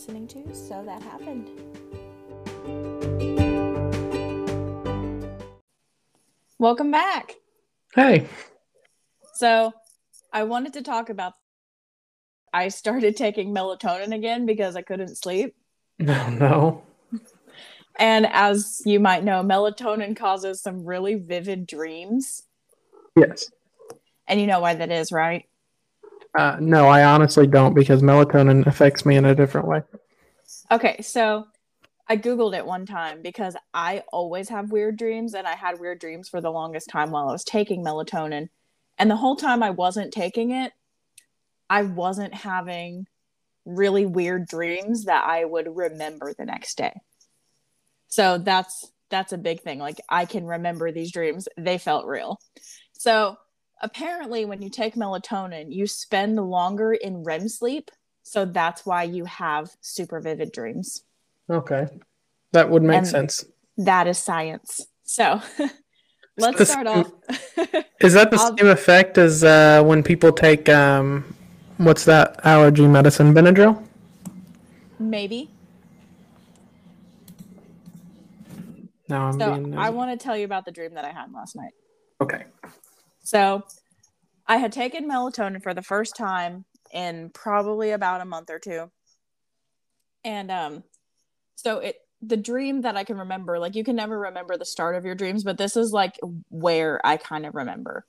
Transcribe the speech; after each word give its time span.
listening 0.00 0.26
to 0.26 0.54
So 0.54 0.82
That 0.82 1.02
Happened. 1.02 1.50
Welcome 6.58 6.90
back. 6.90 7.34
Hey. 7.94 8.26
So, 9.34 9.74
I 10.32 10.44
wanted 10.44 10.72
to 10.72 10.82
talk 10.82 11.10
about 11.10 11.34
I 12.50 12.68
started 12.68 13.14
taking 13.14 13.54
melatonin 13.54 14.14
again 14.14 14.46
because 14.46 14.74
I 14.74 14.80
couldn't 14.80 15.18
sleep. 15.18 15.54
No, 15.98 16.30
no. 16.30 16.82
And 17.98 18.26
as 18.26 18.80
you 18.86 19.00
might 19.00 19.22
know, 19.22 19.42
melatonin 19.42 20.16
causes 20.16 20.62
some 20.62 20.86
really 20.86 21.16
vivid 21.16 21.66
dreams. 21.66 22.44
Yes. 23.16 23.50
And 24.26 24.40
you 24.40 24.46
know 24.46 24.60
why 24.60 24.76
that 24.76 24.90
is, 24.90 25.12
right? 25.12 25.44
Uh, 26.38 26.56
no, 26.60 26.86
I 26.86 27.04
honestly 27.04 27.46
don't 27.46 27.74
because 27.74 28.02
melatonin 28.02 28.66
affects 28.66 29.04
me 29.04 29.16
in 29.16 29.24
a 29.24 29.34
different 29.34 29.66
way. 29.66 29.82
Okay, 30.70 31.02
so 31.02 31.46
I 32.08 32.16
Googled 32.16 32.56
it 32.56 32.66
one 32.66 32.86
time 32.86 33.22
because 33.22 33.56
I 33.74 34.02
always 34.12 34.48
have 34.48 34.72
weird 34.72 34.96
dreams, 34.96 35.34
and 35.34 35.46
I 35.46 35.54
had 35.54 35.80
weird 35.80 36.00
dreams 36.00 36.28
for 36.28 36.40
the 36.40 36.50
longest 36.50 36.88
time 36.88 37.10
while 37.10 37.28
I 37.28 37.32
was 37.32 37.44
taking 37.44 37.84
melatonin. 37.84 38.48
And 38.98 39.10
the 39.10 39.16
whole 39.16 39.36
time 39.36 39.62
I 39.62 39.70
wasn't 39.70 40.12
taking 40.12 40.50
it, 40.50 40.72
I 41.68 41.82
wasn't 41.82 42.34
having 42.34 43.06
really 43.64 44.06
weird 44.06 44.46
dreams 44.46 45.04
that 45.04 45.24
I 45.24 45.44
would 45.44 45.68
remember 45.68 46.34
the 46.36 46.44
next 46.44 46.78
day. 46.78 47.00
So 48.08 48.38
that's 48.38 48.90
that's 49.08 49.32
a 49.32 49.38
big 49.38 49.60
thing. 49.60 49.78
Like 49.78 50.00
I 50.08 50.24
can 50.24 50.46
remember 50.46 50.92
these 50.92 51.12
dreams. 51.12 51.48
They 51.56 51.78
felt 51.78 52.06
real. 52.06 52.38
So 52.92 53.36
apparently 53.80 54.44
when 54.44 54.62
you 54.62 54.70
take 54.70 54.94
melatonin, 54.94 55.72
you 55.72 55.86
spend 55.86 56.36
longer 56.36 56.92
in 56.92 57.22
REM 57.24 57.48
sleep. 57.48 57.90
So 58.22 58.44
that's 58.44 58.84
why 58.86 59.02
you 59.04 59.24
have 59.24 59.70
super 59.80 60.20
vivid 60.20 60.52
dreams. 60.52 61.02
Okay. 61.48 61.88
That 62.52 62.70
would 62.70 62.82
make 62.82 62.98
And- 62.98 63.08
sense. 63.08 63.44
That 63.76 64.06
is 64.06 64.18
science. 64.18 64.86
So 65.04 65.40
let's 66.36 66.68
start 66.70 66.86
off. 66.86 67.10
Is 68.00 68.12
that 68.12 68.30
the 68.30 68.36
same 68.38 68.68
effect 68.68 69.16
as 69.18 69.42
uh, 69.42 69.82
when 69.84 70.02
people 70.02 70.32
take 70.32 70.68
um, 70.68 71.34
what's 71.78 72.04
that 72.04 72.44
allergy 72.44 72.86
medicine, 72.86 73.32
Benadryl? 73.32 73.82
Maybe. 74.98 75.48
No, 79.08 79.16
I'm 79.22 79.38
So 79.40 79.52
being. 79.54 79.76
I 79.78 79.90
want 79.90 80.18
to 80.18 80.22
tell 80.22 80.36
you 80.36 80.44
about 80.44 80.64
the 80.64 80.70
dream 80.72 80.94
that 80.94 81.04
I 81.04 81.10
had 81.10 81.32
last 81.32 81.56
night. 81.56 81.72
okay. 82.20 82.44
So 83.22 83.62
I 84.46 84.56
had 84.56 84.72
taken 84.72 85.08
melatonin 85.08 85.62
for 85.62 85.74
the 85.74 85.82
first 85.82 86.16
time 86.16 86.64
in 86.92 87.30
probably 87.30 87.92
about 87.92 88.20
a 88.20 88.24
month 88.24 88.50
or 88.50 88.58
two. 88.58 88.90
And 90.24 90.50
um 90.50 90.84
so 91.54 91.78
it 91.78 91.96
the 92.22 92.36
dream 92.36 92.82
that 92.82 92.96
I 92.96 93.04
can 93.04 93.18
remember, 93.18 93.58
like 93.58 93.74
you 93.74 93.84
can 93.84 93.96
never 93.96 94.18
remember 94.18 94.56
the 94.56 94.64
start 94.64 94.94
of 94.94 95.04
your 95.04 95.14
dreams, 95.14 95.42
but 95.42 95.56
this 95.56 95.76
is 95.76 95.92
like 95.92 96.18
where 96.50 97.00
I 97.04 97.16
kind 97.16 97.46
of 97.46 97.54
remember. 97.54 98.04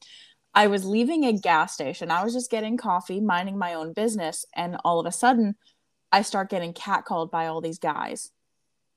I 0.54 0.68
was 0.68 0.84
leaving 0.84 1.24
a 1.24 1.32
gas 1.32 1.74
station. 1.74 2.12
I 2.12 2.24
was 2.24 2.34
just 2.34 2.52
getting 2.52 2.76
coffee, 2.76 3.22
minding 3.22 3.58
my 3.58 3.74
own 3.76 3.94
business, 3.94 4.46
and 4.54 4.76
all 4.84 5.00
of 5.00 5.06
a 5.06 5.12
sudden 5.12 5.56
I 6.12 6.24
start 6.24 6.50
getting 6.50 6.74
catcalled 6.74 7.32
by 7.32 7.48
all 7.48 7.62
these 7.62 7.80
guys. 7.80 8.32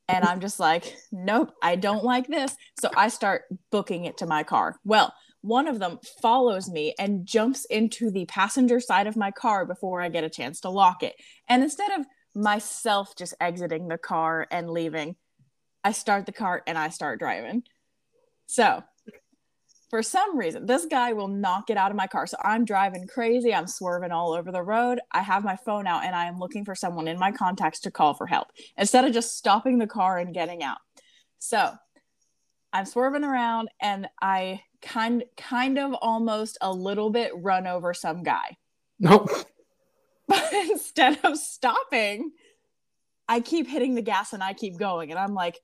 And 0.09 0.25
I'm 0.25 0.41
just 0.41 0.61
like, 0.61 0.97
nope, 1.13 1.55
I 1.63 1.77
don't 1.77 2.05
like 2.05 2.27
this. 2.27 2.55
So 2.81 2.91
I 2.95 3.09
start 3.09 3.45
booking 3.71 4.05
it 4.05 4.19
to 4.19 4.27
my 4.27 4.43
car. 4.43 4.77
Well, 4.85 5.15
one 5.45 5.69
of 5.69 5.79
them 5.79 5.99
follows 6.23 6.71
me 6.71 6.95
and 6.99 7.27
jumps 7.27 7.67
into 7.67 8.11
the 8.11 8.25
passenger 8.25 8.81
side 8.81 9.07
of 9.07 9.15
my 9.15 9.31
car 9.31 9.67
before 9.67 10.01
I 10.01 10.09
get 10.09 10.25
a 10.25 10.31
chance 10.31 10.61
to 10.61 10.71
lock 10.71 11.03
it. 11.03 11.15
And 11.51 11.63
instead 11.63 11.91
of 11.93 12.07
myself 12.35 13.15
just 13.15 13.35
exiting 13.43 13.89
the 13.89 13.99
car 13.99 14.47
and 14.51 14.71
leaving, 14.71 15.17
I 15.85 15.93
start 15.93 16.25
the 16.25 16.33
car 16.33 16.63
and 16.67 16.79
I 16.79 16.89
start 16.89 17.19
driving. 17.19 17.63
So, 18.47 18.83
for 19.91 20.03
some 20.03 20.39
reason, 20.39 20.65
this 20.65 20.87
guy 20.87 21.13
will 21.13 21.29
not 21.29 21.67
get 21.67 21.77
out 21.77 21.91
of 21.91 21.97
my 21.97 22.07
car. 22.07 22.27
So 22.27 22.39
I'm 22.43 22.65
driving 22.65 23.07
crazy. 23.07 23.55
I'm 23.55 23.67
swerving 23.67 24.13
all 24.13 24.33
over 24.33 24.51
the 24.51 24.63
road. 24.63 24.99
I 25.13 25.21
have 25.21 25.45
my 25.45 25.57
phone 25.57 25.87
out 25.87 26.05
and 26.05 26.17
I 26.17 26.25
am 26.25 26.39
looking 26.39 26.65
for 26.65 26.75
someone 26.75 27.07
in 27.07 27.19
my 27.19 27.31
contacts 27.31 27.81
to 27.81 27.91
call 27.91 28.15
for 28.15 28.27
help 28.27 28.49
instead 28.79 29.05
of 29.05 29.13
just 29.13 29.37
stopping 29.37 29.79
the 29.79 29.87
car 29.87 30.19
and 30.19 30.33
getting 30.33 30.63
out. 30.63 30.79
So 31.39 31.71
I'm 32.73 32.87
swerving 32.87 33.23
around 33.23 33.69
and 33.81 34.09
I 34.21 34.63
kind 34.85 35.25
kind 35.37 35.79
of 35.79 35.95
almost 35.95 36.59
a 36.61 36.73
little 36.73 37.11
bit 37.11 37.33
run 37.35 37.67
over 37.67 37.95
some 37.95 38.23
guy. 38.23 38.57
Nope. 39.01 39.29
But 40.29 40.53
instead 40.53 41.19
of 41.25 41.37
stopping, 41.37 42.31
I 43.29 43.41
keep 43.41 43.67
hitting 43.67 43.97
the 43.97 44.03
gas 44.03 44.33
and 44.33 44.43
I 44.43 44.53
keep 44.53 44.79
going. 44.79 45.11
And 45.11 45.19
I'm 45.19 45.35
like, 45.35 45.59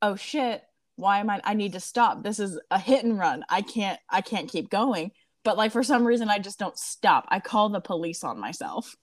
oh 0.00 0.16
shit, 0.16 0.62
why 0.96 1.18
am 1.18 1.28
I 1.28 1.42
I 1.44 1.52
need 1.52 1.74
to 1.74 1.80
stop. 1.80 2.22
This 2.22 2.40
is 2.40 2.58
a 2.70 2.78
hit 2.78 3.04
and 3.04 3.18
run. 3.18 3.44
I 3.50 3.60
can't 3.60 4.00
I 4.08 4.22
can't 4.22 4.50
keep 4.50 4.70
going. 4.70 5.12
But 5.44 5.58
like 5.58 5.70
for 5.70 5.82
some 5.82 6.06
reason 6.06 6.30
I 6.30 6.38
just 6.38 6.58
don't 6.58 6.78
stop. 6.78 7.26
I 7.28 7.38
call 7.38 7.68
the 7.68 7.80
police 7.80 8.24
on 8.24 8.40
myself. 8.40 8.96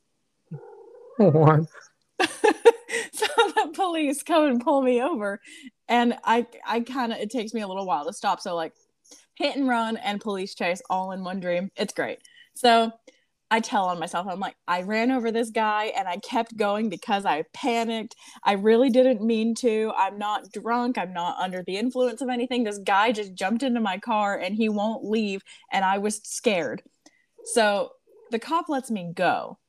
One. 1.18 1.68
so 2.20 3.28
the 3.36 3.72
police 3.74 4.24
come 4.24 4.46
and 4.46 4.62
pull 4.62 4.82
me 4.82 5.02
over 5.02 5.40
and 5.88 6.16
i 6.24 6.46
i 6.66 6.80
kind 6.80 7.12
of 7.12 7.20
it 7.20 7.30
takes 7.30 7.54
me 7.54 7.62
a 7.62 7.68
little 7.68 7.86
while 7.86 8.06
to 8.06 8.14
stop 8.14 8.40
so 8.40 8.56
like 8.56 8.74
hit 9.36 9.56
and 9.56 9.68
run 9.68 9.98
and 9.98 10.22
police 10.22 10.56
chase 10.56 10.82
all 10.90 11.12
in 11.12 11.24
one 11.24 11.40
dream. 11.40 11.72
It's 11.76 11.94
great. 11.94 12.20
So 12.56 12.92
i 13.52 13.60
tell 13.60 13.86
on 13.86 14.00
myself 14.00 14.26
i'm 14.28 14.40
like 14.40 14.56
i 14.68 14.82
ran 14.82 15.12
over 15.12 15.32
this 15.32 15.52
guy 15.52 15.86
and 15.96 16.08
i 16.08 16.18
kept 16.18 16.58
going 16.58 16.90
because 16.90 17.26
i 17.26 17.44
panicked. 17.54 18.16
I 18.44 18.54
really 18.54 18.90
didn't 18.90 19.22
mean 19.22 19.54
to. 19.56 19.94
I'm 19.96 20.18
not 20.18 20.52
drunk. 20.52 20.98
I'm 20.98 21.14
not 21.14 21.38
under 21.38 21.64
the 21.64 21.78
influence 21.78 22.22
of 22.22 22.30
anything. 22.30 22.64
This 22.64 22.80
guy 22.80 23.12
just 23.12 23.36
jumped 23.36 23.64
into 23.64 23.80
my 23.80 23.98
car 24.00 24.38
and 24.38 24.56
he 24.56 24.70
won't 24.70 25.06
leave 25.06 25.44
and 25.72 25.86
i 25.86 26.00
was 26.00 26.22
scared. 26.24 26.82
So 27.44 27.92
the 28.32 28.40
cop 28.40 28.68
lets 28.68 28.90
me 28.90 29.12
go. 29.14 29.60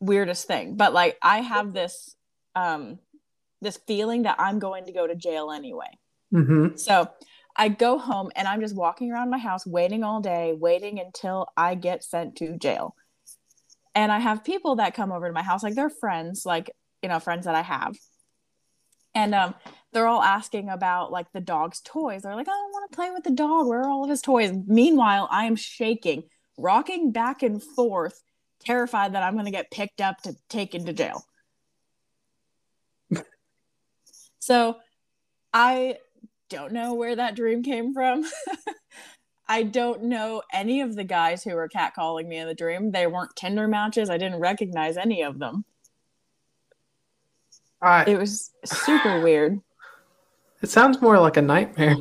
Weirdest 0.00 0.46
thing. 0.46 0.76
But 0.76 0.92
like 0.92 1.16
i 1.22 1.40
have 1.40 1.72
this 1.72 2.16
um 2.56 2.98
this 3.60 3.78
feeling 3.86 4.22
that 4.22 4.36
i'm 4.38 4.58
going 4.58 4.86
to 4.86 4.92
go 4.92 5.06
to 5.06 5.14
jail 5.14 5.50
anyway. 5.50 5.98
Mm-hmm. 6.34 6.76
so 6.76 7.08
i 7.58 7.68
go 7.68 7.98
home 7.98 8.30
and 8.36 8.48
i'm 8.48 8.60
just 8.60 8.74
walking 8.74 9.12
around 9.12 9.28
my 9.28 9.38
house 9.38 9.66
waiting 9.66 10.04
all 10.04 10.20
day 10.20 10.54
waiting 10.58 10.98
until 11.00 11.48
i 11.56 11.74
get 11.74 12.02
sent 12.02 12.36
to 12.36 12.56
jail. 12.56 12.94
And 13.94 14.12
i 14.12 14.20
have 14.20 14.44
people 14.44 14.76
that 14.76 14.94
come 14.94 15.12
over 15.12 15.26
to 15.26 15.32
my 15.34 15.42
house 15.42 15.62
like 15.62 15.74
they're 15.74 15.90
friends 15.90 16.46
like 16.46 16.70
you 17.02 17.08
know 17.08 17.18
friends 17.18 17.44
that 17.44 17.54
i 17.54 17.62
have. 17.62 17.96
And 19.14 19.34
um 19.34 19.54
they're 19.92 20.06
all 20.06 20.22
asking 20.22 20.68
about 20.68 21.10
like 21.10 21.32
the 21.32 21.40
dog's 21.40 21.80
toys. 21.80 22.22
They're 22.22 22.36
like 22.36 22.48
i 22.48 22.52
don't 22.52 22.72
want 22.72 22.90
to 22.90 22.96
play 22.96 23.10
with 23.10 23.24
the 23.24 23.32
dog. 23.32 23.66
Where 23.66 23.80
are 23.80 23.88
all 23.88 24.04
of 24.04 24.10
his 24.10 24.22
toys? 24.22 24.52
Meanwhile 24.66 25.28
i 25.30 25.44
am 25.44 25.56
shaking 25.56 26.22
rocking 26.56 27.12
back 27.12 27.42
and 27.42 27.62
forth 27.62 28.20
terrified 28.60 29.14
that 29.14 29.22
i'm 29.22 29.34
going 29.34 29.44
to 29.44 29.52
get 29.52 29.70
picked 29.70 30.00
up 30.00 30.20
to 30.22 30.34
taken 30.48 30.86
to 30.86 30.92
jail. 30.92 31.24
So 34.40 34.76
i 35.52 35.98
don't 36.48 36.72
know 36.72 36.94
where 36.94 37.16
that 37.16 37.36
dream 37.36 37.62
came 37.62 37.92
from. 37.92 38.24
I 39.48 39.62
don't 39.62 40.04
know 40.04 40.42
any 40.52 40.82
of 40.82 40.94
the 40.94 41.04
guys 41.04 41.42
who 41.42 41.54
were 41.54 41.68
catcalling 41.68 42.26
me 42.26 42.36
in 42.36 42.46
the 42.46 42.54
dream. 42.54 42.90
They 42.90 43.06
weren't 43.06 43.34
tinder 43.34 43.66
matches. 43.66 44.10
I 44.10 44.18
didn't 44.18 44.40
recognize 44.40 44.98
any 44.98 45.22
of 45.22 45.38
them. 45.38 45.64
I, 47.80 48.04
it 48.04 48.18
was 48.18 48.50
super 48.64 49.22
weird. 49.22 49.60
It 50.62 50.68
sounds 50.68 51.00
more 51.00 51.18
like 51.18 51.36
a 51.36 51.42
nightmare. 51.42 51.96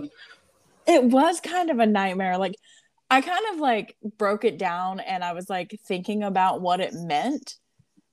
it 0.88 1.03
was 1.03 1.40
kind 1.40 1.69
of 1.69 1.80
a 1.80 1.86
nightmare. 1.86 2.38
Like 2.38 2.56
i 3.09 3.22
kind 3.22 3.46
of 3.53 3.59
like 3.59 3.96
broke 4.18 4.44
it 4.44 4.57
down 4.57 5.00
and 5.00 5.24
i 5.24 5.31
was 5.31 5.50
like 5.50 5.80
thinking 5.86 6.24
about 6.24 6.62
what 6.62 6.81
it 6.81 6.94
meant. 6.94 7.56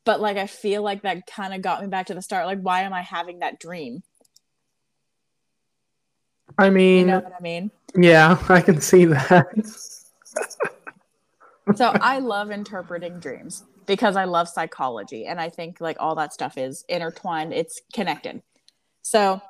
But 0.05 0.20
like 0.20 0.37
i 0.37 0.47
feel 0.47 0.82
like 0.82 1.03
that 1.03 1.26
kind 1.26 1.55
of 1.55 1.62
got 1.62 1.82
me 1.82 1.88
back 1.88 2.06
to 2.06 2.14
the 2.14 2.23
start. 2.23 2.47
Like 2.47 2.61
why 2.61 2.82
am 2.82 2.93
i 2.93 3.03
having 3.03 3.41
that 3.41 3.58
dream 3.58 4.03
I 6.59 6.71
mean, 6.71 7.01
you 7.01 7.06
know 7.06 7.21
what 7.21 7.35
i 7.39 7.43
mean? 7.43 7.71
yeah, 7.97 8.39
I 8.49 8.61
can 8.61 8.81
see 8.81 9.05
that. 9.06 9.49
so 11.75 11.93
i 12.01 12.19
love 12.19 12.51
interpreting 12.51 13.19
dreams 13.21 13.65
because 13.87 14.17
i 14.17 14.25
love 14.25 14.49
psychology 14.49 15.27
and 15.27 15.41
i 15.41 15.49
think 15.49 15.81
like 15.81 15.97
all 15.99 16.15
that 16.15 16.33
stuff 16.33 16.59
is 16.59 16.85
intertwined 16.89 17.53
it's 17.53 17.81
connected. 17.93 18.43
So 19.03 19.41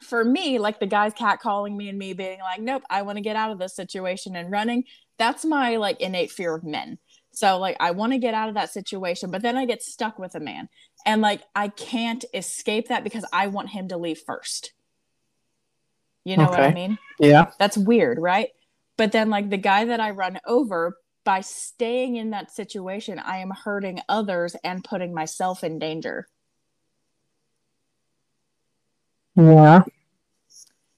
for 0.00 0.24
me 0.24 0.58
like 0.58 0.80
the 0.80 0.86
guys 0.86 1.14
catcalling 1.14 1.76
me 1.76 1.88
and 1.88 1.98
me 1.98 2.12
being 2.12 2.40
like 2.40 2.60
nope 2.60 2.82
i 2.90 3.02
want 3.02 3.16
to 3.16 3.22
get 3.22 3.36
out 3.36 3.52
of 3.52 3.58
this 3.58 3.76
situation 3.76 4.34
and 4.34 4.50
running 4.50 4.84
that's 5.16 5.44
my 5.44 5.76
like 5.76 6.00
innate 6.00 6.32
fear 6.32 6.54
of 6.54 6.64
men. 6.64 6.98
So 7.30 7.58
like 7.58 7.76
i 7.78 7.92
want 7.92 8.12
to 8.12 8.18
get 8.18 8.34
out 8.34 8.48
of 8.48 8.56
that 8.56 8.72
situation 8.72 9.30
but 9.30 9.42
then 9.42 9.56
i 9.56 9.64
get 9.64 9.82
stuck 9.82 10.18
with 10.18 10.34
a 10.34 10.40
man. 10.40 10.68
And 11.06 11.22
like 11.22 11.42
i 11.54 11.68
can't 11.68 12.24
escape 12.34 12.88
that 12.88 13.04
because 13.04 13.24
i 13.32 13.46
want 13.46 13.70
him 13.70 13.88
to 13.88 13.96
leave 13.96 14.18
first 14.18 14.72
you 16.24 16.36
know 16.36 16.44
what 16.44 16.60
i 16.60 16.72
mean 16.72 16.98
yeah. 17.22 17.50
that's 17.58 17.78
weird, 17.78 18.18
right? 18.18 18.48
But 18.96 19.12
then, 19.12 19.30
like 19.30 19.48
the 19.48 19.56
guy 19.56 19.84
that 19.86 20.00
I 20.00 20.10
run 20.10 20.38
over, 20.46 20.98
by 21.24 21.40
staying 21.40 22.16
in 22.16 22.30
that 22.30 22.50
situation, 22.50 23.18
I 23.18 23.38
am 23.38 23.50
hurting 23.50 24.00
others 24.08 24.56
and 24.64 24.82
putting 24.82 25.14
myself 25.14 25.62
in 25.62 25.78
danger. 25.78 26.28
Yeah. 29.36 29.82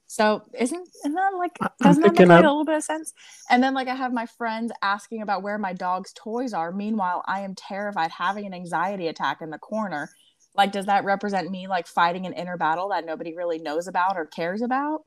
So 0.07 0.43
isn't 0.59 0.89
isn't 1.05 1.15
that 1.15 1.35
like 1.37 1.57
doesn't 1.83 2.03
that 2.03 2.19
make 2.19 2.29
like, 2.29 2.39
a 2.39 2.47
little 2.47 2.65
bit 2.65 2.77
of 2.77 2.85
sense? 2.85 3.13
And 3.51 3.63
then 3.63 3.75
like 3.75 3.89
I 3.89 3.95
have 3.95 4.13
my 4.13 4.27
friends 4.27 4.73
asking 4.81 5.23
about 5.23 5.43
where 5.43 5.59
my 5.59 5.73
dog's 5.73 6.13
toys 6.15 6.55
are. 6.55 6.73
Meanwhile, 6.73 7.23
I 7.27 7.41
am 7.41 7.55
terrified, 7.55 8.13
having 8.13 8.47
an 8.47 8.55
anxiety 8.55 9.09
attack 9.09 9.43
in 9.43 9.51
the 9.51 9.59
corner. 9.59 10.09
Like, 10.57 10.71
does 10.71 10.87
that 10.87 11.05
represent 11.05 11.51
me 11.51 11.67
like 11.67 11.87
fighting 11.89 12.27
an 12.27 12.33
inner 12.33 12.57
battle 12.57 12.91
that 12.91 13.05
nobody 13.05 13.37
really 13.37 13.59
knows 13.59 13.89
about 13.89 14.17
or 14.17 14.25
cares 14.25 14.63
about? 14.63 15.03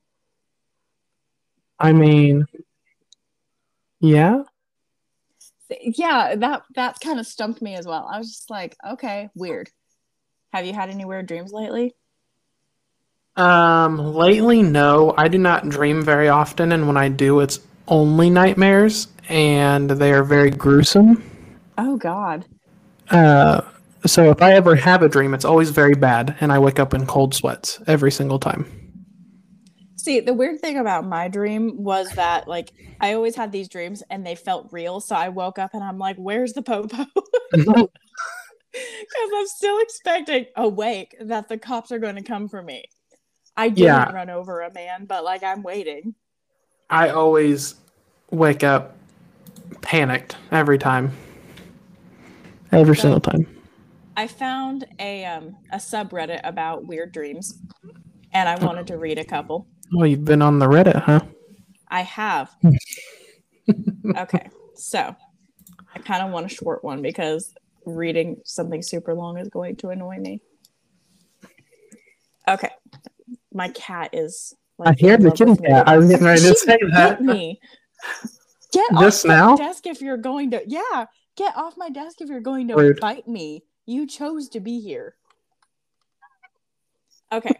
I 1.80 1.94
mean, 1.94 2.46
yeah. 4.00 4.44
Yeah, 5.70 6.36
that 6.36 6.64
that 6.76 7.00
kind 7.00 7.20
of 7.20 7.28
stumped 7.28 7.62
me 7.62 7.76
as 7.76 7.86
well. 7.86 8.08
I 8.12 8.18
was 8.18 8.30
just 8.30 8.50
like, 8.50 8.78
okay, 8.88 9.30
weird. 9.36 9.70
Have 10.54 10.66
you 10.66 10.74
had 10.74 10.90
any 10.90 11.06
weird 11.06 11.28
dreams 11.28 11.52
lately? 11.52 11.94
Um, 13.36 13.98
lately, 14.16 14.64
no. 14.64 15.14
I 15.18 15.28
do 15.28 15.38
not 15.38 15.70
dream 15.70 16.02
very 16.02 16.30
often, 16.30 16.72
and 16.72 16.88
when 16.88 16.98
I 16.98 17.10
do, 17.10 17.42
it's 17.42 17.60
only 17.88 18.30
nightmares, 18.30 19.08
and 19.30 19.90
they 19.90 20.14
are 20.14 20.24
very 20.24 20.50
gruesome. 20.50 21.24
Oh 21.78 21.98
God. 21.98 22.46
Uh, 23.10 23.62
so 24.06 24.32
if 24.32 24.42
I 24.42 24.54
ever 24.54 24.76
have 24.76 25.04
a 25.04 25.10
dream, 25.10 25.34
it's 25.34 25.46
always 25.46 25.70
very 25.70 25.94
bad, 25.94 26.36
and 26.40 26.52
I 26.52 26.60
wake 26.60 26.80
up 26.80 26.94
in 26.94 27.06
cold 27.06 27.36
sweats 27.36 27.80
every 27.88 28.12
single 28.12 28.40
time. 28.40 28.87
See, 30.08 30.22
the 30.22 30.34
weird 30.34 30.62
thing 30.62 30.78
about 30.78 31.06
my 31.06 31.28
dream 31.28 31.84
was 31.84 32.10
that 32.12 32.48
like 32.48 32.72
I 33.02 33.12
always 33.12 33.36
had 33.36 33.52
these 33.52 33.68
dreams 33.68 34.04
and 34.10 34.26
they 34.26 34.36
felt 34.36 34.70
real. 34.72 35.02
So 35.02 35.14
I 35.18 35.28
woke 35.28 35.60
up 35.60 35.72
and 35.74 35.84
I'm 35.84 35.98
like, 35.98 36.16
"Where's 36.16 36.54
the 36.54 36.62
popo?" 36.62 37.06
Because 38.72 39.30
I'm 39.36 39.48
still 39.48 39.78
expecting 39.80 40.46
awake 40.56 41.16
that 41.20 41.50
the 41.50 41.58
cops 41.58 41.92
are 41.92 42.00
going 42.00 42.16
to 42.16 42.22
come 42.22 42.48
for 42.48 42.62
me. 42.64 42.86
I 43.58 43.68
didn't 43.68 43.84
Yeah. 43.86 44.12
run 44.14 44.30
over 44.30 44.62
a 44.62 44.72
man, 44.72 45.04
but 45.06 45.26
like 45.26 45.44
I'm 45.44 45.62
waiting. 45.62 46.16
I 46.90 47.10
always 47.10 47.76
wake 48.32 48.64
up 48.64 48.96
panicked 49.82 50.38
every 50.52 50.78
time. 50.78 51.12
Every 52.72 52.96
So- 52.96 53.02
single 53.02 53.20
time. 53.20 53.46
I 54.16 54.28
found 54.28 54.86
a 55.00 55.26
um 55.26 55.58
a 55.74 55.78
subreddit 55.78 56.40
about 56.46 56.88
weird 56.88 57.12
dreams, 57.12 57.60
and 58.32 58.48
I 58.48 58.64
wanted 58.64 58.88
to 58.88 58.98
read 58.98 59.20
a 59.20 59.26
couple. 59.26 59.68
Well, 59.94 60.06
you've 60.06 60.26
been 60.26 60.42
on 60.42 60.60
the 60.60 60.68
Reddit, 60.68 61.02
huh? 61.02 61.22
I 61.88 62.02
have. 62.02 62.54
okay, 64.18 64.50
so 64.76 65.16
I 65.96 66.00
kind 66.00 66.24
of 66.24 66.32
want 66.32 66.46
a 66.46 66.50
short 66.50 66.84
one 66.84 67.02
because 67.02 67.54
reading 67.86 68.42
something 68.44 68.82
super 68.82 69.14
long 69.14 69.38
is 69.38 69.50
going 69.50 69.78
to 69.78 69.90
annoy 69.90 70.18
me. 70.18 70.42
Okay, 72.48 72.70
my 73.54 73.70
cat 73.70 74.10
is. 74.14 74.54
I 74.84 74.94
hear 74.94 75.18
the 75.18 75.32
kitty 75.32 75.56
cat. 75.56 75.88
I 75.88 75.98
was 75.98 76.10
getting 76.10 76.26
ready 76.26 76.42
to 76.42 76.56
say 76.56 76.78
that. 76.92 77.22
me. 77.22 77.60
Get 78.74 78.92
Just 79.00 79.26
off 79.26 79.30
my 79.30 79.36
now? 79.36 79.56
desk 79.56 79.88
if 79.88 80.02
you're 80.02 80.18
going 80.18 80.52
to. 80.52 80.62
Yeah, 80.68 81.06
get 81.36 81.56
off 81.56 81.76
my 81.78 81.90
desk 81.90 82.22
if 82.22 82.30
you're 82.30 82.42
going 82.42 82.68
to 82.68 82.76
Rude. 82.76 83.00
bite 83.00 83.28
me. 83.28 83.64
You 83.86 84.06
chose 84.06 84.50
to 84.50 84.60
be 84.60 84.82
here. 84.82 85.16
Okay. 87.32 87.56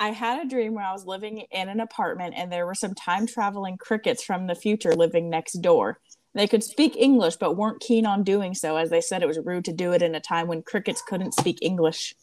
I 0.00 0.12
had 0.12 0.42
a 0.42 0.48
dream 0.48 0.72
where 0.74 0.84
I 0.84 0.92
was 0.92 1.04
living 1.04 1.44
in 1.50 1.68
an 1.68 1.78
apartment 1.78 2.32
and 2.34 2.50
there 2.50 2.64
were 2.64 2.74
some 2.74 2.94
time 2.94 3.26
traveling 3.26 3.76
crickets 3.76 4.24
from 4.24 4.46
the 4.46 4.54
future 4.54 4.94
living 4.94 5.28
next 5.28 5.60
door. 5.60 6.00
They 6.34 6.46
could 6.46 6.64
speak 6.64 6.96
English 6.96 7.36
but 7.36 7.54
weren't 7.54 7.82
keen 7.82 8.06
on 8.06 8.24
doing 8.24 8.54
so 8.54 8.76
as 8.76 8.88
they 8.88 9.02
said 9.02 9.22
it 9.22 9.28
was 9.28 9.38
rude 9.44 9.66
to 9.66 9.74
do 9.74 9.92
it 9.92 10.00
in 10.00 10.14
a 10.14 10.20
time 10.20 10.48
when 10.48 10.62
crickets 10.62 11.02
couldn't 11.06 11.34
speak 11.34 11.58
English. 11.60 12.14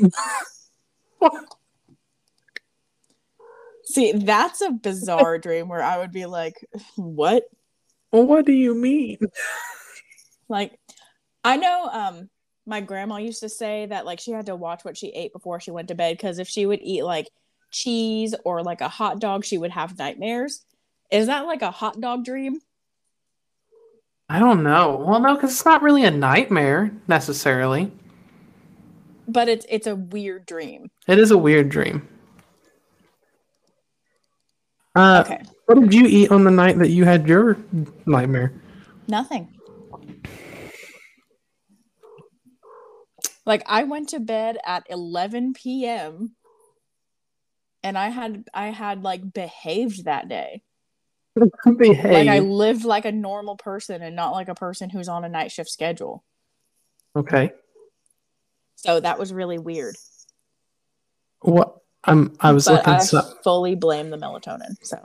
See, 3.86 4.12
that's 4.12 4.60
a 4.60 4.72
bizarre 4.72 5.38
dream 5.38 5.70
where 5.70 5.82
I 5.82 5.98
would 5.98 6.12
be 6.12 6.26
like, 6.26 6.56
what? 6.98 7.44
Well, 8.12 8.26
what 8.26 8.46
do 8.46 8.52
you 8.52 8.76
mean? 8.76 9.20
Like, 10.50 10.78
I 11.46 11.56
know 11.56 11.90
um 11.92 12.30
my 12.68 12.82
grandma 12.82 13.16
used 13.18 13.40
to 13.40 13.50
say 13.50 13.86
that 13.86 14.06
like 14.06 14.20
she 14.20 14.32
had 14.32 14.46
to 14.48 14.56
watch 14.56 14.84
what 14.84 14.98
she 14.98 15.08
ate 15.10 15.32
before 15.32 15.60
she 15.60 15.72
went 15.72 15.88
to 15.88 15.96
bed 15.96 16.18
because 16.18 16.38
if 16.38 16.50
she 16.50 16.66
would 16.66 16.82
eat 16.84 17.04
like 17.04 17.30
cheese 17.72 18.36
or 18.44 18.62
like 18.62 18.82
a 18.82 18.90
hot 18.90 19.20
dog, 19.20 19.46
she 19.46 19.58
would 19.58 19.72
have 19.72 19.98
nightmares. 19.98 20.66
Is 21.10 21.28
that 21.28 21.46
like 21.46 21.62
a 21.62 21.72
hot 21.72 22.00
dog 22.02 22.26
dream? 22.26 22.60
I 24.30 24.40
don't 24.40 24.62
know. 24.64 25.02
Well, 25.08 25.22
no, 25.22 25.36
because 25.36 25.52
it's 25.52 25.66
not 25.66 25.82
really 25.82 26.04
a 26.04 26.12
nightmare 26.12 26.92
necessarily. 27.08 27.90
But 29.30 29.48
it's 29.48 29.66
it's 29.70 29.88
a 29.88 29.96
weird 29.96 30.46
dream. 30.46 30.92
It 31.08 31.20
is 31.20 31.32
a 31.32 31.38
weird 31.38 31.70
dream. 31.70 32.06
Uh, 34.94 35.24
Okay. 35.26 35.42
What 35.68 35.80
did 35.82 35.94
you 35.94 36.06
eat 36.06 36.32
on 36.32 36.44
the 36.46 36.52
night 36.52 36.78
that 36.80 36.90
you 36.90 37.04
had 37.04 37.28
your 37.28 37.58
nightmare? 38.06 38.54
Nothing. 39.08 39.57
Like 43.48 43.64
I 43.66 43.84
went 43.84 44.10
to 44.10 44.20
bed 44.20 44.58
at 44.66 44.86
11 44.90 45.54
p.m. 45.54 46.36
and 47.82 47.98
I 47.98 48.10
had 48.10 48.44
I 48.54 48.68
had 48.68 49.04
like 49.04 49.34
behaved 49.34 50.04
that 50.04 50.28
day. 50.28 50.64
Behave. 51.78 52.04
Like 52.12 52.28
I 52.28 52.40
lived 52.40 52.84
like 52.84 53.06
a 53.06 53.12
normal 53.12 53.56
person 53.56 54.02
and 54.02 54.18
not 54.18 54.32
like 54.32 54.50
a 54.50 54.56
person 54.56 54.90
who's 54.90 55.08
on 55.08 55.24
a 55.24 55.30
night 55.30 55.54
shift 55.54 55.70
schedule. 55.70 56.26
okay. 57.16 57.52
So 58.76 59.00
that 59.00 59.18
was 59.18 59.32
really 59.32 59.58
weird. 59.58 59.96
What? 61.40 61.78
I'm. 62.04 62.36
I 62.42 62.52
was 62.52 62.66
but 62.66 62.74
looking. 62.74 62.94
I 62.94 63.00
so, 63.00 63.22
fully 63.46 63.76
blame 63.76 64.10
the 64.10 64.18
melatonin. 64.18 64.76
So 64.82 65.02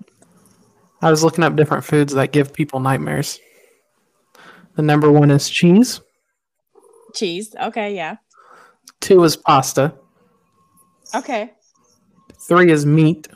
I 1.00 1.10
was 1.10 1.22
looking 1.22 1.44
up 1.44 1.54
different 1.54 1.84
foods 1.84 2.12
that 2.14 2.32
give 2.32 2.52
people 2.52 2.80
nightmares. 2.80 3.38
The 4.74 4.82
number 4.82 5.12
one 5.12 5.30
is 5.30 5.48
cheese. 5.48 6.00
cheese. 7.14 7.54
Okay, 7.60 7.94
yeah. 7.94 8.16
Two 9.00 9.22
is 9.24 9.36
pasta. 9.36 9.94
Okay. 11.14 11.52
Three 12.48 12.70
is 12.70 12.86
meat. 12.86 13.28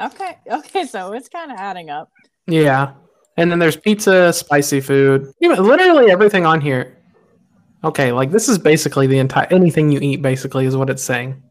Okay. 0.00 0.38
Okay. 0.50 0.84
So 0.86 1.12
it's 1.12 1.28
kind 1.28 1.50
of 1.52 1.58
adding 1.58 1.90
up. 1.90 2.10
Yeah. 2.46 2.94
And 3.36 3.50
then 3.50 3.58
there's 3.58 3.76
pizza, 3.76 4.32
spicy 4.32 4.80
food. 4.80 5.32
Even 5.40 5.62
literally 5.64 6.10
everything 6.10 6.46
on 6.46 6.60
here. 6.60 6.98
Okay, 7.82 8.12
like 8.12 8.30
this 8.30 8.48
is 8.48 8.58
basically 8.58 9.06
the 9.06 9.18
entire 9.18 9.46
anything 9.50 9.90
you 9.90 9.98
eat 10.00 10.22
basically 10.22 10.64
is 10.66 10.76
what 10.76 10.88
it's 10.88 11.02
saying. 11.02 11.42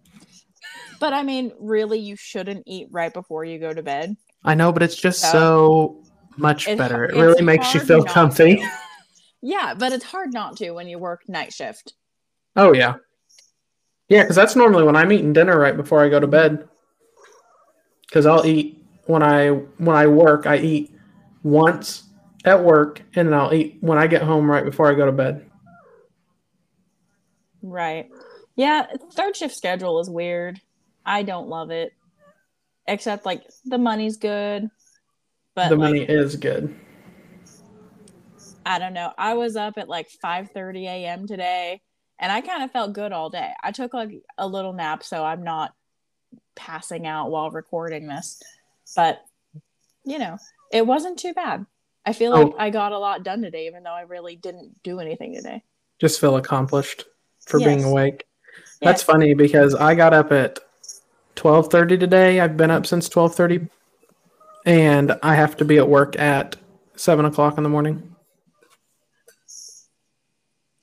But 1.00 1.13
I 1.13 1.21
mean, 1.23 1.51
really, 1.59 2.00
you 2.00 2.15
shouldn't 2.15 2.63
eat 2.65 2.88
right 2.91 3.13
before 3.13 3.43
you 3.45 3.59
go 3.59 3.73
to 3.73 3.83
bed. 3.83 4.15
I 4.43 4.55
know, 4.55 4.71
but 4.71 4.81
it's 4.81 4.95
just 4.95 5.19
So- 5.21 5.29
so 5.31 6.03
much 6.38 6.65
better. 6.65 7.05
It 7.05 7.15
really 7.15 7.41
makes 7.43 7.73
you 7.73 7.79
feel 7.79 8.03
comfy. 8.03 8.63
Yeah, 9.45 9.73
but 9.77 9.91
it's 9.91 10.05
hard 10.05 10.31
not 10.31 10.55
to 10.57 10.71
when 10.71 10.88
you 10.88 10.97
work 10.97 11.27
night 11.27 11.51
shift. 11.51 11.93
Oh 12.55 12.74
yeah. 12.74 12.95
Yeah, 14.10 14.24
because 14.24 14.36
that's 14.36 14.55
normally 14.55 14.83
when 14.83 14.95
I'm 14.95 15.12
eating 15.12 15.33
dinner 15.33 15.57
right 15.57 15.75
before 15.75 16.03
I 16.03 16.10
go 16.10 16.19
to 16.19 16.27
bed. 16.27 16.67
Because 18.07 18.25
I'll 18.25 18.45
eat 18.45 18.83
when 19.05 19.24
I 19.24 19.50
when 19.50 19.95
I 19.95 20.07
work, 20.07 20.45
I 20.45 20.57
eat 20.57 20.93
once 21.41 22.03
at 22.45 22.63
work, 22.63 23.01
and 23.15 23.27
then 23.27 23.33
I'll 23.33 23.53
eat 23.53 23.77
when 23.81 23.98
I 23.98 24.07
get 24.07 24.22
home 24.22 24.50
right 24.50 24.65
before 24.65 24.91
I 24.91 24.93
go 24.93 25.05
to 25.05 25.12
bed. 25.12 25.50
Right. 27.62 28.10
Yeah, 28.55 28.86
third 29.13 29.36
shift 29.36 29.55
schedule 29.55 30.00
is 30.00 30.10
weird. 30.10 30.62
I 31.05 31.24
don't 31.24 31.48
love 31.48 31.72
it. 31.72 31.93
Except 32.88 33.25
like 33.25 33.43
the 33.65 33.77
money's 33.77 34.17
good. 34.17 34.69
But 35.55 35.69
the 35.69 35.75
like, 35.75 35.91
money 35.91 36.01
is 36.03 36.36
good. 36.36 36.75
I 38.65 38.79
don't 38.79 38.93
know. 38.93 39.12
I 39.17 39.33
was 39.33 39.55
up 39.55 39.77
at 39.77 39.89
like 39.89 40.07
5:30 40.24 40.83
a.m. 40.83 41.25
today 41.25 41.81
and 42.24 42.32
I 42.32 42.39
kind 42.39 42.63
of 42.63 42.72
felt 42.72 42.94
good 42.94 43.12
all 43.12 43.30
day. 43.30 43.51
I 43.62 43.74
took 43.74 43.94
like 43.94 44.10
a 44.38 44.48
little 44.48 44.72
nap 44.72 45.03
so 45.03 45.25
I'm 45.25 45.44
not 45.44 45.75
passing 46.56 47.06
out 47.06 47.30
while 47.30 47.51
recording 47.51 48.08
this. 48.08 48.42
But 48.96 49.22
you 50.06 50.18
know, 50.20 50.38
it 50.72 50.88
wasn't 50.88 51.20
too 51.20 51.34
bad. 51.34 51.65
I 52.06 52.13
feel 52.13 52.32
oh. 52.32 52.42
like 52.42 52.53
Oh. 52.53 52.56
I 52.58 52.70
got 52.70 52.94
a 52.94 52.98
lot 52.98 53.24
done 53.24 53.42
today 53.42 53.68
even 53.68 53.84
though 53.84 53.92
I 53.92 54.03
really 54.03 54.38
didn't 54.38 54.82
do 54.84 55.01
anything 55.01 55.36
today. 55.36 55.63
Just 56.00 56.22
feel 56.22 56.38
accomplished 56.38 57.03
for 57.46 57.60
being 57.60 57.80
Yes. 57.80 57.88
awake. 57.89 58.25
That's 58.82 59.03
funny 59.03 59.34
because 59.34 59.75
I 59.75 59.94
got 59.94 60.13
up 60.13 60.32
at 60.32 60.60
twelve 61.36 61.68
thirty 61.68 61.98
today. 61.98 62.39
I've 62.39 62.56
been 62.56 62.72
up 62.72 62.86
since 62.86 63.10
twelve 63.10 63.36
thirty, 63.36 63.68
and 64.65 65.18
I 65.22 65.36
have 65.36 65.58
to 65.58 65.65
be 65.65 65.77
at 65.77 65.89
work 65.89 66.18
at 66.18 66.56
seven 66.96 67.25
o'clock 67.25 67.58
in 67.58 67.63
the 67.63 67.70
morning. 67.70 68.15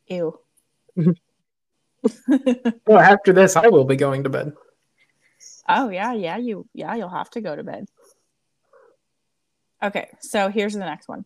Ew. 0.07 0.39
Well, 2.87 2.99
after 2.99 3.33
this, 3.33 3.57
I 3.57 3.69
will 3.69 3.85
be 3.85 3.97
going 3.97 4.25
to 4.25 4.31
bed. 4.31 4.53
Oh 5.69 5.89
yeah, 5.89 6.13
yeah, 6.13 6.37
you 6.37 6.67
yeah, 6.75 6.95
you'll 6.95 7.09
have 7.09 7.31
to 7.31 7.41
go 7.41 7.55
to 7.55 7.63
bed. 7.63 7.87
Okay, 9.83 10.09
so 10.21 10.49
here's 10.49 10.75
the 10.75 10.81
next 10.81 11.09
one. 11.09 11.25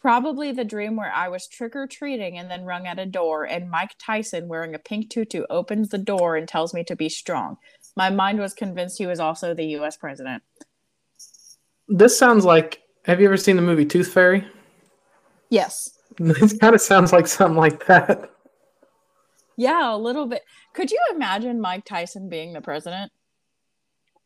Probably 0.00 0.52
the 0.52 0.64
dream 0.64 0.96
where 0.96 1.12
I 1.12 1.28
was 1.28 1.48
trick 1.48 1.74
or 1.74 1.86
treating 1.86 2.36
and 2.38 2.50
then 2.50 2.64
rung 2.64 2.86
at 2.86 2.98
a 2.98 3.06
door, 3.06 3.44
and 3.44 3.70
Mike 3.70 3.94
Tyson 3.98 4.48
wearing 4.48 4.74
a 4.74 4.78
pink 4.78 5.10
tutu 5.10 5.44
opens 5.48 5.88
the 5.88 5.98
door 5.98 6.36
and 6.36 6.46
tells 6.46 6.74
me 6.74 6.84
to 6.84 6.96
be 6.96 7.08
strong. 7.08 7.56
My 7.96 8.10
mind 8.10 8.40
was 8.40 8.52
convinced 8.52 8.98
he 8.98 9.06
was 9.06 9.20
also 9.20 9.54
the 9.54 9.76
US 9.78 9.96
president. 9.96 10.42
This 11.88 12.18
sounds 12.18 12.44
like. 12.44 12.82
Have 13.04 13.20
you 13.20 13.26
ever 13.26 13.36
seen 13.36 13.54
the 13.54 13.62
movie 13.62 13.84
Tooth 13.84 14.12
Fairy? 14.12 14.46
Yes. 15.50 15.90
This 16.18 16.56
kind 16.58 16.74
of 16.74 16.80
sounds 16.80 17.12
like 17.12 17.26
something 17.26 17.58
like 17.58 17.86
that. 17.86 18.30
Yeah, 19.56 19.94
a 19.94 19.96
little 19.96 20.26
bit. 20.26 20.42
Could 20.74 20.90
you 20.90 20.98
imagine 21.14 21.60
Mike 21.60 21.84
Tyson 21.84 22.28
being 22.28 22.52
the 22.52 22.60
president? 22.60 23.10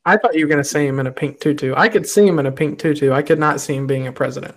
I 0.05 0.17
thought 0.17 0.35
you 0.35 0.45
were 0.45 0.49
going 0.51 0.63
to 0.63 0.69
see 0.69 0.87
him 0.87 0.99
in 0.99 1.07
a 1.07 1.13
pink 1.13 1.41
tutu. 1.41 1.75
I 1.77 1.89
could 1.89 2.09
see 2.09 2.27
him 2.27 2.39
in 2.39 2.47
a 2.47 2.53
pink 2.53 2.79
tutu. 2.79 3.13
I 3.13 3.23
could 3.23 3.39
not 3.39 3.61
see 3.61 3.75
him 3.77 3.87
being 3.87 4.07
a 4.07 4.13
president. 4.13 4.55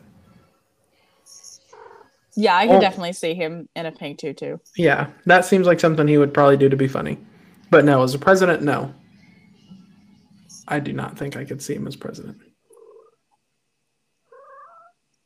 Yeah, 2.36 2.56
I 2.56 2.66
could 2.66 2.78
Oh. 2.78 2.82
definitely 2.82 3.14
see 3.14 3.36
him 3.36 3.70
in 3.76 3.86
a 3.86 3.92
pink 3.92 4.18
tutu. 4.18 4.58
Yeah, 4.76 5.08
that 5.26 5.46
seems 5.46 5.68
like 5.68 5.80
something 5.80 6.08
he 6.08 6.18
would 6.18 6.34
probably 6.34 6.58
do 6.58 6.70
to 6.70 6.76
be 6.78 6.88
funny. 6.88 7.20
But 7.70 7.86
no, 7.86 8.02
as 8.04 8.16
a 8.16 8.20
president, 8.20 8.64
no. 8.64 8.94
I 10.68 10.80
do 10.80 10.94
not 10.94 11.18
think 11.18 11.36
I 11.36 11.44
could 11.46 11.62
see 11.62 11.76
him 11.76 11.86
as 11.88 11.96
president. 11.96 12.38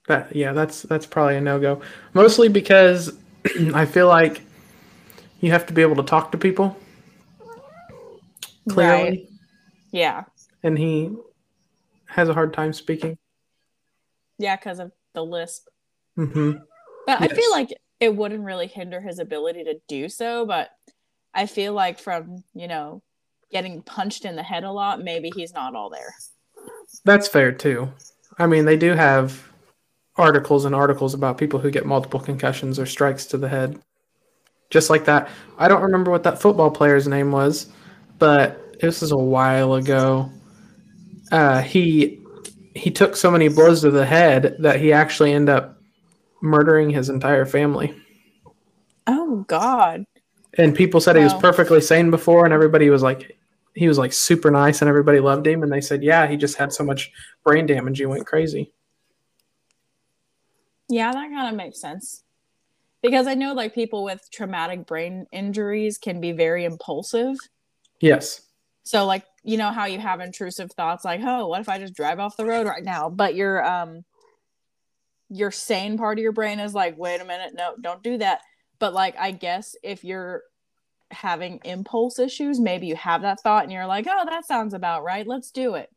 That 0.08 0.36
yeah, 0.36 0.54
that's 0.54 0.82
that's 0.84 1.06
probably 1.06 1.36
a 1.38 1.42
no 1.42 1.60
go. 1.60 1.82
Mostly 2.14 2.50
because 2.50 3.14
I 3.74 3.86
feel 3.86 4.08
like 4.08 4.42
you 5.40 5.52
have 5.52 5.66
to 5.68 5.74
be 5.74 5.82
able 5.82 5.96
to 5.98 6.04
talk 6.04 6.32
to 6.32 6.38
people 6.38 6.78
clearly, 8.70 9.04
Right. 9.10 9.30
Yeah. 9.92 10.24
and 10.64 10.78
he 10.78 11.16
has 12.06 12.30
a 12.30 12.34
hard 12.34 12.54
time 12.54 12.74
speaking. 12.74 13.18
Yeah, 14.38 14.56
because 14.56 14.80
of 14.80 14.92
the 15.14 15.24
lisp. 15.24 15.68
hmm 16.16 16.52
But 17.06 17.22
I 17.22 17.28
feel 17.28 17.52
like 17.52 17.74
it 18.00 18.16
wouldn't 18.16 18.44
really 18.44 18.68
hinder 18.68 19.02
his 19.02 19.20
ability 19.20 19.64
to 19.66 19.80
do 19.88 20.10
so. 20.10 20.46
But 20.46 20.70
I 21.34 21.46
feel 21.46 21.74
like 21.74 22.00
from, 22.00 22.44
you 22.54 22.68
know, 22.68 23.02
getting 23.52 23.82
punched 23.82 24.26
in 24.26 24.36
the 24.36 24.44
head 24.44 24.64
a 24.64 24.72
lot, 24.72 25.02
maybe 25.04 25.32
he's 25.36 25.54
not 25.54 25.76
all 25.76 25.90
there. 25.90 26.14
That's 27.06 27.28
fair 27.28 27.52
too. 27.52 27.92
I 28.38 28.46
mean, 28.48 28.66
they 28.66 28.78
do 28.78 28.94
have 28.94 29.48
articles 30.18 30.66
and 30.66 30.76
articles 30.76 31.14
about 31.14 31.38
people 31.38 31.60
who 31.60 31.72
get 31.72 31.86
multiple 31.86 32.20
concussions 32.20 32.78
or 32.80 32.86
strikes 32.86 33.26
to 33.28 33.38
the 33.38 33.50
head. 33.50 33.80
Just 34.70 34.90
like 34.90 35.06
that. 35.06 35.30
I 35.58 35.68
don't 35.68 35.82
remember 35.82 36.12
what 36.12 36.24
that 36.24 36.42
football 36.42 36.70
player's 36.70 37.08
name 37.08 37.32
was, 37.32 37.68
but 38.20 38.80
this 38.80 39.02
is 39.02 39.12
a 39.12 39.18
while 39.18 39.76
ago. 39.76 40.30
Uh, 41.32 41.62
he 41.62 42.22
he 42.76 42.92
took 42.92 43.16
so 43.16 43.32
many 43.32 43.48
blows 43.48 43.82
to 43.82 43.92
the 43.92 44.06
head 44.06 44.56
that 44.60 44.80
he 44.80 44.94
actually 44.94 45.34
ended 45.34 45.56
up 45.56 45.82
murdering 46.42 46.90
his 46.90 47.10
entire 47.10 47.46
family. 47.46 47.96
Oh, 49.08 49.46
God. 49.48 50.06
And 50.58 50.76
people 50.76 51.02
said 51.02 51.16
he 51.16 51.24
was 51.24 51.34
perfectly 51.34 51.82
sane 51.82 52.12
before, 52.12 52.46
and 52.46 52.54
everybody 52.54 52.90
was 52.90 53.02
like, 53.02 53.38
he 53.74 53.88
was 53.88 53.98
like 53.98 54.14
super 54.14 54.52
nice, 54.52 54.82
and 54.82 54.90
everybody 54.90 55.20
loved 55.20 55.46
him. 55.46 55.64
And 55.64 55.72
they 55.72 55.82
said, 55.82 56.04
yeah, 56.04 56.28
he 56.28 56.38
just 56.38 56.58
had 56.58 56.72
so 56.74 56.84
much 56.84 57.12
brain 57.44 57.66
damage, 57.66 57.98
he 57.98 58.06
went 58.06 58.26
crazy. 58.26 58.72
Yeah, 60.90 61.12
that 61.12 61.30
kind 61.30 61.50
of 61.50 61.56
makes 61.56 61.82
sense. 61.82 62.24
Because 63.10 63.28
I 63.28 63.34
know 63.34 63.54
like 63.54 63.74
people 63.74 64.04
with 64.04 64.22
traumatic 64.32 64.86
brain 64.86 65.26
injuries 65.32 65.98
can 65.98 66.20
be 66.22 66.32
very 66.32 66.66
impulsive. 66.66 67.36
Yes. 68.00 68.42
So 68.84 69.06
like, 69.06 69.26
you 69.44 69.58
know 69.58 69.72
how 69.72 69.86
you 69.86 70.00
have 70.00 70.20
intrusive 70.22 70.72
thoughts 70.72 71.04
like, 71.04 71.22
"Oh, 71.24 71.48
what 71.48 71.62
if 71.62 71.70
I 71.70 71.80
just 71.80 71.94
drive 71.94 72.20
off 72.20 72.38
the 72.38 72.46
road 72.46 72.68
right 72.68 72.84
now?" 72.84 73.10
But 73.10 73.36
your 73.36 73.64
um 73.66 74.04
your 75.30 75.52
sane 75.52 75.98
part 75.98 76.18
of 76.18 76.24
your 76.24 76.32
brain 76.32 76.60
is 76.60 76.74
like, 76.74 76.98
"Wait 76.98 77.20
a 77.22 77.26
minute, 77.26 77.54
no, 77.54 77.76
don't 77.82 78.04
do 78.04 78.18
that." 78.20 78.42
But 78.80 78.94
like 78.94 79.16
I 79.18 79.32
guess 79.32 79.76
if 79.84 80.04
you're 80.04 80.44
having 81.12 81.60
impulse 81.64 82.20
issues, 82.20 82.60
maybe 82.60 82.88
you 82.88 82.96
have 82.96 83.22
that 83.22 83.40
thought 83.42 83.64
and 83.64 83.72
you're 83.72 83.88
like, 83.88 84.08
"Oh, 84.10 84.26
that 84.26 84.46
sounds 84.46 84.74
about 84.74 85.04
right. 85.04 85.28
Let's 85.28 85.52
do 85.52 85.76
it." 85.76 85.90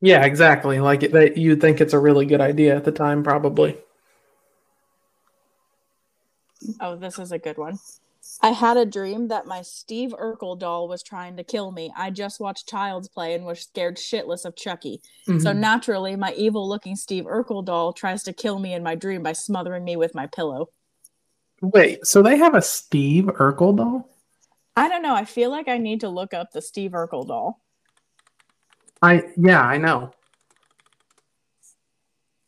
Yeah, 0.00 0.24
exactly. 0.24 0.80
Like 0.80 1.12
that, 1.12 1.36
you'd 1.36 1.60
think 1.60 1.80
it's 1.80 1.94
a 1.94 1.98
really 1.98 2.26
good 2.26 2.40
idea 2.40 2.76
at 2.76 2.84
the 2.84 2.92
time, 2.92 3.22
probably. 3.22 3.78
Oh, 6.80 6.96
this 6.96 7.18
is 7.18 7.32
a 7.32 7.38
good 7.38 7.58
one. 7.58 7.78
I 8.40 8.50
had 8.50 8.76
a 8.76 8.86
dream 8.86 9.28
that 9.28 9.46
my 9.46 9.60
Steve 9.62 10.10
Urkel 10.18 10.58
doll 10.58 10.88
was 10.88 11.02
trying 11.02 11.36
to 11.36 11.44
kill 11.44 11.70
me. 11.72 11.92
I 11.96 12.10
just 12.10 12.40
watched 12.40 12.68
Child's 12.68 13.08
Play 13.08 13.34
and 13.34 13.44
was 13.44 13.60
scared 13.60 13.96
shitless 13.96 14.44
of 14.44 14.56
Chucky. 14.56 15.02
So 15.26 15.52
Mhm. 15.52 15.58
naturally, 15.58 16.16
my 16.16 16.32
evil 16.32 16.66
looking 16.68 16.96
Steve 16.96 17.24
Urkel 17.24 17.64
doll 17.64 17.92
tries 17.92 18.22
to 18.24 18.32
kill 18.32 18.58
me 18.58 18.72
in 18.72 18.82
my 18.82 18.94
dream 18.94 19.22
by 19.22 19.32
smothering 19.34 19.84
me 19.84 19.96
with 19.96 20.14
my 20.14 20.26
pillow. 20.26 20.70
Wait, 21.60 22.06
so 22.06 22.22
they 22.22 22.36
have 22.36 22.54
a 22.54 22.62
Steve 22.62 23.26
Urkel 23.26 23.76
doll? 23.76 24.08
I 24.76 24.88
don't 24.88 25.02
know. 25.02 25.14
I 25.14 25.24
feel 25.24 25.50
like 25.50 25.68
I 25.68 25.78
need 25.78 26.00
to 26.00 26.08
look 26.08 26.34
up 26.34 26.50
the 26.50 26.62
Steve 26.62 26.92
Urkel 26.92 27.26
doll. 27.26 27.60
I 29.02 29.32
yeah, 29.36 29.60
I 29.60 29.76
know. 29.76 30.12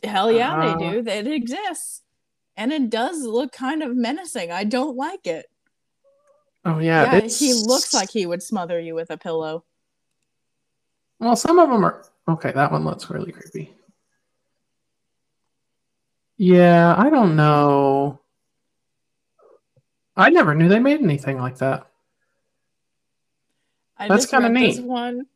Hell 0.03 0.33
yeah, 0.33 0.55
Uh, 0.55 0.61
they 0.61 1.03
do. 1.03 1.11
It 1.11 1.27
exists. 1.27 2.03
And 2.57 2.73
it 2.73 2.89
does 2.91 3.23
look 3.23 3.53
kind 3.53 3.83
of 3.83 3.95
menacing. 3.95 4.51
I 4.51 4.65
don't 4.65 4.97
like 4.97 5.27
it. 5.27 5.47
Oh 6.65 6.79
yeah, 6.79 7.15
Yeah, 7.15 7.29
he 7.29 7.55
looks 7.55 7.95
like 7.95 8.11
he 8.11 8.27
would 8.27 8.43
smother 8.43 8.81
you 8.81 8.95
with 8.95 9.11
a 9.11 9.17
pillow. 9.17 9.65
Well, 11.21 11.37
some 11.37 11.59
of 11.59 11.69
them 11.69 11.85
are 11.85 12.05
okay. 12.29 12.53
That 12.53 12.73
one 12.73 12.85
looks 12.85 13.09
really 13.09 13.31
creepy. 13.31 13.73
Yeah, 16.37 16.95
I 16.99 17.09
don't 17.09 17.37
know. 17.37 18.21
I 20.17 20.31
never 20.31 20.55
knew 20.55 20.69
they 20.69 20.79
made 20.79 21.01
anything 21.01 21.39
like 21.39 21.59
that. 21.59 21.87
I 23.99 24.09
That's 24.09 24.31
read 24.33 24.55
this 24.55 24.77
neat. 24.79 24.85
one. 24.85 25.27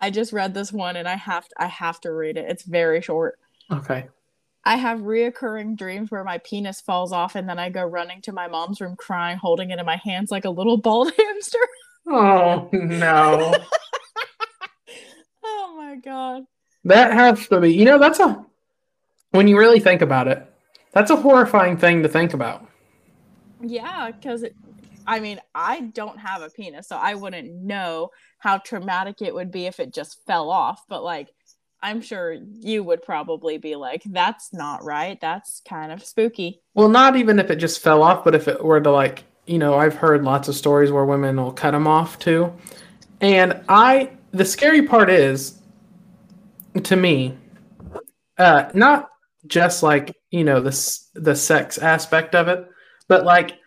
I 0.00 0.10
just 0.10 0.32
read 0.32 0.54
this 0.54 0.72
one 0.72 0.96
and 0.96 1.08
I 1.08 1.16
have 1.16 1.48
to, 1.48 1.54
I 1.62 1.66
have 1.66 2.00
to 2.02 2.12
read 2.12 2.36
it. 2.36 2.48
It's 2.48 2.64
very 2.64 3.00
short. 3.00 3.38
Okay. 3.70 4.08
I 4.64 4.76
have 4.76 5.00
reoccurring 5.00 5.76
dreams 5.76 6.10
where 6.10 6.22
my 6.22 6.38
penis 6.38 6.80
falls 6.80 7.12
off 7.12 7.34
and 7.34 7.48
then 7.48 7.58
I 7.58 7.68
go 7.68 7.84
running 7.84 8.20
to 8.22 8.32
my 8.32 8.46
mom's 8.46 8.80
room 8.80 8.94
crying, 8.96 9.38
holding 9.38 9.70
it 9.70 9.78
in 9.78 9.86
my 9.86 9.96
hands 9.96 10.30
like 10.30 10.44
a 10.44 10.50
little 10.50 10.76
bald 10.76 11.12
hamster. 11.18 11.58
Oh 12.08 12.68
no. 12.72 13.54
oh 15.44 15.74
my 15.76 15.96
god. 15.96 16.44
that 16.84 17.12
has 17.12 17.48
to 17.48 17.60
be. 17.60 17.74
You 17.74 17.84
know, 17.84 17.98
that's 17.98 18.20
a. 18.20 18.44
When 19.30 19.48
you 19.48 19.58
really 19.58 19.80
think 19.80 20.02
about 20.02 20.28
it, 20.28 20.46
that's 20.92 21.10
a 21.10 21.16
horrifying 21.16 21.76
thing 21.78 22.02
to 22.02 22.08
think 22.08 22.34
about. 22.34 22.66
Yeah, 23.62 24.10
because 24.10 24.44
I 25.06 25.20
mean, 25.20 25.40
I 25.54 25.80
don't 25.80 26.18
have 26.18 26.42
a 26.42 26.50
penis, 26.50 26.88
so 26.88 26.96
I 26.96 27.14
wouldn't 27.14 27.50
know 27.50 28.10
how 28.38 28.58
traumatic 28.58 29.22
it 29.22 29.34
would 29.34 29.50
be 29.50 29.66
if 29.66 29.80
it 29.80 29.94
just 29.94 30.24
fell 30.26 30.50
off. 30.50 30.84
But 30.88 31.02
like, 31.02 31.28
I'm 31.82 32.00
sure 32.00 32.36
you 32.60 32.84
would 32.84 33.02
probably 33.02 33.58
be 33.58 33.74
like, 33.76 34.02
that's 34.06 34.52
not 34.52 34.84
right. 34.84 35.20
That's 35.20 35.60
kind 35.68 35.90
of 35.90 36.04
spooky. 36.04 36.62
Well, 36.74 36.88
not 36.88 37.16
even 37.16 37.38
if 37.38 37.50
it 37.50 37.56
just 37.56 37.80
fell 37.80 38.02
off, 38.02 38.24
but 38.24 38.34
if 38.34 38.46
it 38.48 38.62
were 38.62 38.80
to 38.80 38.90
like, 38.90 39.24
you 39.46 39.58
know, 39.58 39.74
I've 39.74 39.96
heard 39.96 40.22
lots 40.24 40.46
of 40.48 40.54
stories 40.54 40.92
where 40.92 41.04
women 41.04 41.36
will 41.36 41.52
cut 41.52 41.72
them 41.72 41.88
off 41.88 42.18
too. 42.18 42.52
And 43.20 43.62
I, 43.68 44.10
the 44.30 44.44
scary 44.44 44.82
part 44.82 45.10
is, 45.10 45.58
to 46.84 46.96
me, 46.96 47.36
uh, 48.38 48.70
not 48.74 49.10
just 49.46 49.82
like 49.82 50.14
you 50.30 50.44
know 50.44 50.60
the 50.60 50.70
s- 50.70 51.08
the 51.14 51.34
sex 51.34 51.78
aspect 51.78 52.34
of 52.34 52.48
it, 52.48 52.66
but 53.08 53.24
like 53.24 53.58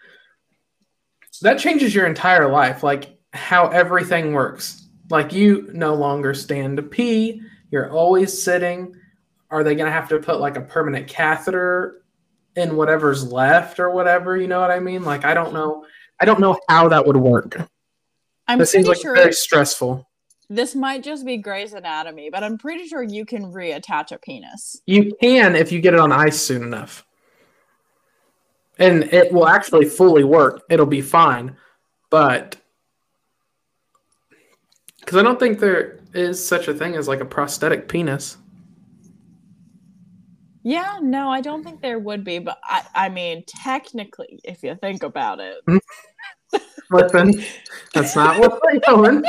that 1.41 1.60
changes 1.60 1.93
your 1.93 2.05
entire 2.05 2.50
life, 2.50 2.84
like 2.84 3.17
how 3.34 3.67
everything 3.67 4.34
works. 4.34 4.88
Like 5.10 5.34
you 5.34 5.69
no 5.74 5.93
longer 5.93 6.34
stand 6.34 6.77
to 6.77 6.84
pee; 6.84 7.41
you're 7.75 7.91
always 7.91 8.41
sitting. 8.41 8.96
Are 9.51 9.62
they 9.63 9.75
going 9.75 9.86
to 9.86 9.91
have 9.91 10.08
to 10.10 10.17
put 10.20 10.39
like 10.39 10.55
a 10.55 10.62
permanent 10.62 11.08
catheter 11.10 12.01
in 12.55 12.77
whatever's 12.77 13.29
left 13.29 13.79
or 13.82 13.91
whatever? 13.91 14.38
You 14.38 14.48
know 14.48 14.62
what 14.62 14.72
I 14.72 14.79
mean? 14.79 15.03
Like 15.03 15.25
I 15.25 15.34
don't 15.34 15.53
know. 15.53 15.86
I 16.22 16.25
don't 16.25 16.39
know 16.39 16.58
how 16.70 16.88
that 16.88 17.05
would 17.05 17.17
work. 17.17 17.62
I'm 18.48 18.60
That 18.60 18.67
seems 18.67 18.86
pretty 18.86 18.98
like 19.00 19.01
sure 19.01 19.15
very 19.15 19.34
stressful. 19.34 20.08
this 20.50 20.74
might 20.74 21.03
just 21.03 21.25
be 21.25 21.36
Grey's 21.36 21.74
Anatomy, 21.74 22.29
but 22.29 22.44
I'm 22.44 22.58
pretty 22.58 22.88
sure 22.88 23.03
you 23.03 23.25
can 23.25 23.51
reattach 23.51 24.13
a 24.13 24.20
penis. 24.20 24.82
You 24.86 25.13
can 25.22 25.55
if 25.55 25.72
you 25.74 25.82
get 25.82 25.94
it 25.94 26.00
on 26.00 26.13
ice 26.13 26.39
soon 26.39 26.63
enough. 26.63 27.05
And 28.79 29.03
it 29.13 29.34
will 29.34 29.48
actually 29.48 29.86
fully 29.86 30.24
work. 30.24 30.62
It'll 30.70 30.86
be 30.86 31.01
fine. 31.01 31.58
But 32.10 32.55
because 35.00 35.17
I 35.17 35.24
don't 35.24 35.39
think 35.39 35.60
there 35.60 36.00
is 36.15 36.45
such 36.45 36.67
a 36.67 36.74
thing 36.74 36.95
as 36.95 37.07
like 37.07 37.22
a 37.22 37.25
prosthetic 37.25 37.88
penis. 37.88 38.38
Yeah, 40.63 40.98
no, 41.01 41.29
I 41.29 41.41
don't 41.41 41.63
think 41.63 41.81
there 41.81 42.00
would 42.00 42.24
be, 42.24 42.39
but 42.39 42.57
I, 42.63 42.84
I 42.95 43.10
mean, 43.10 43.43
technically, 43.48 44.39
if 44.43 44.63
you 44.63 44.75
think 44.81 45.03
about 45.03 45.39
it, 45.39 45.57
hmm. 45.67 45.77
Listen, 46.91 47.34
that's 47.93 48.15
not 48.15 48.39
what 48.39 48.62
we're 48.63 48.79
doing. 48.79 49.24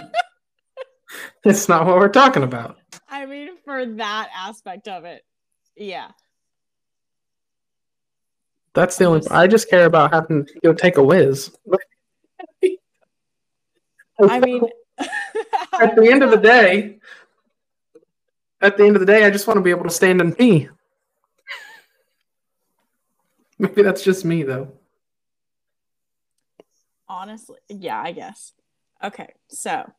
It's 1.44 1.68
not 1.68 1.86
what 1.86 1.96
we're 1.96 2.08
talking 2.08 2.42
about. 2.42 2.78
I 3.08 3.24
mean, 3.26 3.56
for 3.64 3.86
that 3.86 4.28
aspect 4.36 4.88
of 4.88 5.04
it, 5.04 5.24
yeah. 5.76 6.08
That's 8.74 8.98
the 8.98 9.04
only. 9.06 9.26
I 9.30 9.46
just 9.46 9.70
care 9.70 9.86
about 9.86 10.12
having 10.12 10.44
to 10.44 10.60
go 10.62 10.74
take 10.74 10.98
a 10.98 11.02
whiz. 11.02 11.56
I 14.22 14.40
mean, 14.40 14.62
at 14.98 15.96
the 15.96 16.08
end 16.10 16.22
of 16.22 16.30
the 16.30 16.36
day, 16.36 16.98
at 18.60 18.76
the 18.76 18.84
end 18.84 18.96
of 18.96 19.00
the 19.00 19.06
day, 19.06 19.24
I 19.24 19.30
just 19.30 19.46
want 19.46 19.58
to 19.58 19.62
be 19.62 19.70
able 19.70 19.84
to 19.84 19.90
stand 19.90 20.20
and 20.20 20.36
pee. 20.36 20.68
Maybe 23.58 23.82
that's 23.82 24.02
just 24.02 24.24
me, 24.24 24.42
though. 24.42 24.72
honestly, 27.08 27.58
yeah, 27.68 28.00
I 28.00 28.12
guess. 28.12 28.52
Okay, 29.02 29.28
so 29.48 29.90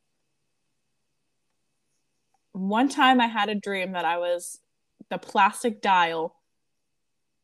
one 2.51 2.89
time 2.89 3.21
I 3.21 3.27
had 3.27 3.49
a 3.49 3.55
dream 3.55 3.91
that 3.93 4.05
I 4.05 4.17
was 4.17 4.59
the 5.09 5.17
plastic 5.17 5.81
dial 5.81 6.35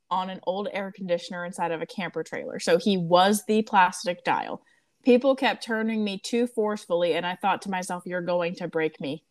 on 0.10 0.30
an 0.30 0.40
old 0.46 0.68
air 0.72 0.92
conditioner 0.92 1.46
inside 1.46 1.72
of 1.72 1.82
a 1.82 1.86
camper 1.86 2.24
trailer. 2.24 2.60
So 2.60 2.78
he 2.78 2.98
was 2.98 3.44
the 3.48 3.62
plastic 3.64 4.24
dial. 4.24 4.62
People 5.04 5.36
kept 5.36 5.64
turning 5.64 6.04
me 6.04 6.18
too 6.18 6.48
forcefully, 6.48 7.14
and 7.14 7.26
I 7.26 7.36
thought 7.36 7.62
to 7.64 7.70
myself, 7.70 8.04
"You're 8.06 8.22
going 8.22 8.56
to 8.56 8.68
break 8.68 9.02
me." 9.02 9.24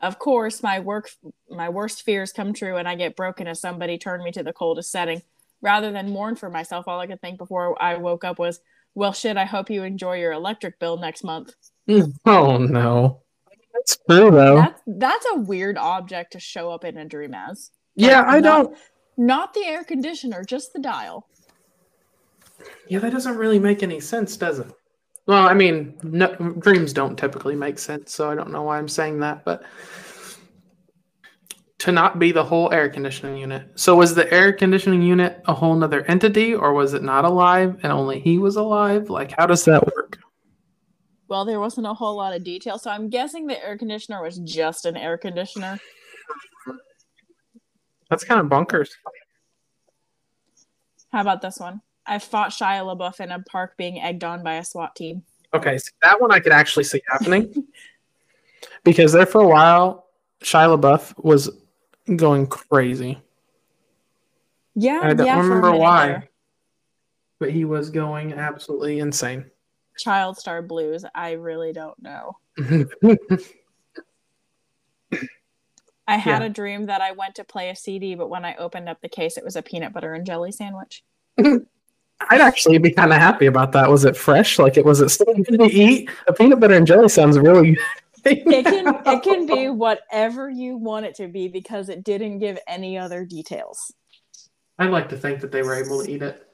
Of 0.00 0.18
course, 0.18 0.62
my 0.62 0.80
work, 0.80 1.10
my 1.50 1.68
worst 1.68 2.02
fears 2.02 2.32
come 2.32 2.54
true, 2.54 2.76
and 2.78 2.88
I 2.88 2.94
get 2.94 3.16
broken 3.16 3.46
as 3.46 3.60
somebody 3.60 3.98
turned 3.98 4.22
me 4.24 4.32
to 4.32 4.42
the 4.42 4.52
coldest 4.54 4.90
setting. 4.90 5.22
Rather 5.60 5.92
than 5.92 6.10
mourn 6.10 6.36
for 6.36 6.48
myself, 6.48 6.88
all 6.88 7.00
I 7.00 7.06
could 7.06 7.20
think 7.20 7.36
before 7.36 7.80
I 7.82 7.96
woke 7.96 8.24
up 8.24 8.38
was, 8.38 8.60
"Well, 8.94 9.12
shit. 9.12 9.36
I 9.36 9.44
hope 9.44 9.68
you 9.68 9.82
enjoy 9.82 10.18
your 10.20 10.32
electric 10.32 10.78
bill 10.78 10.96
next 10.96 11.22
month." 11.24 11.54
Oh 12.24 12.56
no, 12.56 13.20
that's 13.74 13.98
true 14.08 14.30
though. 14.30 14.56
That's 14.56 14.80
that's 14.86 15.26
a 15.34 15.38
weird 15.40 15.76
object 15.76 16.32
to 16.32 16.40
show 16.40 16.70
up 16.70 16.84
in 16.84 16.96
a 16.96 17.04
dream 17.04 17.34
as. 17.34 17.70
yeah, 17.94 18.20
Like, 18.20 18.28
I 18.28 18.40
not- 18.40 18.62
don't. 18.64 18.78
Not 19.18 19.52
the 19.52 19.64
air 19.66 19.84
conditioner, 19.84 20.44
just 20.44 20.72
the 20.72 20.78
dial. 20.80 21.28
Yeah, 22.88 23.00
that 23.00 23.12
doesn't 23.12 23.36
really 23.36 23.58
make 23.58 23.82
any 23.82 24.00
sense, 24.00 24.34
does 24.38 24.60
it? 24.60 24.72
Well, 25.26 25.46
I 25.46 25.54
mean, 25.54 25.98
no, 26.02 26.34
dreams 26.58 26.92
don't 26.92 27.16
typically 27.16 27.54
make 27.54 27.78
sense, 27.78 28.12
so 28.14 28.30
I 28.30 28.34
don't 28.34 28.50
know 28.50 28.62
why 28.62 28.78
I'm 28.78 28.88
saying 28.88 29.20
that, 29.20 29.44
but 29.44 29.62
to 31.78 31.92
not 31.92 32.18
be 32.18 32.30
the 32.30 32.44
whole 32.44 32.72
air 32.72 32.88
conditioning 32.88 33.38
unit. 33.38 33.68
So 33.74 33.96
was 33.96 34.14
the 34.14 34.30
air 34.32 34.52
conditioning 34.52 35.02
unit 35.02 35.40
a 35.46 35.54
whole 35.54 35.74
nother 35.74 36.04
entity, 36.06 36.54
or 36.54 36.74
was 36.74 36.94
it 36.94 37.02
not 37.02 37.24
alive 37.24 37.78
and 37.82 37.92
only 37.92 38.20
he 38.20 38.38
was 38.38 38.56
alive? 38.56 39.08
Like, 39.08 39.32
how 39.38 39.46
does 39.46 39.64
that 39.64 39.84
work? 39.96 40.18
Well, 41.28 41.44
there 41.44 41.60
wasn't 41.60 41.86
a 41.86 41.94
whole 41.94 42.16
lot 42.16 42.34
of 42.34 42.42
detail, 42.42 42.76
so 42.78 42.90
I'm 42.90 43.08
guessing 43.08 43.46
the 43.46 43.64
air 43.64 43.78
conditioner 43.78 44.22
was 44.22 44.38
just 44.38 44.84
an 44.84 44.96
air 44.96 45.16
conditioner. 45.16 45.78
That's 48.10 48.24
kind 48.24 48.40
of 48.40 48.46
bonkers. 48.46 48.90
How 51.12 51.20
about 51.20 51.40
this 51.40 51.58
one? 51.58 51.80
I 52.10 52.18
fought 52.18 52.50
Shia 52.50 52.82
LaBeouf 52.82 53.20
in 53.20 53.30
a 53.30 53.38
park 53.40 53.76
being 53.76 54.00
egged 54.00 54.24
on 54.24 54.42
by 54.42 54.54
a 54.56 54.64
SWAT 54.64 54.96
team. 54.96 55.22
Okay, 55.54 55.78
so 55.78 55.90
that 56.02 56.20
one 56.20 56.32
I 56.32 56.40
could 56.40 56.52
actually 56.52 56.82
see 56.84 57.00
happening 57.08 57.66
because 58.84 59.12
there 59.12 59.26
for 59.26 59.40
a 59.42 59.46
while, 59.46 60.06
Shia 60.42 60.76
LaBeouf 60.76 61.14
was 61.22 61.48
going 62.16 62.48
crazy. 62.48 63.18
Yeah, 64.74 65.00
I 65.02 65.14
don't 65.14 65.26
yeah, 65.26 65.40
remember 65.40 65.72
why. 65.76 66.06
there. 66.08 66.28
but 67.38 67.50
he 67.52 67.64
was 67.64 67.90
going 67.90 68.32
absolutely 68.32 68.98
insane. 68.98 69.44
Child 69.96 70.36
Star 70.36 70.62
Blues. 70.62 71.04
I 71.14 71.32
really 71.32 71.72
don't 71.72 72.00
know. 72.02 72.38
I 76.08 76.16
had 76.16 76.42
Yeah. 76.42 76.46
a 76.46 76.48
dream 76.48 76.86
that 76.86 77.00
I 77.00 77.12
went 77.12 77.36
to 77.36 77.44
play 77.44 77.70
a 77.70 77.76
CD, 77.76 78.16
but 78.16 78.28
when 78.30 78.44
I 78.44 78.56
opened 78.56 78.88
up 78.88 79.00
the 79.00 79.08
case, 79.08 79.36
it 79.36 79.44
was 79.44 79.54
a 79.54 79.62
peanut 79.62 79.92
butter 79.92 80.12
and 80.14 80.26
jelly 80.26 80.50
sandwich. 80.52 81.04
I'd 82.28 82.40
actually 82.40 82.78
be 82.78 82.92
kind 82.92 83.12
of 83.12 83.18
happy 83.18 83.46
about 83.46 83.72
that. 83.72 83.88
Was 83.90 84.04
it 84.04 84.16
fresh? 84.16 84.58
Like 84.58 84.76
it 84.76 84.84
was 84.84 85.00
it 85.00 85.08
still 85.08 85.32
good 85.32 85.58
to 85.58 85.64
eat? 85.64 86.10
A 86.26 86.32
peanut 86.32 86.60
butter 86.60 86.74
and 86.74 86.86
jelly 86.86 87.08
sounds 87.08 87.38
really 87.38 87.74
good. 87.74 87.84
It 88.22 88.44
can 88.66 89.00
it 89.06 89.22
can 89.22 89.46
be 89.46 89.70
whatever 89.70 90.50
you 90.50 90.76
want 90.76 91.06
it 91.06 91.14
to 91.14 91.28
be 91.28 91.48
because 91.48 91.88
it 91.88 92.04
didn't 92.04 92.38
give 92.38 92.58
any 92.68 92.98
other 92.98 93.24
details. 93.24 93.94
I'd 94.78 94.90
like 94.90 95.08
to 95.08 95.16
think 95.16 95.40
that 95.40 95.52
they 95.52 95.62
were 95.62 95.74
able 95.74 96.04
to 96.04 96.10
eat 96.10 96.20
it. 96.20 96.46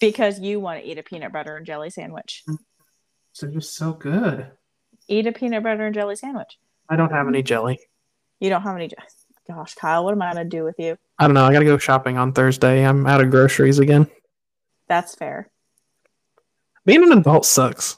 Because 0.00 0.40
you 0.40 0.58
want 0.58 0.80
to 0.80 0.90
eat 0.90 0.96
a 0.96 1.02
peanut 1.02 1.34
butter 1.34 1.58
and 1.58 1.66
jelly 1.66 1.90
sandwich. 1.90 2.44
Mm-hmm. 2.48 2.62
They're 3.40 3.50
just 3.50 3.76
so 3.76 3.92
good. 3.92 4.50
Eat 5.06 5.26
a 5.26 5.32
peanut 5.32 5.64
butter 5.64 5.84
and 5.84 5.94
jelly 5.94 6.16
sandwich. 6.16 6.58
I 6.88 6.96
don't 6.96 7.12
have 7.12 7.28
any 7.28 7.42
jelly. 7.42 7.78
You 8.40 8.48
don't 8.48 8.62
have 8.62 8.76
any. 8.76 8.88
Jelly. 8.88 9.02
Gosh, 9.46 9.74
Kyle, 9.74 10.04
what 10.04 10.12
am 10.12 10.22
I 10.22 10.32
gonna 10.32 10.46
do 10.46 10.64
with 10.64 10.76
you? 10.78 10.96
I 11.18 11.26
don't 11.26 11.34
know. 11.34 11.44
I 11.44 11.52
gotta 11.52 11.64
go 11.66 11.76
shopping 11.76 12.16
on 12.16 12.32
Thursday. 12.32 12.86
I'm 12.86 13.06
out 13.06 13.20
of 13.20 13.30
groceries 13.30 13.78
again. 13.78 14.08
That's 14.92 15.14
fair. 15.14 15.50
Being 16.84 17.02
an 17.02 17.16
adult 17.16 17.46
sucks. 17.46 17.96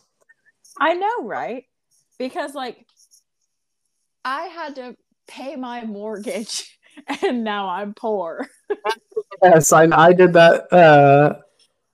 I 0.79 0.95
know, 0.95 1.25
right? 1.25 1.65
Because 2.21 2.55
like, 2.55 2.87
I 4.25 4.43
had 4.43 4.77
to 4.77 4.97
pay 5.27 5.57
my 5.57 5.85
mortgage, 5.85 6.79
and 7.25 7.43
now 7.43 7.69
I'm 7.69 7.95
poor. 7.95 8.47
Yes, 9.43 9.73
I, 9.73 9.89
I 9.91 10.13
did 10.13 10.35
that 10.35 10.73
uh, 10.73 11.41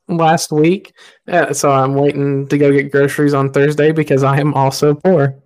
last 0.07 0.53
week. 0.53 0.93
Uh, 1.27 1.55
so 1.55 1.71
I'm 1.71 1.95
waiting 1.95 2.47
to 2.49 2.59
go 2.59 2.71
get 2.71 2.93
groceries 2.93 3.33
on 3.33 3.55
Thursday 3.55 3.93
because 3.93 4.23
I 4.23 4.39
am 4.39 4.53
also 4.53 4.93
poor. 4.93 5.41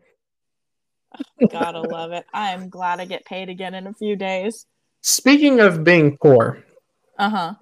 Gotta 1.48 1.80
love 1.80 2.10
it. 2.10 2.24
I'm 2.34 2.70
glad 2.70 2.98
I 2.98 3.04
get 3.04 3.24
paid 3.24 3.48
again 3.48 3.74
in 3.74 3.86
a 3.86 3.94
few 3.94 4.16
days. 4.16 4.66
Speaking 5.02 5.60
of 5.60 5.84
being 5.84 6.18
poor, 6.20 6.64
Uh 7.20 7.30
huh. 7.30 7.54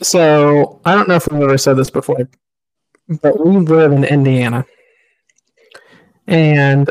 So 0.00 0.80
I 0.84 0.94
don't 0.94 1.08
know 1.08 1.16
if 1.16 1.28
we've 1.30 1.42
ever 1.42 1.58
said 1.58 1.76
this 1.76 1.90
before, 1.90 2.28
but 3.20 3.44
we 3.44 3.56
live 3.56 3.92
in 3.92 4.04
Indiana. 4.04 4.64
And 6.26 6.90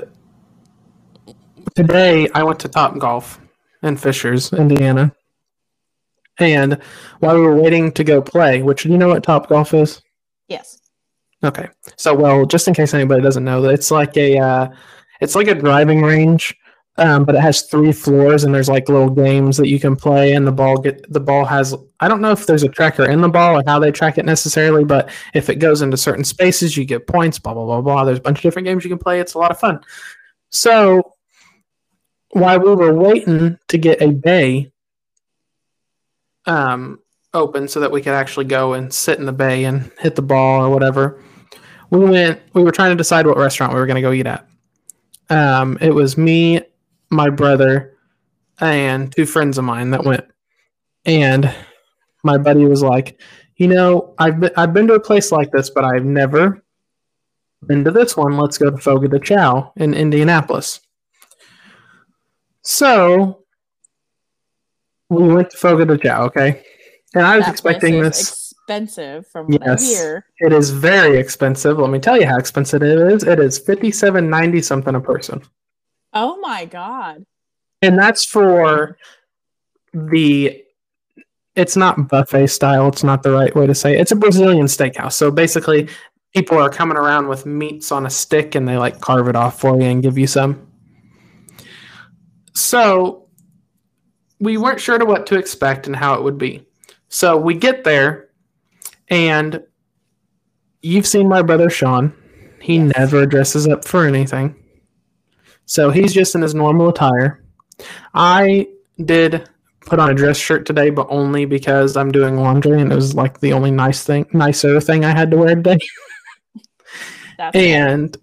today 1.75 2.27
I 2.33 2.43
went 2.43 2.59
to 2.61 2.67
Top 2.67 2.97
Golf 2.97 3.39
in 3.83 3.97
Fishers, 3.97 4.53
Indiana. 4.53 5.13
And 6.39 6.79
while 7.19 7.35
we 7.35 7.41
were 7.41 7.55
waiting 7.55 7.91
to 7.93 8.03
go 8.03 8.21
play, 8.21 8.61
which 8.61 8.83
do 8.83 8.89
you 8.89 8.97
know 8.97 9.09
what 9.09 9.23
Top 9.23 9.49
Golf 9.49 9.73
is? 9.73 10.01
Yes. 10.47 10.79
Okay. 11.43 11.69
So, 11.97 12.13
well, 12.13 12.45
just 12.45 12.67
in 12.67 12.73
case 12.73 12.93
anybody 12.93 13.21
doesn't 13.21 13.43
know, 13.43 13.61
that 13.61 13.73
it's 13.73 13.91
like 13.91 14.15
a 14.17 14.37
uh, 14.37 14.67
it's 15.21 15.35
like 15.35 15.47
a 15.47 15.55
driving 15.55 16.01
range, 16.01 16.55
um, 16.97 17.23
but 17.25 17.35
it 17.35 17.41
has 17.41 17.63
three 17.63 17.91
floors, 17.91 18.43
and 18.43 18.53
there's 18.53 18.69
like 18.69 18.89
little 18.89 19.09
games 19.09 19.57
that 19.57 19.69
you 19.69 19.79
can 19.79 19.95
play. 19.95 20.33
And 20.33 20.45
the 20.45 20.51
ball 20.51 20.77
get 20.77 21.11
the 21.11 21.19
ball 21.19 21.45
has 21.45 21.73
I 21.99 22.07
don't 22.07 22.21
know 22.21 22.31
if 22.31 22.45
there's 22.45 22.63
a 22.63 22.69
tracker 22.69 23.09
in 23.09 23.21
the 23.21 23.29
ball 23.29 23.59
or 23.59 23.63
how 23.65 23.79
they 23.79 23.91
track 23.91 24.17
it 24.17 24.25
necessarily, 24.25 24.83
but 24.83 25.09
if 25.33 25.49
it 25.49 25.55
goes 25.55 25.81
into 25.81 25.97
certain 25.97 26.23
spaces, 26.23 26.75
you 26.75 26.85
get 26.85 27.07
points. 27.07 27.39
Blah 27.39 27.53
blah 27.53 27.65
blah 27.65 27.81
blah. 27.81 28.03
There's 28.05 28.19
a 28.19 28.21
bunch 28.21 28.39
of 28.39 28.43
different 28.43 28.67
games 28.67 28.83
you 28.83 28.89
can 28.89 28.99
play. 28.99 29.19
It's 29.19 29.33
a 29.33 29.39
lot 29.39 29.51
of 29.51 29.59
fun. 29.59 29.79
So, 30.49 31.13
while 32.31 32.59
we 32.59 32.75
were 32.75 32.93
waiting 32.93 33.57
to 33.69 33.77
get 33.77 34.01
a 34.01 34.11
bay 34.11 34.71
um, 36.45 36.99
open 37.33 37.67
so 37.67 37.79
that 37.79 37.91
we 37.91 38.01
could 38.01 38.13
actually 38.13 38.45
go 38.45 38.73
and 38.73 38.93
sit 38.93 39.19
in 39.19 39.25
the 39.25 39.31
bay 39.31 39.65
and 39.65 39.91
hit 39.99 40.15
the 40.15 40.21
ball 40.21 40.65
or 40.65 40.69
whatever. 40.69 41.21
We 41.89 41.99
went. 41.99 42.41
We 42.53 42.63
were 42.63 42.71
trying 42.71 42.91
to 42.91 42.95
decide 42.95 43.27
what 43.27 43.37
restaurant 43.37 43.73
we 43.73 43.79
were 43.79 43.85
going 43.85 43.95
to 43.95 44.01
go 44.01 44.11
eat 44.11 44.27
at. 44.27 44.47
Um, 45.29 45.77
it 45.81 45.91
was 45.91 46.17
me, 46.17 46.61
my 47.11 47.29
brother, 47.29 47.97
and 48.59 49.13
two 49.15 49.25
friends 49.25 49.57
of 49.57 49.65
mine 49.65 49.91
that 49.91 50.03
went. 50.03 50.25
And 51.05 51.53
my 52.23 52.37
buddy 52.37 52.65
was 52.65 52.81
like, 52.81 53.19
"You 53.57 53.67
know, 53.67 54.13
I've 54.17 54.39
been, 54.39 54.51
I've 54.57 54.73
been 54.73 54.87
to 54.87 54.93
a 54.93 54.99
place 54.99 55.31
like 55.31 55.51
this, 55.51 55.69
but 55.69 55.83
I've 55.83 56.05
never 56.05 56.63
been 57.65 57.83
to 57.83 57.91
this 57.91 58.15
one. 58.17 58.37
Let's 58.37 58.57
go 58.57 58.69
to 58.71 58.77
Fogo 58.77 59.07
de 59.07 59.19
Chao 59.19 59.73
in 59.75 59.93
Indianapolis." 59.93 60.79
So 62.63 63.43
we 65.09 65.27
went 65.27 65.49
to 65.49 65.57
Fogo 65.57 65.83
de 65.85 65.97
Chao, 65.97 66.25
okay? 66.25 66.63
And 67.13 67.25
I 67.25 67.35
was 67.35 67.45
That 67.45 67.51
expecting 67.51 68.01
this. 68.01 68.53
expensive 68.53 69.27
from 69.27 69.47
Yes. 69.51 69.91
It 70.39 70.53
is 70.53 70.69
very 70.69 71.17
expensive. 71.17 71.79
Let 71.79 71.89
me 71.89 71.99
tell 71.99 72.17
you 72.17 72.27
how 72.27 72.37
expensive 72.37 72.83
it 72.83 72.99
is. 73.11 73.23
It 73.23 73.39
is 73.39 73.57
fifty 73.57 73.91
seven 73.91 74.29
ninety 74.29 74.61
something 74.61 74.95
a 74.95 75.01
person, 75.01 75.41
Oh 76.13 76.37
my 76.39 76.65
god. 76.65 77.25
and 77.81 77.97
that's 77.97 78.25
for 78.25 78.97
the. 79.93 80.63
It's 81.55 81.75
not 81.75 82.07
buffet 82.07 82.47
style. 82.47 82.87
It's 82.87 83.03
not 83.03 83.23
the 83.23 83.31
right 83.31 83.53
way 83.55 83.67
to 83.67 83.75
say 83.75 83.97
it. 83.97 84.01
It's 84.01 84.11
a 84.11 84.15
Brazilian 84.15 84.67
steakhouse. 84.67 85.13
So 85.13 85.29
basically, 85.31 85.89
people 86.33 86.57
are 86.57 86.69
coming 86.69 86.95
around 86.97 87.27
with 87.27 87.45
meats 87.45 87.91
on 87.91 88.05
a 88.05 88.09
stick, 88.09 88.55
and 88.55 88.65
they 88.67 88.77
like 88.77 89.01
carve 89.01 89.27
it 89.27 89.35
off 89.35 89.59
for 89.59 89.75
you 89.75 89.83
and 89.83 90.01
give 90.01 90.17
you 90.17 90.27
some. 90.27 90.65
So 92.53 93.27
we 94.39 94.57
weren't 94.57 94.79
sure 94.79 94.97
to 94.97 95.05
what 95.05 95.25
to 95.27 95.37
expect 95.37 95.87
and 95.87 95.95
how 95.95 96.13
it 96.15 96.23
would 96.23 96.37
be. 96.37 96.65
So 97.09 97.37
we 97.37 97.53
get 97.53 97.83
there, 97.83 98.29
and 99.09 99.61
you've 100.81 101.07
seen 101.07 101.27
my 101.27 101.41
brother 101.41 101.69
Sean. 101.69 102.13
He 102.61 102.77
Yes. 102.77 102.93
never 102.97 103.25
dresses 103.25 103.67
up 103.67 103.83
for 103.85 104.05
anything. 104.05 104.55
So 105.71 105.89
he's 105.89 106.13
just 106.13 106.35
in 106.35 106.41
his 106.41 106.53
normal 106.53 106.89
attire. 106.89 107.41
I 108.13 108.67
did 109.05 109.47
put 109.85 109.99
on 109.99 110.09
a 110.09 110.13
dress 110.13 110.35
shirt 110.35 110.65
today, 110.65 110.89
but 110.89 111.07
only 111.09 111.45
because 111.45 111.95
I'm 111.95 112.11
doing 112.11 112.35
laundry 112.35 112.81
and 112.81 112.91
it 112.91 112.95
was 112.95 113.15
like 113.15 113.39
the 113.39 113.53
only 113.53 113.71
nice 113.71 114.03
thing, 114.03 114.25
nicer 114.33 114.81
thing 114.81 115.05
I 115.05 115.15
had 115.15 115.31
to 115.31 115.37
wear 115.37 115.55
today. 115.55 115.79
And 117.53 118.17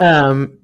um, 0.00 0.58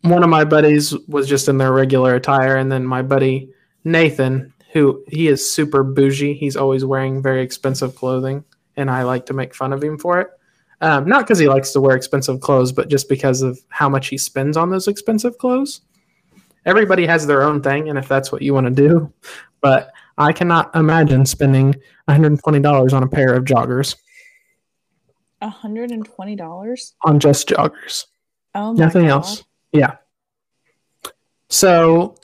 one 0.00 0.24
of 0.24 0.30
my 0.30 0.44
buddies 0.44 0.94
was 1.06 1.28
just 1.28 1.50
in 1.50 1.58
their 1.58 1.70
regular 1.70 2.14
attire, 2.14 2.56
and 2.56 2.72
then 2.72 2.84
my 2.86 3.02
buddy 3.02 3.52
Nathan, 3.84 4.54
who 4.72 5.04
he 5.06 5.28
is 5.28 5.48
super 5.48 5.84
bougie, 5.84 6.34
he's 6.34 6.56
always 6.56 6.84
wearing 6.84 7.22
very 7.22 7.42
expensive 7.42 7.94
clothing, 7.94 8.42
and 8.74 8.90
I 8.90 9.02
like 9.02 9.26
to 9.26 9.34
make 9.34 9.54
fun 9.54 9.72
of 9.72 9.84
him 9.84 9.98
for 9.98 10.20
it. 10.20 10.30
Um, 10.80 11.08
not 11.08 11.24
because 11.24 11.38
he 11.38 11.48
likes 11.48 11.72
to 11.72 11.80
wear 11.80 11.96
expensive 11.96 12.40
clothes, 12.40 12.70
but 12.72 12.88
just 12.88 13.08
because 13.08 13.42
of 13.42 13.58
how 13.68 13.88
much 13.88 14.08
he 14.08 14.18
spends 14.18 14.56
on 14.56 14.70
those 14.70 14.86
expensive 14.86 15.36
clothes. 15.38 15.80
Everybody 16.64 17.06
has 17.06 17.26
their 17.26 17.42
own 17.42 17.62
thing, 17.62 17.88
and 17.88 17.98
if 17.98 18.06
that's 18.06 18.30
what 18.30 18.42
you 18.42 18.54
want 18.54 18.66
to 18.66 18.72
do, 18.72 19.12
but 19.60 19.92
I 20.16 20.32
cannot 20.32 20.74
imagine 20.74 21.26
spending 21.26 21.74
$120 22.08 22.92
on 22.92 23.02
a 23.02 23.08
pair 23.08 23.34
of 23.34 23.44
joggers 23.44 23.96
$120? 25.42 26.92
on 27.04 27.20
just 27.20 27.48
joggers. 27.48 28.06
Oh 28.54 28.72
my 28.72 28.78
Nothing 28.78 29.02
God. 29.02 29.10
else. 29.10 29.44
Yeah. 29.72 29.96
So, 31.48 32.16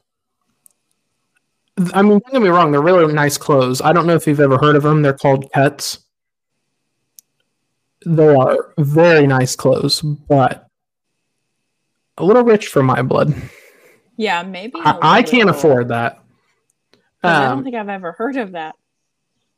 I 1.93 2.03
mean, 2.03 2.19
don't 2.19 2.33
get 2.33 2.43
me 2.43 2.49
wrong, 2.49 2.73
they're 2.73 2.83
really 2.83 3.13
nice 3.13 3.39
clothes. 3.39 3.81
I 3.81 3.93
don't 3.93 4.07
know 4.07 4.15
if 4.15 4.27
you've 4.27 4.41
ever 4.41 4.59
heard 4.59 4.77
of 4.77 4.83
them. 4.83 5.03
They're 5.03 5.13
called 5.13 5.51
Cuts. 5.53 6.04
They 8.07 8.35
are 8.35 8.73
very 8.79 9.27
nice 9.27 9.57
clothes, 9.57 10.01
but 10.03 10.67
a 12.19 12.25
little 12.25 12.45
rich 12.45 12.69
for 12.69 12.83
my 12.83 13.03
blood. 13.03 13.35
Yeah, 14.17 14.43
maybe. 14.43 14.75
I, 14.77 14.99
I 15.19 15.23
can't 15.23 15.51
afford 15.51 15.89
that. 15.89 16.21
'cause 17.23 17.31
I 17.33 17.43
don't 17.49 17.59
Um, 17.59 17.65
think 17.65 17.75
I've 17.77 17.89
ever 17.89 18.13
heard 18.13 18.37
of 18.37 18.53
that. 18.53 18.75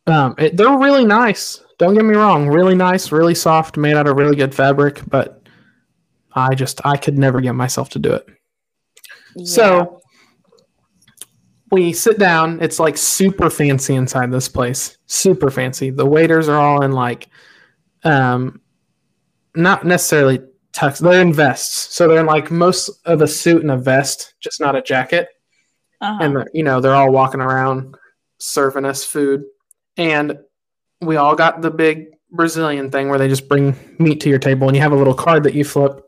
um, 0.07 0.35
it, 0.39 0.57
they're 0.57 0.79
really 0.79 1.05
nice. 1.05 1.63
Don't 1.79 1.95
get 1.95 2.05
me 2.05 2.15
wrong, 2.15 2.49
really 2.49 2.75
nice, 2.75 3.13
really 3.13 3.35
soft, 3.35 3.77
made 3.77 3.97
out 3.97 4.07
of 4.07 4.17
really 4.17 4.37
good 4.37 4.55
fabric, 4.55 5.03
but 5.09 5.43
I 6.33 6.55
just 6.55 6.81
I 6.87 6.97
could 6.97 7.19
never 7.19 7.41
get 7.41 7.53
myself 7.55 7.91
to 7.91 7.99
do 7.99 8.13
it. 8.15 8.27
So 9.45 10.01
we 11.71 11.93
sit 11.93 12.19
down. 12.19 12.59
It's 12.63 12.79
like 12.79 12.97
super 12.97 13.51
fancy 13.51 13.95
inside 13.97 14.31
this 14.31 14.49
place. 14.49 14.97
Super 15.07 15.51
fancy. 15.51 15.91
The 15.91 16.07
waiters 16.07 16.49
are 16.49 16.57
all 16.59 16.83
in 16.83 16.93
like, 16.93 17.29
um, 18.07 18.61
not 19.55 19.85
necessarily 19.85 20.41
tux. 20.73 20.99
They're 21.01 21.21
in 21.21 21.33
vests, 21.33 21.95
so 21.95 22.07
they're 22.07 22.21
in 22.21 22.27
like 22.27 22.51
most 22.51 22.91
of 23.05 23.21
a 23.21 23.27
suit 23.27 23.63
and 23.63 23.71
a 23.71 23.77
vest, 23.77 24.35
just 24.41 24.61
not 24.61 24.77
a 24.77 24.83
jacket. 24.83 25.29
uh 26.01 26.19
And 26.21 26.49
you 26.55 26.63
know 26.63 26.81
they're 26.81 26.95
all 26.95 27.13
walking 27.13 27.41
around 27.41 27.97
serving 28.39 28.85
us 28.85 29.05
food, 29.05 29.45
and 29.97 30.39
we 31.01 31.17
all 31.17 31.35
got 31.35 31.63
the 31.63 31.71
big 31.71 32.07
Brazilian 32.31 32.91
thing 32.91 33.09
where 33.09 33.19
they 33.19 33.29
just 33.29 33.49
bring 33.49 33.75
meat 33.99 34.21
to 34.21 34.29
your 34.29 34.39
table, 34.39 34.69
and 34.69 34.77
you 34.77 34.83
have 34.83 34.93
a 34.93 34.97
little 34.97 35.15
card 35.15 35.43
that 35.45 35.55
you 35.55 35.65
flip 35.65 36.01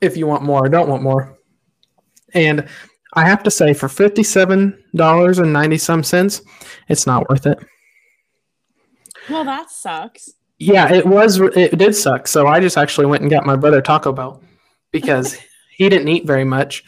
if 0.00 0.16
you 0.16 0.26
want 0.26 0.42
more 0.42 0.64
or 0.64 0.68
don't 0.68 0.88
want 0.88 1.02
more. 1.02 1.38
And 2.34 2.66
I 3.14 3.24
have 3.28 3.42
to 3.44 3.50
say, 3.50 3.74
for 3.74 3.88
fifty-seven 3.88 4.84
dollars 4.96 5.38
and 5.38 5.52
ninety 5.52 5.78
some 5.78 6.02
cents, 6.02 6.42
it's 6.88 7.06
not 7.06 7.28
worth 7.28 7.46
it. 7.46 7.58
well, 9.28 9.44
that 9.44 9.70
sucks. 9.70 10.30
Yeah, 10.60 10.92
it 10.92 11.06
was. 11.06 11.40
It 11.40 11.76
did 11.78 11.96
suck. 11.96 12.28
So 12.28 12.46
I 12.46 12.60
just 12.60 12.76
actually 12.76 13.06
went 13.06 13.22
and 13.22 13.30
got 13.30 13.46
my 13.46 13.56
brother 13.56 13.80
Taco 13.80 14.12
Bell 14.12 14.42
because 14.92 15.34
he 15.76 15.88
didn't 15.88 16.08
eat 16.08 16.26
very 16.26 16.44
much. 16.44 16.84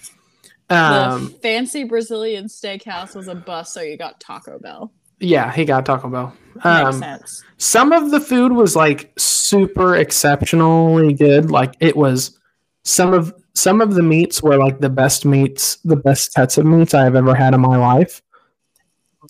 the 0.69 0.77
Um, 0.77 1.35
fancy 1.43 1.85
Brazilian 1.85 2.45
steakhouse 2.47 3.17
was 3.17 3.29
a 3.29 3.35
bust, 3.35 3.73
so 3.75 3.81
you 3.81 3.97
got 3.97 4.21
Taco 4.21 4.59
Bell. 4.59 4.93
yeah, 5.21 5.51
he 5.53 5.65
got 5.65 5.87
Taco 5.87 6.09
Bell. 6.11 6.35
Makes 6.57 6.67
Um, 6.67 6.93
sense. 6.93 7.43
some 7.57 7.93
of 7.93 8.11
the 8.11 8.21
food 8.21 8.53
was 8.53 8.77
like 8.77 9.11
super 9.19 9.97
exceptionally 9.97 11.15
good. 11.15 11.51
Like 11.51 11.75
it 11.81 11.97
was 11.97 12.39
some 12.85 13.15
of 13.15 13.33
some 13.55 13.81
of 13.81 13.95
the 13.95 14.03
meats 14.03 14.43
were 14.43 14.57
like 14.59 14.81
the 14.81 14.91
best 14.91 15.25
meats, 15.25 15.77
the 15.85 15.97
best 15.97 16.35
cuts 16.35 16.59
of 16.59 16.67
meats 16.67 16.93
I 16.95 17.05
have 17.05 17.17
ever 17.17 17.35
had 17.35 17.55
in 17.55 17.61
my 17.63 17.77
life. 17.79 18.21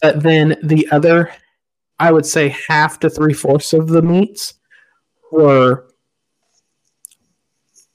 But 0.01 0.23
then 0.23 0.57
the 0.65 0.89
other, 0.91 1.31
I 2.03 2.11
would 2.11 2.27
say 2.27 2.49
half 2.69 2.99
to 3.01 3.09
three 3.09 3.33
fourths 3.33 3.73
of 3.73 3.87
the 3.87 4.03
meats 4.03 4.55
were 5.31 5.87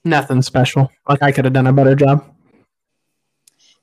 nothing 0.05 0.41
special. 0.41 0.89
Like 1.09 1.21
I 1.21 1.33
could 1.33 1.43
have 1.43 1.53
done 1.53 1.67
a 1.67 1.73
better 1.73 1.93
job. 1.93 2.23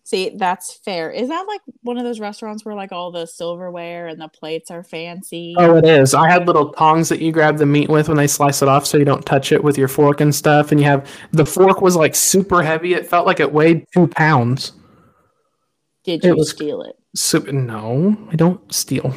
See, 0.06 0.30
that's 0.30 0.72
fair. 0.72 1.10
Is 1.10 1.28
that 1.28 1.44
like 1.46 1.60
one 1.82 1.98
of 1.98 2.04
those 2.04 2.20
restaurants 2.20 2.64
where 2.64 2.74
like 2.74 2.90
all 2.90 3.10
the 3.10 3.26
silverware 3.26 4.06
and 4.06 4.18
the 4.18 4.28
plates 4.28 4.70
are 4.70 4.82
fancy? 4.82 5.54
Oh, 5.58 5.76
it 5.76 5.84
is. 5.84 6.14
I 6.14 6.30
had 6.30 6.46
little 6.46 6.72
tongs 6.72 7.10
that 7.10 7.20
you 7.20 7.30
grab 7.30 7.58
the 7.58 7.66
meat 7.66 7.90
with 7.90 8.08
when 8.08 8.16
they 8.16 8.26
slice 8.26 8.62
it 8.62 8.68
off 8.68 8.86
so 8.86 8.96
you 8.96 9.04
don't 9.04 9.26
touch 9.26 9.52
it 9.52 9.62
with 9.62 9.76
your 9.76 9.88
fork 9.88 10.22
and 10.22 10.34
stuff. 10.34 10.72
And 10.72 10.80
you 10.80 10.86
have 10.86 11.06
the 11.32 11.44
fork 11.44 11.82
was 11.82 11.96
like 11.96 12.14
super 12.14 12.62
heavy. 12.62 12.94
It 12.94 13.06
felt 13.06 13.26
like 13.26 13.40
it 13.40 13.52
weighed 13.52 13.86
two 13.92 14.06
pounds. 14.06 14.72
Did 16.02 16.24
it 16.24 16.28
you 16.28 16.36
was- 16.36 16.50
steal 16.50 16.80
it? 16.82 16.96
So, 17.14 17.38
no, 17.40 18.16
I 18.32 18.36
don't 18.36 18.72
steal. 18.72 19.14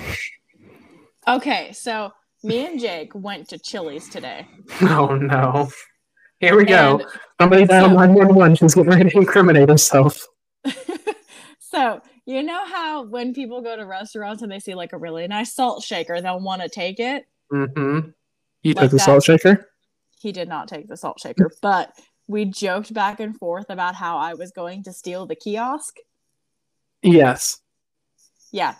Okay, 1.28 1.72
so 1.74 2.12
me 2.44 2.66
and 2.66 2.80
Jake 2.80 3.12
went 3.14 3.50
to 3.50 3.58
Chili's 3.60 4.10
today. 4.10 4.48
Oh, 4.82 5.16
no. 5.16 5.70
Here 6.40 6.56
we 6.56 6.66
go. 6.66 7.00
And 7.00 7.08
Somebody 7.42 7.66
dial 7.66 7.90
so- 7.90 7.94
911. 7.96 8.56
She's 8.56 8.76
getting 8.76 8.92
ready 8.92 9.10
to 9.10 9.18
incriminate 9.18 9.70
herself. 9.70 10.26
so 11.60 12.02
you 12.26 12.44
know 12.44 12.64
how 12.66 13.04
when 13.04 13.34
people 13.34 13.62
go 13.62 13.76
to 13.76 13.86
restaurants 13.86 14.42
and 14.44 14.52
they 14.52 14.60
see 14.60 14.76
like 14.76 14.94
a 14.94 14.98
really 14.98 15.28
nice 15.28 15.54
salt 15.54 15.84
shaker, 15.84 16.22
they'll 16.22 16.40
want 16.40 16.62
to 16.62 16.70
take 16.70 17.00
it. 17.00 17.26
Mm-hmm. 17.52 18.10
You 18.64 18.74
Like 18.74 18.84
took 18.84 18.92
the 18.92 18.98
that. 18.98 19.04
salt 19.04 19.24
shaker? 19.24 19.70
He 20.20 20.32
did 20.32 20.48
not 20.48 20.68
take 20.68 20.88
the 20.88 20.98
salt 20.98 21.20
shaker, 21.20 21.50
but 21.62 21.92
we 22.28 22.46
joked 22.46 22.94
back 22.94 23.20
and 23.20 23.38
forth 23.38 23.70
about 23.70 23.96
how 23.96 24.18
I 24.18 24.34
was 24.34 24.52
going 24.52 24.84
to 24.84 24.94
steal 24.94 25.26
the 25.26 25.36
kiosk. 25.36 25.98
Yes. 27.02 27.62
Yeah. 28.52 28.76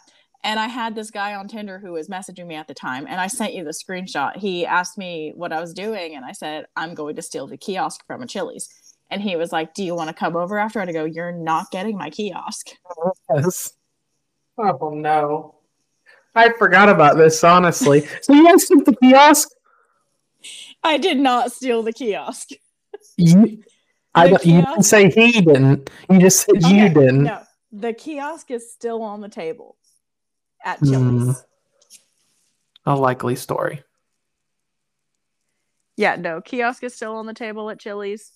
And 0.48 0.62
I 0.62 0.68
had 0.68 0.96
this 0.96 1.12
guy 1.12 1.36
on 1.36 1.50
Tinder 1.50 1.78
who 1.78 1.92
was 1.92 2.08
messaging 2.08 2.48
me 2.48 2.56
at 2.56 2.70
the 2.70 2.74
time, 2.74 3.06
and 3.06 3.20
I 3.20 3.28
sent 3.28 3.54
you 3.54 3.66
the 3.66 3.72
screenshot. 3.72 4.38
He 4.38 4.66
asked 4.66 4.98
me 4.98 5.34
what 5.36 5.52
I 5.52 5.60
was 5.60 5.74
doing, 5.74 6.16
and 6.16 6.24
I 6.24 6.32
said, 6.32 6.68
I'm 6.74 6.94
going 6.94 7.18
to 7.18 7.22
steal 7.22 7.48
the 7.48 7.58
kiosk 7.58 8.06
from 8.08 8.22
a 8.22 8.28
Chili's. 8.28 8.70
And 9.12 9.22
he 9.22 9.36
was 9.36 9.52
like, 9.52 9.74
Do 9.74 9.84
you 9.84 9.94
want 9.94 10.08
to 10.08 10.14
come 10.14 10.38
over 10.38 10.58
after? 10.58 10.80
And 10.80 10.90
I 10.90 10.94
go, 10.94 11.04
You're 11.04 11.34
not 11.34 11.70
getting 11.70 11.98
my 11.98 12.10
kiosk. 12.10 12.68
Yes. 13.36 13.74
Oh, 14.58 14.90
no. 14.94 15.56
I 16.34 16.54
forgot 16.54 16.88
about 16.88 17.18
this, 17.18 17.44
honestly. 17.44 18.08
so 18.22 18.32
you 18.32 18.46
guys 18.46 18.66
took 18.68 18.86
the 18.86 18.96
kiosk? 18.96 19.50
I 20.82 20.98
did 20.98 21.18
not 21.18 21.52
steal 21.52 21.84
the 21.84 21.92
kiosk. 21.92 22.52
You, 23.18 23.64
I 24.16 24.28
The 24.28 24.30
don't, 24.30 24.46
you 24.46 24.62
didn't 24.62 24.84
say 24.84 25.10
he 25.10 25.42
didn't. 25.42 25.90
You 26.10 26.20
just 26.20 26.46
said 26.46 26.64
you 26.64 26.88
didn't. 26.88 27.24
No, 27.24 27.44
the 27.74 27.92
kiosk 27.92 28.50
is 28.50 28.72
still 28.72 29.02
on 29.02 29.20
the 29.20 29.28
table 29.28 29.76
at 30.64 30.80
Hmm. 30.80 30.86
Chili's. 30.92 31.44
A 32.86 32.96
likely 32.96 33.36
story. 33.36 33.84
Yeah, 35.98 36.16
no, 36.16 36.42
kiosk 36.42 36.84
is 36.84 36.94
still 36.96 37.16
on 37.16 37.26
the 37.26 37.34
table 37.34 37.70
at 37.70 37.80
Chili's. 37.80 38.32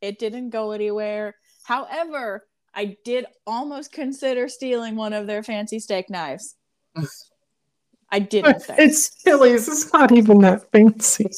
It 0.00 0.18
didn't 0.18 0.50
go 0.50 0.70
anywhere. 0.70 1.34
However, 1.64 2.46
I 2.74 2.96
did 3.04 3.26
almost 3.46 3.92
consider 3.92 4.48
stealing 4.48 4.94
one 4.96 5.12
of 5.12 5.26
their 5.26 5.42
fancy 5.42 5.80
steak 5.80 6.08
knives. 6.08 6.54
I 8.10 8.20
didn't. 8.20 8.66
though. 8.66 8.74
It's 8.78 9.10
Chili's. 9.22 9.68
It's 9.68 9.92
not 9.92 10.12
even 10.12 10.38
that 10.40 10.70
fancy. 10.72 11.28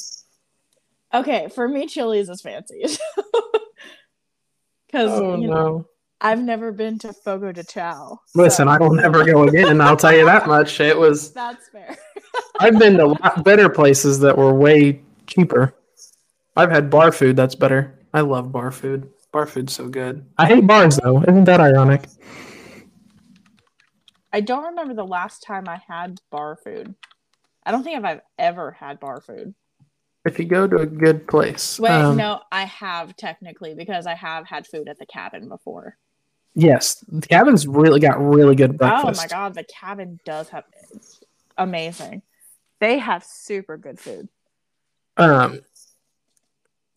Okay, 1.12 1.48
for 1.48 1.66
me, 1.66 1.86
Chili's 1.86 2.28
is 2.28 2.40
fancy. 2.42 2.84
Because 4.86 5.20
Oh, 5.20 5.36
no. 5.36 5.86
I've 6.20 6.42
never 6.42 6.70
been 6.70 6.98
to 7.00 7.12
Fogo 7.12 7.50
de 7.52 7.64
Chao. 7.64 8.20
Listen, 8.34 8.66
so 8.68 8.72
I 8.72 8.78
will 8.78 8.92
never 8.92 9.24
go 9.24 9.44
again. 9.44 9.80
I'll 9.80 9.96
tell 9.96 10.14
you 10.14 10.24
that 10.26 10.46
much. 10.46 10.80
It 10.80 10.98
was. 10.98 11.32
That's 11.34 11.68
fair. 11.68 11.96
I've 12.60 12.78
been 12.78 12.98
to 12.98 13.04
a 13.04 13.06
lot 13.06 13.44
better 13.44 13.68
places 13.70 14.20
that 14.20 14.36
were 14.36 14.52
way 14.52 15.00
cheaper. 15.26 15.74
I've 16.56 16.70
had 16.70 16.90
bar 16.90 17.10
food 17.10 17.36
that's 17.36 17.54
better. 17.54 17.98
I 18.12 18.20
love 18.20 18.52
bar 18.52 18.70
food. 18.70 19.08
Bar 19.32 19.46
food's 19.46 19.72
so 19.72 19.88
good. 19.88 20.26
I 20.36 20.46
hate 20.46 20.66
bars 20.66 20.98
though. 20.98 21.22
Isn't 21.22 21.44
that 21.44 21.60
ironic? 21.60 22.04
I 24.32 24.40
don't 24.40 24.64
remember 24.64 24.94
the 24.94 25.06
last 25.06 25.42
time 25.42 25.68
I 25.68 25.80
had 25.88 26.20
bar 26.30 26.56
food. 26.62 26.94
I 27.64 27.70
don't 27.70 27.82
think 27.82 28.04
I've 28.04 28.20
ever 28.38 28.72
had 28.72 29.00
bar 29.00 29.20
food. 29.20 29.54
If 30.24 30.38
you 30.38 30.44
go 30.44 30.66
to 30.66 30.76
a 30.76 30.86
good 30.86 31.26
place. 31.26 31.78
Wait, 31.78 31.90
um, 31.90 32.16
no, 32.16 32.40
I 32.52 32.64
have 32.64 33.16
technically 33.16 33.74
because 33.74 34.06
I 34.06 34.14
have 34.14 34.46
had 34.46 34.66
food 34.66 34.88
at 34.88 34.98
the 34.98 35.06
cabin 35.06 35.48
before. 35.48 35.96
Yes, 36.54 37.04
the 37.08 37.26
cabin's 37.26 37.66
really 37.66 38.00
got 38.00 38.20
really 38.20 38.56
good 38.56 38.76
breakfast. 38.76 39.20
Oh 39.20 39.22
my 39.22 39.28
god, 39.28 39.54
the 39.54 39.64
cabin 39.64 40.18
does 40.24 40.48
have 40.48 40.64
it's 40.92 41.22
amazing. 41.56 42.22
They 42.80 42.98
have 42.98 43.24
super 43.24 43.76
good 43.76 44.00
food. 44.00 44.28
Um, 45.16 45.60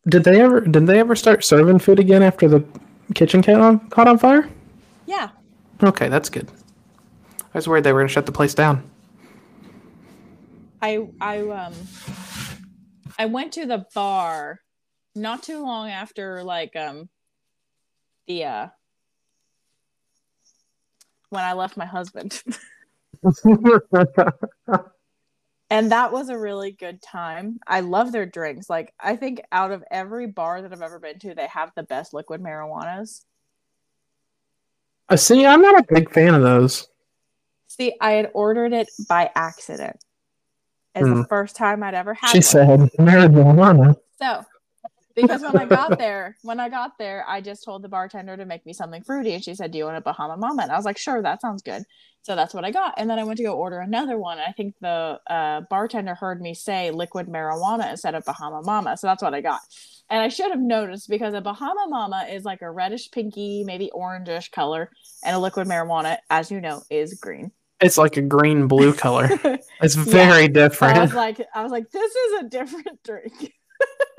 did 0.08 0.24
they 0.24 0.42
ever? 0.42 0.62
Did 0.62 0.88
they 0.88 1.00
ever 1.00 1.16
start 1.16 1.44
serving 1.44 1.80
food 1.80 2.00
again 2.00 2.24
after 2.24 2.48
the 2.48 2.64
kitchen 3.14 3.44
caught 3.44 3.62
on, 3.62 3.90
caught 3.90 4.08
on 4.08 4.18
fire? 4.18 4.50
Yeah. 5.06 5.30
Okay, 5.84 6.10
that's 6.10 6.30
good. 6.30 6.50
I 7.54 7.58
was 7.58 7.68
worried 7.68 7.84
they 7.84 7.94
were 7.94 8.00
going 8.00 8.08
to 8.08 8.14
shut 8.14 8.26
the 8.26 8.32
place 8.32 8.54
down. 8.54 8.90
I 10.82 11.08
I 11.22 11.40
um 11.40 11.74
I 13.18 13.28
went 13.28 13.54
to 13.54 13.66
the 13.66 13.86
bar 13.94 14.60
not 15.16 15.44
too 15.44 15.62
long 15.62 15.90
after 15.90 16.44
like 16.44 16.76
um 16.76 17.10
the 18.28 18.44
uh 18.44 18.68
when 21.34 21.44
I 21.44 21.54
left 21.54 21.76
my 21.76 21.86
husband. 21.86 22.42
and 25.70 25.92
that 25.92 26.12
was 26.12 26.30
a 26.30 26.38
really 26.38 26.72
good 26.72 27.02
time. 27.02 27.60
I 27.68 27.80
love 27.82 28.12
their 28.12 28.26
drinks. 28.26 28.70
Like 28.70 28.94
I 29.00 29.16
think 29.16 29.42
out 29.52 29.72
of 29.72 29.84
every 29.92 30.28
bar 30.28 30.62
that 30.62 30.72
I've 30.72 30.82
ever 30.82 31.00
been 31.00 31.20
to, 31.20 31.34
they 31.36 31.48
have 31.48 31.72
the 31.76 31.84
best 31.84 32.14
liquid 32.14 32.42
marijuanas. 32.42 33.24
Uh, 35.10 35.18
see, 35.18 35.46
I'm 35.46 35.62
not 35.62 35.80
a 35.80 35.86
big 35.94 36.12
fan 36.12 36.34
of 36.34 36.42
those. 36.44 36.88
See, 37.68 37.94
I 38.00 38.12
had 38.12 38.32
ordered 38.34 38.72
it 38.74 38.90
by 39.10 39.32
accident. 39.36 39.98
It's 40.96 41.08
Hmm. 41.08 41.22
the 41.22 41.28
first 41.28 41.56
time 41.56 41.82
I'd 41.84 41.96
ever 41.96 42.14
had 42.14 42.30
She 42.30 42.38
one. 42.38 42.44
said 42.44 42.80
marijuana. 43.00 43.96
So, 44.22 44.46
because 45.16 45.42
when 45.42 45.58
I 45.58 45.66
got 45.66 45.98
there, 45.98 46.38
when 46.42 46.60
I 46.60 46.70
got 46.70 46.98
there, 46.98 47.26
I 47.28 47.42
just 47.42 47.64
told 47.64 47.82
the 47.82 47.90
bartender 47.90 48.36
to 48.38 48.46
make 48.46 48.66
me 48.66 48.74
something 48.74 49.04
fruity, 49.04 49.34
and 49.34 49.44
she 49.44 49.56
said, 49.56 49.72
"Do 49.72 49.78
you 49.78 49.86
want 49.86 49.98
a 49.98 50.02
Bahama 50.02 50.38
Mama?" 50.38 50.64
And 50.64 50.72
I 50.72 50.76
was 50.76 50.86
like, 50.86 50.98
"Sure, 50.98 51.22
that 51.22 51.42
sounds 51.42 51.62
good." 51.62 51.84
So 52.22 52.36
that's 52.36 52.54
what 52.54 52.64
I 52.66 52.72
got, 52.72 52.94
and 52.98 53.10
then 53.10 53.20
I 53.20 53.24
went 53.24 53.38
to 53.38 53.44
go 53.44 53.54
order 53.54 53.80
another 53.80 54.18
one. 54.18 54.38
And 54.38 54.48
I 54.48 54.52
think 54.52 54.76
the 54.80 55.20
uh, 55.28 55.62
bartender 55.70 56.16
heard 56.16 56.42
me 56.42 56.54
say 56.54 56.92
liquid 56.92 57.28
marijuana 57.28 57.92
instead 57.92 58.16
of 58.16 58.26
Bahama 58.26 58.62
Mama, 58.64 58.98
so 58.98 59.08
that's 59.08 59.22
what 59.24 59.34
I 59.34 59.42
got. 59.42 59.60
And 60.10 60.22
I 60.22 60.28
should 60.28 60.52
have 60.52 60.60
noticed 60.60 61.10
because 61.10 61.34
a 61.34 61.42
Bahama 61.42 61.88
Mama 61.88 62.28
is 62.30 62.44
like 62.44 62.62
a 62.62 62.70
reddish 62.70 63.10
pinky, 63.12 63.64
maybe 63.64 63.90
orangish 63.96 64.52
color, 64.52 64.92
and 65.24 65.36
a 65.36 65.40
liquid 65.40 65.68
marijuana, 65.68 66.18
as 66.30 66.52
you 66.52 66.62
know, 66.62 66.82
is 66.90 67.14
green. 67.16 67.52
It's 67.82 67.98
like 67.98 68.16
a 68.18 68.22
green 68.22 68.68
blue 68.68 68.94
color. 68.94 69.30
It's 69.82 69.96
very 69.96 70.44
I 70.44 70.48
was 70.48 70.54
different. 70.54 71.14
like, 71.14 71.46
I 71.54 71.64
was 71.64 71.72
like, 71.72 71.92
this 71.92 72.16
is 72.16 72.42
a 72.42 72.44
different 72.48 73.04
drink. 73.04 73.34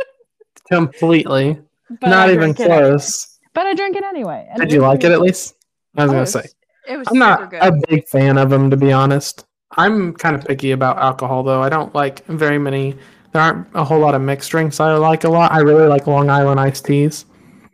Completely. 0.70 1.60
But 2.00 2.08
not 2.08 2.28
I 2.28 2.32
even 2.32 2.40
drink 2.52 2.60
it 2.60 2.70
anyway. 2.70 2.88
close. 2.90 3.38
But 3.52 3.66
I 3.66 3.74
drink 3.74 3.96
it 3.96 4.04
anyway. 4.04 4.48
and 4.50 4.60
Did 4.60 4.72
you 4.72 4.80
like 4.80 5.04
it 5.04 5.12
at 5.12 5.20
least? 5.20 5.54
I 5.96 6.02
was 6.04 6.10
Oh, 6.10 6.14
gonna 6.14 6.26
say. 6.26 6.46
It 6.88 6.96
was 6.96 7.06
I'm 7.08 7.14
super 7.14 7.18
not 7.18 7.50
good. 7.50 7.62
a 7.62 7.72
big 7.88 8.08
fan 8.08 8.36
of 8.38 8.50
them, 8.50 8.70
to 8.70 8.76
be 8.76 8.92
honest. 8.92 9.46
I'm 9.76 10.12
kind 10.14 10.34
of 10.36 10.44
picky 10.44 10.72
about 10.72 10.98
alcohol, 10.98 11.42
though. 11.42 11.62
I 11.62 11.68
don't 11.68 11.94
like 11.94 12.24
very 12.26 12.58
many. 12.58 12.96
There 13.32 13.42
aren't 13.42 13.66
a 13.74 13.84
whole 13.84 13.98
lot 13.98 14.14
of 14.14 14.22
mixed 14.22 14.50
drinks 14.50 14.80
I 14.80 14.94
like 14.94 15.24
a 15.24 15.28
lot. 15.28 15.50
I 15.52 15.58
really 15.58 15.86
like 15.88 16.06
Long 16.06 16.30
Island 16.30 16.60
iced 16.60 16.84
teas. 16.84 17.26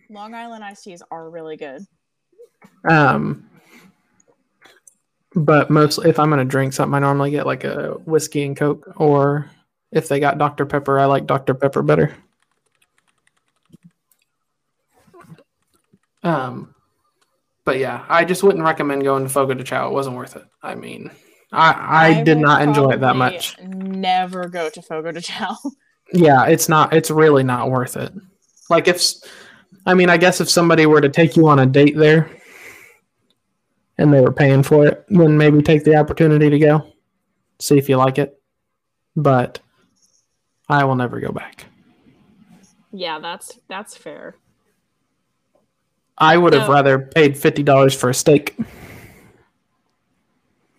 Long 0.08 0.34
Island 0.34 0.64
iced 0.64 0.84
teas 0.84 1.02
are 1.10 1.28
really 1.30 1.56
good. 1.56 1.86
Um, 2.88 3.48
but 5.34 5.70
mostly, 5.70 6.08
if 6.10 6.18
I'm 6.18 6.30
gonna 6.30 6.44
drink 6.44 6.72
something, 6.72 6.94
I 6.94 6.98
normally 6.98 7.30
get 7.30 7.46
like 7.46 7.64
a 7.64 7.92
whiskey 8.04 8.44
and 8.44 8.56
coke, 8.56 8.88
or 8.96 9.50
if 9.92 10.08
they 10.08 10.18
got 10.20 10.38
Dr 10.38 10.66
Pepper, 10.66 10.98
I 10.98 11.04
like 11.06 11.26
Dr 11.26 11.54
Pepper 11.54 11.82
better. 11.82 12.14
Um, 16.22 16.74
but 17.64 17.78
yeah, 17.78 18.04
I 18.08 18.24
just 18.24 18.42
wouldn't 18.42 18.64
recommend 18.64 19.04
going 19.04 19.24
to 19.24 19.28
Fogo 19.28 19.54
de 19.54 19.64
Chao. 19.64 19.88
It 19.88 19.92
wasn't 19.92 20.16
worth 20.16 20.36
it. 20.36 20.44
I 20.62 20.74
mean, 20.74 21.10
I 21.52 22.18
I, 22.18 22.22
did 22.22 22.38
not 22.38 22.62
enjoy 22.62 22.90
it 22.90 23.00
that 23.00 23.16
much. 23.16 23.58
Never 23.60 24.48
go 24.48 24.68
to 24.70 24.82
Fogo 24.82 25.12
de 25.12 25.20
Chao. 25.20 25.56
Yeah, 26.12 26.46
it's 26.46 26.68
not. 26.68 26.92
It's 26.92 27.08
really 27.08 27.44
not 27.44 27.70
worth 27.70 27.96
it. 27.96 28.12
Like 28.68 28.88
if, 28.88 29.00
I 29.86 29.94
mean, 29.94 30.10
I 30.10 30.16
guess 30.16 30.40
if 30.40 30.50
somebody 30.50 30.84
were 30.84 31.00
to 31.00 31.08
take 31.08 31.36
you 31.36 31.46
on 31.46 31.60
a 31.60 31.66
date 31.66 31.96
there, 31.96 32.28
and 33.96 34.12
they 34.12 34.20
were 34.20 34.32
paying 34.32 34.64
for 34.64 34.86
it, 34.86 35.04
then 35.08 35.38
maybe 35.38 35.62
take 35.62 35.84
the 35.84 35.94
opportunity 35.94 36.50
to 36.50 36.58
go, 36.58 36.92
see 37.60 37.78
if 37.78 37.88
you 37.88 37.96
like 37.96 38.18
it. 38.18 38.40
But 39.14 39.60
I 40.68 40.82
will 40.82 40.96
never 40.96 41.20
go 41.20 41.30
back. 41.30 41.66
yeah, 42.92 43.20
that's 43.20 43.60
that's 43.68 43.96
fair. 43.96 44.34
I 46.20 46.36
would 46.36 46.52
have 46.52 46.68
rather 46.68 46.98
paid 46.98 47.36
fifty 47.36 47.62
dollars 47.62 47.94
for 47.94 48.10
a 48.10 48.14
steak. 48.14 48.56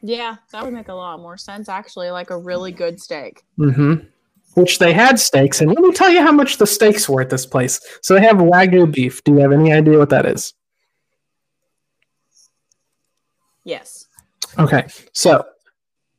Yeah, 0.03 0.35
that 0.51 0.63
would 0.63 0.73
make 0.73 0.87
a 0.87 0.93
lot 0.93 1.19
more 1.19 1.37
sense 1.37 1.67
actually. 1.67 2.11
Like 2.11 2.29
a 2.29 2.37
really 2.37 2.71
good 2.71 3.01
steak. 3.01 3.43
Mm-hmm. 3.57 4.05
Which 4.53 4.79
they 4.79 4.93
had 4.93 5.19
steaks, 5.19 5.61
and 5.61 5.69
let 5.69 5.79
me 5.79 5.91
tell 5.93 6.11
you 6.11 6.21
how 6.21 6.31
much 6.31 6.57
the 6.57 6.67
steaks 6.67 7.09
were 7.09 7.21
at 7.21 7.29
this 7.29 7.45
place. 7.45 7.79
So 8.01 8.13
they 8.13 8.21
have 8.21 8.37
wagyu 8.37 8.91
beef. 8.91 9.23
Do 9.23 9.33
you 9.33 9.39
have 9.39 9.51
any 9.51 9.71
idea 9.71 9.97
what 9.97 10.09
that 10.09 10.25
is? 10.25 10.53
Yes. 13.63 14.07
Okay, 14.59 14.87
so 15.13 15.45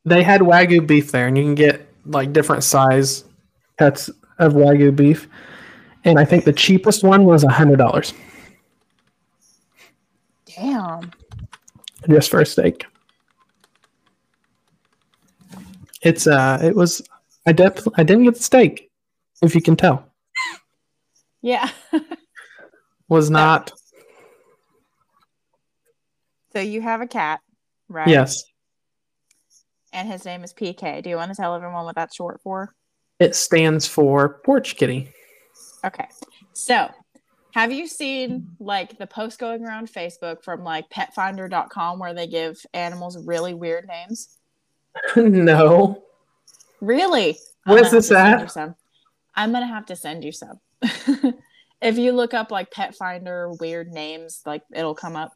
they 0.04 0.22
had 0.22 0.40
wagyu 0.40 0.86
beef 0.86 1.12
there, 1.12 1.26
and 1.26 1.36
you 1.36 1.44
can 1.44 1.54
get 1.54 1.86
like 2.06 2.32
different 2.32 2.64
size 2.64 3.24
cuts 3.78 4.08
of 4.38 4.54
wagyu 4.54 4.96
beef, 4.96 5.28
and 6.04 6.18
I 6.18 6.24
think 6.24 6.44
the 6.44 6.52
cheapest 6.52 7.04
one 7.04 7.24
was 7.24 7.44
a 7.44 7.50
hundred 7.50 7.76
dollars 7.76 8.14
Damn. 10.62 11.10
just 12.08 12.30
for 12.30 12.40
a 12.40 12.46
steak. 12.46 12.86
It's 16.02 16.26
uh, 16.26 16.58
it 16.62 16.74
was 16.76 17.02
I 17.46 17.52
def- 17.52 17.86
I 17.96 18.02
didn't 18.04 18.24
get 18.24 18.34
the 18.36 18.42
steak, 18.42 18.90
if 19.42 19.54
you 19.54 19.60
can 19.62 19.76
tell, 19.76 20.06
Yeah. 21.42 21.68
was 23.08 23.28
not 23.30 23.72
so 26.52 26.60
you 26.60 26.80
have 26.82 27.00
a 27.00 27.06
cat, 27.06 27.40
right? 27.88 28.08
yes. 28.08 28.44
And 29.92 30.08
his 30.08 30.24
name 30.24 30.42
is 30.44 30.52
PK. 30.54 31.02
Do 31.02 31.10
you 31.10 31.16
want 31.16 31.30
to 31.30 31.34
tell 31.34 31.54
everyone 31.54 31.84
what 31.84 31.94
that's 31.94 32.14
short 32.16 32.40
for? 32.42 32.72
It 33.18 33.34
stands 33.34 33.86
for 33.86 34.40
porch 34.44 34.76
kitty. 34.76 35.12
Okay. 35.84 36.06
So, 36.54 36.88
have 37.52 37.72
you 37.72 37.86
seen 37.86 38.48
like 38.60 38.98
the 38.98 39.06
post 39.06 39.38
going 39.38 39.64
around 39.64 39.90
Facebook 39.90 40.42
from 40.42 40.64
like 40.64 40.90
petfinder.com 40.90 41.98
where 41.98 42.14
they 42.14 42.26
give 42.26 42.64
animals 42.74 43.16
really 43.18 43.54
weird 43.54 43.86
names? 43.86 44.38
no, 45.16 46.02
Really? 46.82 47.38
What 47.64 47.78
I'm 47.78 47.84
is 47.84 47.90
gonna 47.90 48.00
this 48.00 48.08
have 48.10 48.40
to 48.40 48.48
send 48.48 48.70
at? 48.70 48.76
I'm 49.36 49.52
gonna 49.52 49.66
have 49.68 49.86
to 49.86 49.96
send 49.96 50.24
you 50.24 50.32
some. 50.32 50.58
if 51.80 51.96
you 51.96 52.10
look 52.10 52.34
up 52.34 52.50
like 52.50 52.72
pet 52.72 52.96
finder 52.96 53.52
weird 53.60 53.92
names, 53.92 54.42
like 54.44 54.62
it'll 54.74 54.96
come 54.96 55.14
up. 55.14 55.32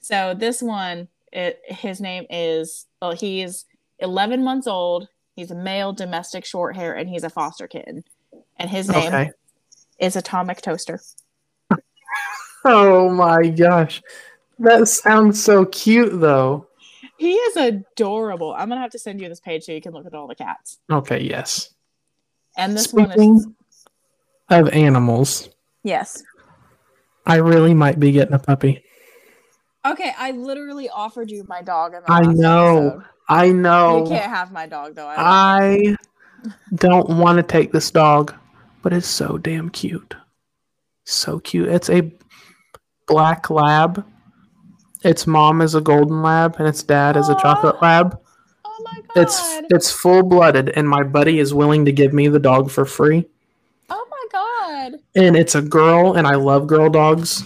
So 0.00 0.34
this 0.34 0.62
one, 0.62 1.08
it 1.30 1.60
his 1.66 2.00
name 2.00 2.24
is 2.30 2.86
well, 3.02 3.12
he's 3.12 3.66
11 3.98 4.42
months 4.42 4.66
old. 4.66 5.08
He's 5.36 5.50
a 5.50 5.54
male 5.54 5.92
domestic 5.92 6.46
short 6.46 6.74
hair, 6.74 6.94
and 6.94 7.08
he's 7.08 7.22
a 7.22 7.30
foster 7.30 7.68
kitten. 7.68 8.02
And 8.56 8.70
his 8.70 8.88
name 8.88 9.08
okay. 9.08 9.30
is 9.98 10.16
Atomic 10.16 10.62
Toaster. 10.62 11.00
Oh 12.64 13.08
my 13.10 13.48
gosh, 13.48 14.02
that 14.58 14.88
sounds 14.88 15.42
so 15.42 15.64
cute 15.66 16.20
though. 16.20 16.66
He 17.16 17.32
is 17.34 17.56
adorable. 17.56 18.54
I'm 18.56 18.68
gonna 18.68 18.80
have 18.80 18.90
to 18.92 18.98
send 18.98 19.20
you 19.20 19.28
this 19.28 19.40
page 19.40 19.64
so 19.64 19.72
you 19.72 19.80
can 19.80 19.92
look 19.92 20.06
at 20.06 20.14
all 20.14 20.26
the 20.26 20.34
cats. 20.34 20.78
Okay, 20.90 21.20
yes. 21.20 21.74
And 22.56 22.76
this 22.76 22.92
one 22.92 23.10
Speaking 23.10 23.36
is 23.36 23.46
of 24.50 24.68
animals, 24.70 25.48
yes. 25.82 26.22
I 27.26 27.36
really 27.36 27.74
might 27.74 28.00
be 28.00 28.12
getting 28.12 28.34
a 28.34 28.38
puppy. 28.38 28.82
Okay, 29.86 30.12
I 30.18 30.32
literally 30.32 30.88
offered 30.88 31.30
you 31.30 31.44
my 31.48 31.62
dog 31.62 31.94
I 32.08 32.22
know. 32.22 32.88
episode. 32.88 33.04
I 33.28 33.50
know. 33.50 34.04
You 34.04 34.10
can't 34.10 34.30
have 34.30 34.52
my 34.52 34.66
dog 34.66 34.94
though. 34.94 35.06
I 35.06 35.96
I 35.96 35.96
don't 36.74 37.18
want 37.18 37.36
to 37.36 37.42
take 37.42 37.72
this 37.72 37.90
dog, 37.90 38.34
but 38.82 38.92
it's 38.92 39.06
so 39.06 39.38
damn 39.38 39.68
cute. 39.70 40.14
So 41.04 41.38
cute. 41.40 41.68
It's 41.68 41.90
a 41.90 42.12
black 43.08 43.50
lab. 43.50 44.04
Its 45.02 45.26
mom 45.26 45.60
is 45.62 45.74
a 45.74 45.80
golden 45.80 46.22
lab, 46.22 46.56
and 46.58 46.68
its 46.68 46.82
dad 46.82 47.16
is 47.16 47.28
a 47.28 47.34
chocolate 47.36 47.80
lab. 47.82 48.18
oh 48.64 48.80
my 48.84 49.00
god. 49.14 49.22
It's 49.22 49.40
it's 49.70 49.90
full 49.90 50.22
blooded, 50.22 50.70
and 50.70 50.88
my 50.88 51.02
buddy 51.02 51.38
is 51.40 51.52
willing 51.54 51.84
to 51.84 51.92
give 51.92 52.12
me 52.12 52.28
the 52.28 52.38
dog 52.40 52.70
for 52.70 52.84
free. 52.84 53.26
oh 53.90 54.06
my 54.10 54.24
god. 54.32 55.00
And 55.16 55.36
it's 55.36 55.54
a 55.54 55.62
girl, 55.62 56.14
and 56.14 56.26
I 56.26 56.34
love 56.36 56.66
girl 56.66 56.88
dogs. 56.90 57.42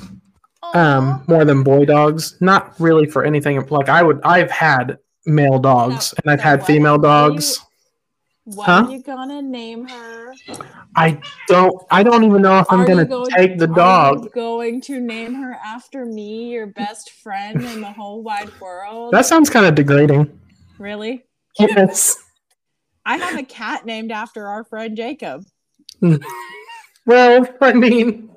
um 0.75 1.23
more 1.29 1.45
than 1.45 1.63
boy 1.63 1.85
dogs 1.85 2.37
not 2.41 2.73
really 2.81 3.05
for 3.05 3.25
anything 3.25 3.61
like 3.69 3.91
i 3.91 4.03
would 4.03 4.19
i've 4.25 4.51
had 4.51 4.97
male 5.27 5.59
dogs 5.59 6.15
Now- 6.15 6.21
and 6.23 6.31
i've 6.33 6.39
now 6.45 6.51
had 6.51 6.65
female 6.65 6.97
what 6.99 7.05
are 7.11 7.27
you- 7.29 7.33
dogs 7.35 7.61
what 8.45 8.67
huh? 8.67 8.85
are 8.87 8.91
you 8.91 9.01
gonna 9.03 9.41
name 9.41 9.87
her? 9.87 10.35
i 10.97 11.19
don't 11.47 11.75
i 11.91 12.03
don't 12.03 12.25
even 12.25 12.43
know 12.43 12.59
if 12.59 12.67
i'm 12.71 12.85
gonna 12.85 13.05
going- 13.05 13.31
take 13.31 13.57
the 13.59 13.67
Are 13.67 13.69
you 13.69 13.75
dog 13.75 14.33
going 14.33 14.81
to 14.83 15.01
name 15.01 15.35
her 15.35 15.57
after 15.65 16.05
me, 16.05 16.51
your 16.51 16.67
best 16.67 17.11
friend 17.23 17.63
in 17.63 17.81
the 17.81 17.93
whole 17.93 18.23
wide 18.23 18.51
world? 18.61 19.13
that 19.13 19.27
sounds 19.27 19.49
kind 19.49 19.65
of 19.67 19.75
degrading 19.75 20.39
really? 20.79 21.25
yes 21.59 22.17
I 23.05 23.17
have 23.17 23.37
a 23.39 23.43
cat 23.43 23.85
named 23.85 24.13
after 24.13 24.47
our 24.47 24.65
friend 24.65 24.97
Jacob. 24.97 25.45
well 27.07 27.47
i 27.61 27.73
mean 27.73 28.29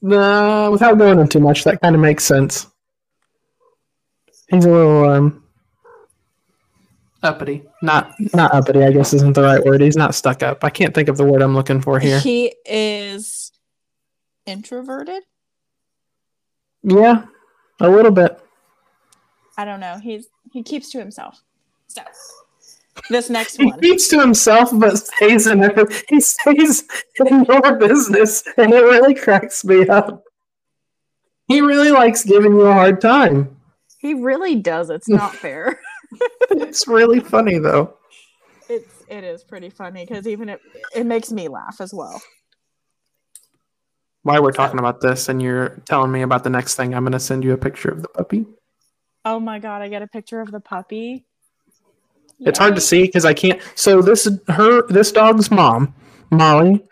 no 0.00 0.70
without 0.72 0.98
going 0.98 1.18
into 1.20 1.38
too 1.38 1.40
much 1.40 1.62
that 1.64 1.80
kind 1.80 1.94
of 1.94 2.00
makes 2.00 2.24
sense 2.24 2.66
He's 4.48 4.66
a 4.66 4.70
little 4.70 5.08
um 5.08 5.44
uppity. 7.22 7.62
Not 7.82 8.14
not 8.32 8.54
uppity, 8.54 8.84
I 8.84 8.92
guess 8.92 9.12
isn't 9.12 9.34
the 9.34 9.42
right 9.42 9.62
word. 9.64 9.80
He's 9.80 9.96
not 9.96 10.14
stuck 10.14 10.42
up. 10.42 10.62
I 10.62 10.70
can't 10.70 10.94
think 10.94 11.08
of 11.08 11.16
the 11.16 11.24
word 11.24 11.42
I'm 11.42 11.54
looking 11.54 11.80
for 11.80 11.98
here. 11.98 12.20
He 12.20 12.54
is 12.64 13.50
introverted. 14.46 15.24
Yeah, 16.84 17.24
a 17.80 17.90
little 17.90 18.12
bit. 18.12 18.40
I 19.56 19.64
don't 19.64 19.80
know. 19.80 19.98
He's 20.00 20.28
he 20.52 20.62
keeps 20.62 20.90
to 20.90 20.98
himself. 20.98 21.42
So 21.88 22.02
this 23.10 23.30
next 23.30 23.58
one. 23.58 23.72
He 23.80 23.90
keeps 23.90 24.08
to 24.08 24.20
himself, 24.20 24.70
but 24.72 24.96
stays 24.98 25.48
in 25.48 25.64
every, 25.64 25.84
he 26.08 26.20
stays 26.20 26.84
in 27.26 27.44
your 27.44 27.76
business, 27.76 28.44
and 28.56 28.72
it 28.72 28.84
really 28.84 29.14
cracks 29.14 29.64
me 29.64 29.88
up. 29.88 30.22
He 31.48 31.60
really 31.60 31.90
likes 31.90 32.24
giving 32.24 32.52
you 32.52 32.62
a 32.62 32.72
hard 32.72 33.00
time. 33.00 33.56
He 33.98 34.14
really 34.14 34.56
does. 34.56 34.90
It's 34.90 35.08
not 35.08 35.34
fair. 35.34 35.80
It's 36.62 36.86
really 36.88 37.20
funny 37.20 37.58
though. 37.58 37.96
it's 38.68 39.02
it 39.08 39.24
is 39.24 39.44
pretty 39.44 39.68
funny 39.70 40.06
because 40.06 40.26
even 40.26 40.48
it 40.48 40.60
it 40.94 41.04
makes 41.04 41.30
me 41.30 41.48
laugh 41.48 41.76
as 41.80 41.92
well. 41.92 42.20
While 44.22 44.42
we're 44.42 44.52
talking 44.52 44.78
about 44.78 45.00
this, 45.00 45.28
and 45.28 45.42
you're 45.42 45.70
telling 45.84 46.12
me 46.12 46.22
about 46.22 46.44
the 46.44 46.50
next 46.50 46.76
thing, 46.76 46.94
I'm 46.94 47.02
going 47.02 47.12
to 47.12 47.18
send 47.20 47.42
you 47.42 47.52
a 47.54 47.58
picture 47.58 47.88
of 47.90 48.02
the 48.02 48.08
puppy. 48.08 48.46
Oh 49.24 49.40
my 49.40 49.58
god, 49.58 49.82
I 49.82 49.88
get 49.88 50.02
a 50.02 50.06
picture 50.06 50.40
of 50.40 50.52
the 50.52 50.60
puppy. 50.60 51.26
It's 52.38 52.58
hard 52.58 52.74
to 52.76 52.80
see 52.80 53.02
because 53.02 53.24
I 53.24 53.34
can't. 53.34 53.60
So 53.74 54.00
this 54.00 54.28
her 54.48 54.86
this 54.88 55.10
dog's 55.12 55.50
mom, 55.50 55.94
Molly, 56.30 56.84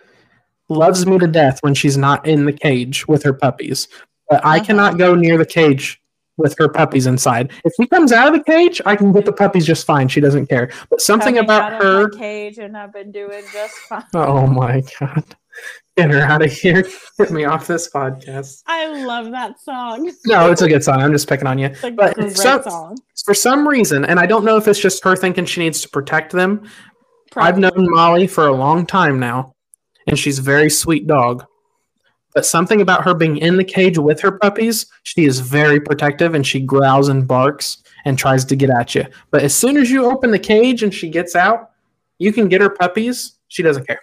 loves 0.69 1.07
me 1.07 1.19
to 1.19 1.27
death 1.27 1.59
when 1.63 1.75
she's 1.75 1.97
not 1.97 2.27
in 2.27 2.45
the 2.47 2.53
cage 2.53 3.07
with 3.09 3.23
her 3.23 3.33
puppies. 3.33 3.89
But 4.29 4.45
I 4.45 4.57
Uh-huh. 4.57 4.65
cannot 4.67 4.99
go 4.99 5.15
near 5.15 5.39
the 5.39 5.47
cage 5.47 6.00
with 6.41 6.57
her 6.59 6.69
puppies 6.69 7.07
inside. 7.07 7.53
If 7.65 7.73
she 7.81 7.87
comes 7.87 8.11
out 8.13 8.27
of 8.29 8.35
the 8.35 8.43
cage, 8.45 8.81
I 8.87 8.97
can 8.97 9.13
get 9.13 9.25
the 9.25 9.33
puppies 9.33 9.65
just 9.67 9.87
fine. 9.87 10.09
She 10.09 10.21
doesn't 10.21 10.47
care. 10.49 10.71
But 10.91 11.01
something 11.01 11.35
Coming 11.37 11.45
about 11.45 11.73
out 11.75 11.83
her. 11.83 12.09
cage 12.11 12.59
and 12.59 12.77
I've 12.77 12.93
been 12.93 13.13
doing 13.13 13.45
just 13.53 13.75
fine. 13.89 14.03
Oh 14.15 14.47
my 14.47 14.83
god! 14.99 15.25
Get 15.97 16.11
her 16.11 16.21
out 16.21 16.43
of 16.45 16.51
here! 16.53 16.85
Get 17.19 17.31
me 17.31 17.45
off 17.45 17.67
this 17.67 17.91
podcast. 17.91 18.63
I 18.67 19.05
love 19.05 19.31
that 19.33 19.61
song. 19.61 20.11
No, 20.27 20.51
it's 20.51 20.63
a 20.63 20.69
good 20.69 20.83
song. 20.83 21.01
I'm 21.03 21.13
just 21.13 21.29
picking 21.29 21.47
on 21.47 21.59
you. 21.59 21.71
But 21.95 22.15
great 22.17 22.37
some- 22.37 22.63
song. 22.63 22.97
For 23.25 23.35
some 23.35 23.69
reason, 23.69 24.05
and 24.07 24.19
I 24.19 24.25
don't 24.27 24.45
know 24.45 24.57
if 24.57 24.67
it's 24.67 24.81
just 24.81 25.05
her 25.05 25.15
thinking 25.15 25.45
she 25.45 25.61
needs 25.61 25.83
to 25.83 25.89
protect 25.91 26.33
them, 26.33 26.67
I've 27.37 27.59
known 27.59 27.73
Molly 27.77 28.27
for 28.27 28.47
a 28.47 28.53
long 28.53 28.87
time 28.87 29.21
now, 29.21 29.53
and 30.07 30.19
she's 30.19 30.39
a 30.39 30.43
very 30.43 30.71
sweet 30.71 31.07
dog. 31.07 31.45
But 32.35 32.47
something 32.47 32.81
about 32.81 33.05
her 33.05 33.15
being 33.15 33.39
in 33.39 33.57
the 33.57 33.65
cage 33.65 33.99
with 33.99 34.21
her 34.21 34.33
puppies, 34.33 34.87
she 35.03 35.25
is 35.25 35.41
very 35.41 35.81
protective 35.81 36.35
and 36.35 36.47
she 36.47 36.61
growls 36.61 37.09
and 37.09 37.27
barks 37.27 37.83
and 38.05 38.19
tries 38.19 38.45
to 38.47 38.57
get 38.57 38.71
at 38.71 38.95
you. 38.95 39.05
But 39.31 39.43
as 39.43 39.55
soon 39.55 39.77
as 39.77 39.91
you 39.91 40.07
open 40.07 40.31
the 40.31 40.39
cage 40.39 40.83
and 40.83 40.95
she 40.95 41.09
gets 41.09 41.35
out, 41.35 41.71
you 42.19 42.33
can 42.33 42.49
get 42.49 42.61
her 42.61 42.71
puppies. 42.71 43.33
She 43.49 43.63
doesn't 43.63 43.87
care. 43.87 44.01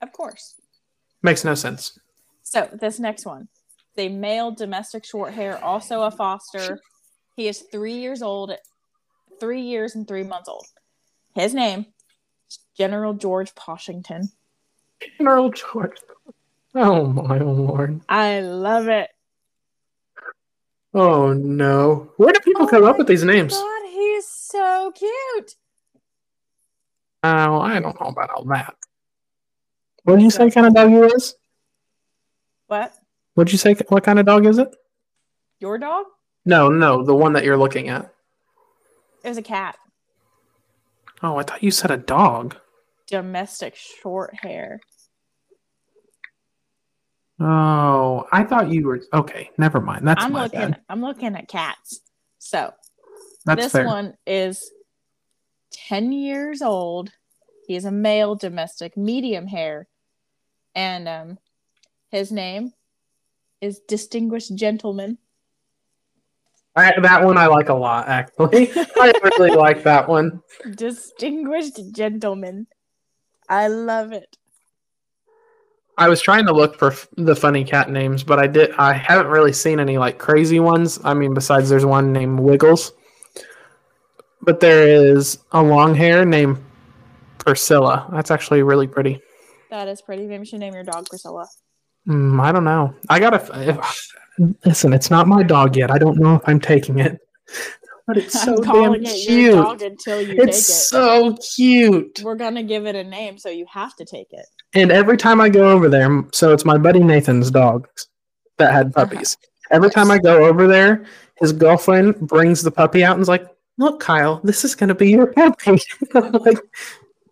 Of 0.00 0.12
course. 0.12 0.54
Makes 1.22 1.44
no 1.44 1.54
sense. 1.54 1.98
So 2.42 2.68
this 2.72 2.98
next 2.98 3.26
one, 3.26 3.48
the 3.96 4.08
male 4.08 4.52
domestic 4.52 5.04
short 5.04 5.34
hair, 5.34 5.62
also 5.62 6.02
a 6.02 6.10
foster. 6.10 6.78
He 7.36 7.48
is 7.48 7.64
three 7.72 7.94
years 7.94 8.22
old, 8.22 8.52
three 9.40 9.62
years 9.62 9.96
and 9.96 10.06
three 10.06 10.22
months 10.22 10.48
old. 10.48 10.66
His 11.34 11.54
name, 11.54 11.86
is 12.48 12.60
General 12.76 13.14
George 13.14 13.52
Washington. 13.66 14.30
General 15.18 15.50
George. 15.50 15.96
Oh 16.80 17.06
my 17.06 17.38
lord. 17.38 18.02
I 18.08 18.38
love 18.38 18.86
it. 18.86 19.10
Oh 20.94 21.32
no. 21.32 22.12
Where 22.18 22.32
do 22.32 22.38
people 22.38 22.66
oh 22.66 22.68
come 22.68 22.84
Oh 22.84 22.90
up 22.90 22.98
with 22.98 23.08
these 23.08 23.24
names? 23.24 23.54
God, 23.54 23.88
he's 23.90 24.28
so 24.28 24.92
cute. 24.94 25.56
Oh, 27.24 27.60
I 27.60 27.80
don't 27.80 28.00
know 28.00 28.06
about 28.06 28.30
all 28.30 28.44
that. 28.44 28.76
What 30.04 30.16
did 30.16 30.22
you 30.22 30.30
say 30.30 30.52
kind 30.52 30.68
of 30.68 30.74
dog 30.74 30.90
he 30.90 30.98
is? 30.98 31.34
What? 32.68 32.94
What'd 33.34 33.50
you 33.50 33.58
say? 33.58 33.74
What 33.88 34.04
kind 34.04 34.20
of 34.20 34.26
dog 34.26 34.46
is 34.46 34.58
it? 34.58 34.72
Your 35.58 35.78
dog? 35.78 36.06
No, 36.44 36.68
no, 36.68 37.02
the 37.02 37.14
one 37.14 37.32
that 37.32 37.42
you're 37.42 37.56
looking 37.56 37.88
at. 37.88 38.14
It 39.24 39.30
was 39.30 39.38
a 39.38 39.42
cat. 39.42 39.76
Oh, 41.24 41.38
I 41.38 41.42
thought 41.42 41.64
you 41.64 41.72
said 41.72 41.90
a 41.90 41.96
dog. 41.96 42.56
Domestic 43.08 43.74
short 43.74 44.32
hair. 44.42 44.78
Oh, 47.40 48.26
I 48.32 48.42
thought 48.44 48.70
you 48.70 48.86
were 48.86 49.00
okay. 49.12 49.50
Never 49.58 49.80
mind. 49.80 50.06
That's 50.06 50.24
I'm 50.24 50.32
my 50.32 50.44
looking. 50.44 50.58
bad. 50.60 50.80
I'm 50.88 51.00
looking 51.00 51.36
at 51.36 51.48
cats. 51.48 52.00
So 52.38 52.72
That's 53.44 53.62
this 53.64 53.72
fair. 53.72 53.86
one 53.86 54.14
is 54.26 54.70
10 55.88 56.12
years 56.12 56.62
old. 56.62 57.10
He's 57.66 57.84
a 57.84 57.92
male 57.92 58.34
domestic, 58.34 58.96
medium 58.96 59.46
hair. 59.46 59.86
And 60.74 61.08
um 61.08 61.38
his 62.10 62.32
name 62.32 62.72
is 63.60 63.80
Distinguished 63.80 64.54
Gentleman. 64.54 65.18
I, 66.74 66.98
that 67.00 67.24
one 67.24 67.36
I 67.36 67.48
like 67.48 67.68
a 67.70 67.74
lot. 67.74 68.08
Actually, 68.08 68.70
I 68.76 69.12
really 69.24 69.50
like 69.50 69.82
that 69.82 70.08
one. 70.08 70.42
Distinguished 70.74 71.92
Gentleman. 71.92 72.66
I 73.48 73.66
love 73.68 74.12
it. 74.12 74.37
I 75.98 76.08
was 76.08 76.20
trying 76.22 76.46
to 76.46 76.52
look 76.52 76.78
for 76.78 76.92
f- 76.92 77.08
the 77.16 77.34
funny 77.36 77.64
cat 77.64 77.90
names, 77.90 78.22
but 78.22 78.38
I 78.38 78.46
did. 78.46 78.70
I 78.78 78.92
haven't 78.92 79.26
really 79.26 79.52
seen 79.52 79.80
any 79.80 79.98
like 79.98 80.18
crazy 80.18 80.60
ones. 80.60 80.98
I 81.04 81.12
mean, 81.14 81.34
besides 81.34 81.68
there's 81.68 81.84
one 81.84 82.12
named 82.12 82.38
Wiggles, 82.40 82.92
but 84.42 84.60
there 84.60 84.86
is 84.86 85.38
a 85.52 85.62
long 85.62 85.94
hair 85.94 86.24
named 86.24 86.58
Priscilla. 87.38 88.08
That's 88.12 88.30
actually 88.30 88.62
really 88.62 88.86
pretty. 88.86 89.20
That 89.70 89.88
is 89.88 90.00
pretty. 90.00 90.22
Maybe 90.26 90.40
you 90.40 90.44
should 90.46 90.60
name 90.60 90.74
your 90.74 90.84
dog 90.84 91.06
Priscilla. 91.08 91.46
Mm, 92.08 92.40
I 92.40 92.52
don't 92.52 92.64
know. 92.64 92.94
I 93.10 93.18
gotta 93.20 93.68
if, 93.68 94.08
listen. 94.64 94.92
It's 94.92 95.10
not 95.10 95.26
my 95.26 95.42
dog 95.42 95.76
yet. 95.76 95.90
I 95.90 95.98
don't 95.98 96.18
know 96.18 96.36
if 96.36 96.42
I'm 96.46 96.60
taking 96.60 97.00
it, 97.00 97.18
but 98.06 98.16
it's 98.16 98.40
so 98.44 98.54
I'm 98.64 98.92
damn 98.92 98.94
it 98.94 99.04
cute. 99.26 99.82
until 99.82 100.22
you 100.22 100.36
It's 100.38 100.46
take 100.46 100.52
it. 100.52 100.62
so 100.62 101.36
cute. 101.56 102.20
We're 102.22 102.36
gonna 102.36 102.62
give 102.62 102.86
it 102.86 102.94
a 102.94 103.04
name, 103.04 103.36
so 103.36 103.48
you 103.50 103.66
have 103.70 103.94
to 103.96 104.04
take 104.04 104.28
it. 104.30 104.46
And 104.74 104.90
every 104.92 105.16
time 105.16 105.40
I 105.40 105.48
go 105.48 105.70
over 105.70 105.88
there, 105.88 106.24
so 106.32 106.52
it's 106.52 106.64
my 106.64 106.76
buddy 106.78 107.00
Nathan's 107.00 107.50
dog 107.50 107.88
that 108.58 108.72
had 108.72 108.88
Uh-huh. 108.94 109.06
puppies. 109.06 109.36
Every 109.70 109.90
time 109.90 110.10
I 110.10 110.18
go 110.18 110.44
over 110.46 110.66
there, 110.66 111.04
his 111.36 111.52
girlfriend 111.52 112.18
brings 112.20 112.62
the 112.62 112.70
puppy 112.70 113.04
out 113.04 113.14
and 113.14 113.22
is 113.22 113.28
like, 113.28 113.46
"Look, 113.78 114.00
Kyle, 114.00 114.40
this 114.44 114.64
is 114.64 114.74
gonna 114.74 114.94
be 114.94 115.10
your 115.10 115.26
puppy." 115.28 115.78
Like, 116.14 116.58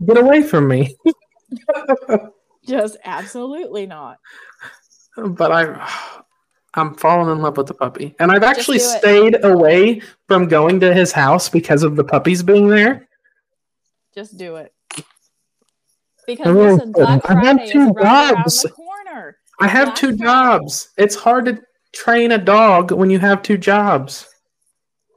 get 0.05 0.19
away 0.19 0.43
from 0.43 0.69
me. 0.69 0.97
Just 2.67 2.97
absolutely 3.05 3.87
not. 3.87 4.19
but 5.17 5.51
I, 5.53 5.89
I'm 6.75 6.95
falling 6.95 7.31
in 7.35 7.41
love 7.43 7.57
with 7.57 7.69
the 7.69 7.75
puppy, 7.75 8.15
and 8.19 8.31
I've 8.31 8.43
actually 8.43 8.79
stayed 8.81 9.43
away 9.45 10.03
from 10.29 10.47
going 10.49 10.81
to 10.81 10.93
his 10.93 11.13
house 11.13 11.49
because 11.49 11.83
of 11.83 11.97
the 11.97 12.05
puppies 12.05 12.43
being 12.43 12.69
there. 12.69 13.09
Just 14.15 14.37
do 14.37 14.57
it. 14.57 14.73
Because 16.27 16.47
I 16.47 16.51
listen, 16.51 16.93
Black 16.93 17.25
I 17.25 17.35
have 17.35 17.43
Friday 17.43 17.65
is 17.65 17.73
two 17.73 17.93
right 17.93 17.97
around 17.97 18.37
jobs. 18.37 18.63
the 18.63 18.69
corner. 18.71 19.37
I 19.61 19.69
have 19.69 19.89
Black 19.89 19.97
two 19.97 20.17
Friday. 20.17 20.23
jobs. 20.25 20.89
It's 20.97 21.15
hard 21.15 21.45
to 21.47 21.63
train 21.93 22.33
a 22.33 22.39
dog 22.39 22.91
when 22.93 23.11
you 23.11 23.19
have 23.19 23.43
two 23.43 23.57
jobs. 23.57 24.29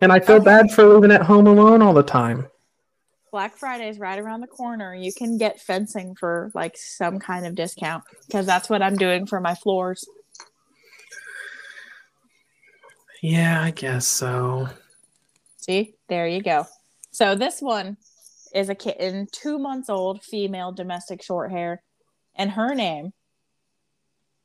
And 0.01 0.11
I 0.13 0.19
feel 0.19 0.35
oh, 0.35 0.39
Okay. 0.39 0.45
bad 0.45 0.71
for 0.71 0.85
living 0.85 1.11
at 1.11 1.23
home 1.23 1.47
alone 1.47 1.81
all 1.81 1.93
the 1.93 2.03
time. 2.03 2.47
Black 3.31 3.57
Friday 3.57 3.89
is 3.89 3.99
right 3.99 4.17
around 4.17 4.41
the 4.41 4.47
corner. 4.47 4.95
You 4.95 5.13
can 5.13 5.37
get 5.37 5.59
fencing 5.59 6.15
for 6.15 6.51
like 6.55 6.77
some 6.77 7.19
kind 7.19 7.45
of 7.45 7.53
discount 7.53 8.03
because 8.25 8.45
that's 8.45 8.69
what 8.69 8.81
I'm 8.81 8.95
doing 8.95 9.25
for 9.27 9.39
my 9.39 9.55
floors. 9.55 10.07
Yeah, 13.21 13.61
I 13.61 13.71
guess 13.71 14.07
so. 14.07 14.69
See, 15.57 15.95
there 16.07 16.27
you 16.27 16.41
go. 16.41 16.65
So 17.11 17.35
this 17.35 17.61
one 17.61 17.97
is 18.53 18.69
a 18.69 18.75
kitten, 18.75 19.27
two 19.31 19.59
months 19.59 19.89
old, 19.89 20.23
female, 20.23 20.71
domestic 20.71 21.21
short 21.23 21.51
hair, 21.51 21.81
and 22.35 22.51
her 22.51 22.73
name 22.73 23.13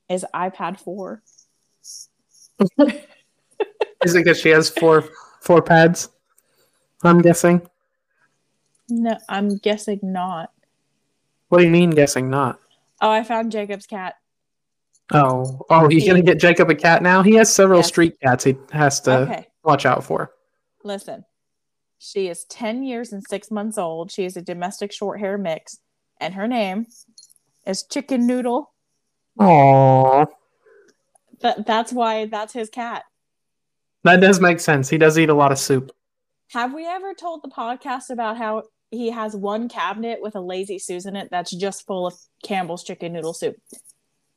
is 0.09 0.25
iPad 0.35 0.79
Four. 0.79 1.23
Is 2.61 4.15
it 4.15 4.25
because 4.25 4.41
she 4.41 4.51
has 4.51 4.69
four 4.69 5.05
four 5.41 5.63
pads? 5.63 6.09
I'm 7.03 7.21
guessing. 7.21 7.67
No, 8.89 9.17
I'm 9.29 9.57
guessing 9.57 10.01
not. 10.03 10.51
What 11.49 11.59
do 11.59 11.65
you 11.65 11.71
mean 11.71 11.91
guessing 11.91 12.29
not? 12.31 12.61
Oh, 13.01 13.11
I 13.11 13.23
found 13.25 13.53
Jacob's 13.53 13.87
cat. 13.87 14.15
Oh, 15.13 15.61
oh, 15.69 15.91
you 15.91 16.07
gonna 16.07 16.23
get 16.23 16.39
Jacob 16.39 16.71
a 16.71 16.75
cat 16.75 17.03
now? 17.03 17.23
He 17.23 17.35
has 17.35 17.53
several 17.55 17.81
Yes. 17.81 17.89
street 17.89 18.19
cats 18.23 18.45
he 18.45 18.57
has 18.73 19.01
to 19.03 19.21
Okay, 19.23 19.47
watch 19.63 19.85
out 19.87 20.05
for. 20.05 20.33
listen. 20.83 21.25
She 21.99 22.29
is 22.29 22.45
10 22.45 22.83
years 22.83 23.13
and 23.13 23.23
six 23.23 23.51
months 23.51 23.79
old. 23.79 24.11
She 24.11 24.25
is 24.25 24.37
a 24.37 24.43
domestic 24.43 24.93
short 24.93 25.21
hair 25.21 25.39
mix, 25.39 25.79
and 26.21 26.35
her 26.35 26.47
name 26.47 26.87
is 27.67 27.83
Chicken 27.83 28.27
Noodle. 28.27 28.73
Aww. 29.39 30.27
That, 31.41 31.67
that's 31.67 31.93
why 31.93 32.27
that's 32.27 32.53
his 32.53 32.71
cat. 32.71 33.05
That 34.05 34.21
does 34.21 34.41
make 34.41 34.61
sense. 34.61 34.89
He 34.89 34.99
does 34.99 35.19
eat 35.19 35.31
a 35.31 35.35
lot 35.35 35.51
of 35.51 35.59
soup. 35.59 35.91
Have 36.49 36.75
we 36.75 36.87
ever 36.87 37.15
told 37.15 37.43
the 37.43 37.49
podcast 37.49 38.11
about 38.11 38.37
how 38.37 38.65
he 38.91 39.11
has 39.11 39.35
one 39.35 39.69
cabinet 39.69 40.21
with 40.21 40.37
a 40.37 40.41
lazy 40.41 40.79
Susan 40.79 41.17
in 41.17 41.23
it 41.23 41.29
that's 41.31 41.51
just 41.51 41.87
full 41.87 42.07
of 42.07 42.15
Campbell's 42.45 42.85
chicken 42.85 43.13
noodle 43.15 43.33
soup? 43.33 43.57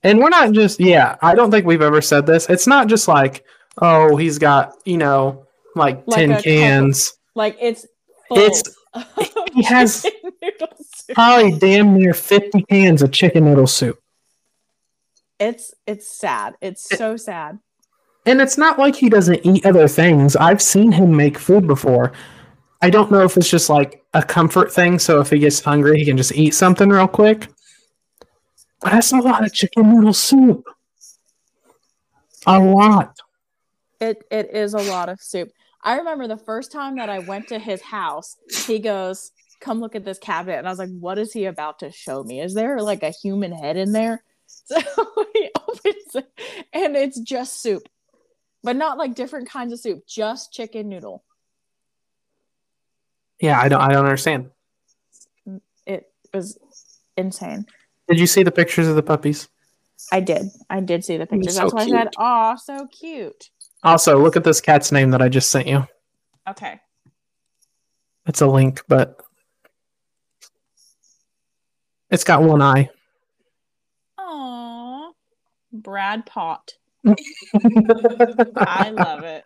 And 0.04 0.20
we're 0.20 0.30
not 0.30 0.54
just 0.54 0.80
yeah, 0.80 1.18
I 1.22 1.36
don't 1.36 1.52
think 1.52 1.66
we've 1.66 1.82
ever 1.82 2.02
said 2.02 2.26
this. 2.26 2.50
It's 2.50 2.66
not 2.66 2.88
just 2.88 3.08
like, 3.08 3.44
oh, 3.82 4.16
he's 4.16 4.40
got, 4.40 4.74
you 4.86 4.98
know, 4.98 5.46
like, 5.76 6.08
Like 6.08 6.18
tin 6.18 6.32
a 6.32 6.42
cans. 6.42 7.14
Like 7.38 7.56
it's 7.62 7.86
full 8.28 8.38
It's- 8.40 8.64
he 9.54 9.62
has- 9.64 10.02
chicken 10.04 10.32
noodle 10.42 10.68
soup. 10.84 11.14
Probably 11.16 11.52
damn 11.60 11.94
near 11.96 12.14
50 12.16 12.64
cans 12.64 13.04
of 13.04 13.12
chicken 13.12 13.46
noodle 13.46 13.68
soup. 13.68 14.00
It's 15.40 15.72
it's 15.86 16.08
sad. 16.08 16.56
It's 16.62 16.90
so 16.98 17.16
sad. 17.16 17.60
And 18.26 18.42
it's 18.42 18.58
not 18.58 18.80
like 18.80 18.96
he 18.96 19.08
doesn't 19.08 19.46
eat 19.46 19.66
other 19.68 19.88
things. 19.88 20.36
I've 20.36 20.62
seen 20.64 20.92
him 20.92 21.16
make 21.16 21.38
food 21.38 21.68
before. 21.68 22.12
I 22.82 22.90
don't 22.90 23.12
know 23.12 23.22
if 23.24 23.38
it's 23.38 23.50
just 23.50 23.70
like 23.70 24.04
a 24.16 24.24
comfort 24.24 24.72
thing. 24.74 24.98
So 24.98 25.22
if 25.22 25.30
he 25.30 25.38
gets 25.38 25.62
hungry, 25.62 26.00
he 26.00 26.06
can 26.06 26.18
just 26.18 26.34
eat 26.34 26.56
something 26.56 26.90
real 26.90 27.08
quick. 27.08 27.48
But 28.82 28.94
that's 28.94 29.12
a 29.12 29.18
lot 29.18 29.46
of 29.46 29.54
chicken 29.54 29.94
noodle 29.94 30.14
soup. 30.14 30.64
A 32.48 32.60
lot. 32.60 33.16
It 34.02 34.24
it 34.32 34.50
is 34.56 34.74
a 34.74 34.80
lot 34.80 35.10
of 35.10 35.22
soup. 35.22 35.50
I 35.88 35.96
remember 36.00 36.28
the 36.28 36.36
first 36.36 36.74
time 36.74 36.98
that 36.98 37.10
I 37.10 37.20
went 37.20 37.48
to 37.48 37.58
his 37.60 37.82
house, 37.82 38.36
he 38.66 38.78
goes, 38.78 39.32
"Come 39.62 39.80
look 39.80 39.96
at 39.96 40.04
this 40.04 40.20
cabinet," 40.20 40.58
and 40.58 40.68
I 40.68 40.70
was 40.70 40.80
like, 40.80 40.90
"What 41.00 41.18
is 41.18 41.32
he 41.32 41.46
about 41.46 41.80
to 41.80 41.94
show 41.94 42.26
me? 42.26 42.42
Is 42.42 42.54
there 42.54 42.82
like 42.82 43.04
a 43.04 43.12
human 43.12 43.54
head 43.54 43.78
in 43.78 43.94
there?" 43.94 44.24
So 44.66 44.76
he 45.34 45.50
opens 45.56 46.16
it, 46.16 46.30
and 46.74 46.96
it's 46.98 47.20
just 47.22 47.62
soup, 47.62 47.84
but 48.64 48.76
not 48.76 48.98
like 48.98 49.16
different 49.16 49.50
kinds 49.50 49.72
of 49.72 49.80
soup, 49.80 50.06
just 50.06 50.52
chicken 50.52 50.90
noodle. 50.90 51.24
Yeah, 53.40 53.58
I 53.58 53.70
don't. 53.70 53.82
I 53.82 53.94
don't 53.94 54.04
understand. 54.04 54.50
It 55.86 56.12
was 56.34 56.58
insane. 57.16 57.66
Did 58.10 58.20
you 58.20 58.28
see 58.28 58.44
the 58.44 58.52
pictures 58.52 58.88
of 58.90 58.96
the 58.96 59.04
puppies? 59.04 59.48
I 60.12 60.20
did. 60.20 60.48
I 60.70 60.82
did 60.82 61.06
see 61.06 61.16
the 61.16 61.28
pictures. 61.28 61.56
so 61.56 61.62
That's 61.62 61.74
why 61.74 61.82
I 61.82 61.88
said, 61.88 62.04
cute. 62.04 62.16
"Oh, 62.18 62.56
so 62.62 62.88
cute." 62.88 63.50
Also, 63.88 64.20
look 64.22 64.36
at 64.36 64.44
this 64.44 64.60
cat's 64.60 64.92
name 64.92 65.12
that 65.12 65.22
I 65.22 65.30
just 65.30 65.50
sent 65.50 65.66
you. 65.66 65.88
Okay. 66.46 66.78
It's 68.26 68.42
a 68.42 68.46
link, 68.46 68.84
but 68.90 69.24
it's 72.10 72.26
got 72.26 72.44
one 72.44 72.62
eye. 72.62 72.90
Aww. 74.20 75.12
Brad 75.72 76.26
Pot. 76.26 76.74
I 77.06 78.90
love 78.90 79.24
it. 79.24 79.46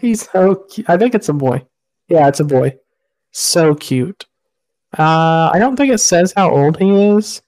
He's 0.00 0.26
so 0.30 0.54
cute. 0.54 0.88
I 0.88 0.96
think 0.96 1.14
it's 1.14 1.28
a 1.28 1.34
boy. 1.34 1.62
Yeah, 2.08 2.28
it's 2.28 2.40
a 2.40 2.44
boy. 2.44 2.76
So 3.32 3.74
cute. 3.74 4.24
Uh, 4.98 5.50
I 5.52 5.58
don't 5.58 5.76
think 5.76 5.92
it 5.92 5.98
says 5.98 6.32
how 6.34 6.50
old 6.50 6.78
he 6.78 7.08
is. 7.08 7.42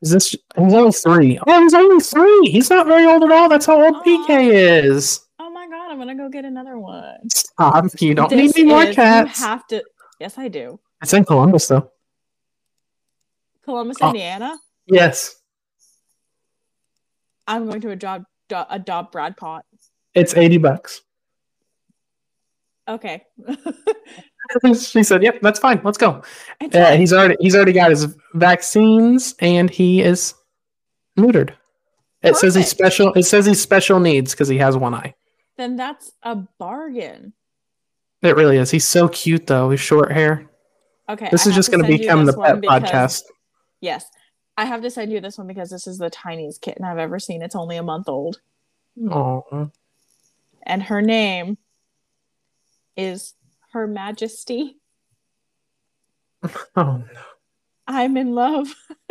Is 0.00 0.10
this? 0.10 0.30
He's 0.30 0.40
only 0.56 0.92
three. 0.92 1.38
Oh, 1.46 1.62
he's 1.62 1.74
only 1.74 2.00
three. 2.00 2.50
He's 2.50 2.70
not 2.70 2.86
very 2.86 3.04
old 3.04 3.22
at 3.24 3.30
all. 3.30 3.48
That's 3.48 3.66
how 3.66 3.82
old. 3.82 3.96
PK 4.04 4.26
oh. 4.30 4.50
is. 4.50 5.20
Oh 5.38 5.50
my 5.50 5.68
god, 5.68 5.90
I'm 5.90 5.98
gonna 5.98 6.16
go 6.16 6.28
get 6.28 6.44
another 6.44 6.78
one. 6.78 7.28
Stop. 7.30 7.84
You 8.00 8.14
don't 8.14 8.30
This 8.30 8.56
need 8.56 8.62
any 8.62 8.68
more 8.68 8.86
cats. 8.92 9.40
You 9.40 9.46
have 9.46 9.66
to. 9.68 9.84
Yes, 10.18 10.38
I 10.38 10.48
do. 10.48 10.80
It's 11.02 11.12
in 11.12 11.24
Columbus, 11.24 11.66
though. 11.66 11.90
Columbus, 13.64 13.98
Oh. 14.00 14.08
Indiana. 14.08 14.58
Yes, 14.86 15.36
I'm 17.46 17.66
going 17.66 17.80
to 17.82 17.90
adopt 17.90 18.24
adopt 18.50 19.12
Brad 19.12 19.36
Pot. 19.36 19.64
it's 20.14 20.34
eighty 20.36 20.58
bucks. 20.58 21.02
Okay. 22.88 23.22
she 24.74 25.02
said, 25.02 25.22
"Yep, 25.22 25.40
that's 25.42 25.58
fine. 25.58 25.80
Let's 25.84 25.98
go." 25.98 26.22
It's 26.60 26.74
Yeah, 26.74 26.82
uh, 26.84 26.88
fine. 26.90 27.00
he's 27.00 27.12
already 27.12 27.36
he's 27.40 27.54
already 27.54 27.72
got 27.72 27.90
his 27.90 28.14
vaccines 28.34 29.34
and 29.40 29.70
he 29.70 30.02
is 30.02 30.34
neutered. 31.18 31.50
It 32.22 32.36
says 32.36 32.54
he's 32.54 32.68
special. 32.68 33.12
It 33.14 33.24
says 33.24 33.46
he's 33.46 33.60
special 33.60 33.98
needs 34.00 34.32
because 34.32 34.48
he 34.48 34.58
has 34.58 34.76
one 34.76 34.94
eye. 34.94 35.14
then 35.56 35.76
that's 35.76 36.12
a 36.22 36.36
bargain. 36.58 37.32
It 38.22 38.36
really 38.36 38.56
is. 38.58 38.70
He's 38.70 38.86
so 38.86 39.08
cute 39.08 39.46
though. 39.48 39.70
His 39.70 39.80
short 39.80 40.12
hair. 40.12 40.48
Okay. 41.08 41.28
This 41.32 41.46
I 41.46 41.50
is 41.50 41.56
just 41.56 41.70
going 41.72 41.82
to 41.82 41.88
become 41.88 42.24
the 42.24 42.32
pet 42.32 42.60
because- 42.60 42.82
podcast. 42.82 43.22
Yes. 43.80 44.06
I 44.56 44.66
have 44.66 44.82
to 44.82 44.90
send 44.90 45.10
you 45.10 45.20
this 45.20 45.38
one 45.38 45.46
because 45.48 45.70
this 45.70 45.86
is 45.86 45.98
the 45.98 46.10
tiniest 46.10 46.60
kitten 46.60 46.84
I've 46.84 46.98
ever 46.98 47.18
seen. 47.18 47.42
It's 47.42 47.56
only 47.56 47.76
a 47.78 47.82
month 47.82 48.08
old. 48.08 48.40
Aw. 49.10 49.66
And 50.64 50.82
her 50.84 51.02
name 51.02 51.56
is 52.96 53.34
Her 53.72 53.86
Majesty. 53.86 54.76
Oh 56.74 56.96
no, 56.96 57.20
I'm 57.86 58.16
in 58.16 58.34
love. 58.34 58.66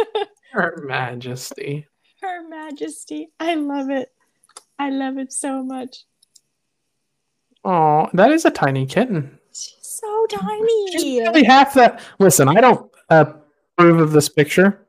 Her 0.51 0.83
Majesty. 0.85 1.87
Her 2.21 2.47
Majesty. 2.49 3.29
I 3.39 3.55
love 3.55 3.89
it. 3.89 4.09
I 4.77 4.89
love 4.89 5.17
it 5.17 5.31
so 5.31 5.63
much. 5.63 6.03
Oh, 7.63 8.09
that 8.13 8.31
is 8.31 8.43
a 8.43 8.51
tiny 8.51 8.85
kitten. 8.85 9.39
She's 9.53 9.77
so 9.81 10.25
tiny. 10.27 10.91
She's 10.91 11.21
probably 11.21 11.45
half 11.45 11.73
that. 11.75 12.01
Listen, 12.19 12.49
I 12.49 12.59
don't 12.59 12.91
approve 13.09 14.01
of 14.01 14.11
this 14.11 14.27
picture 14.27 14.85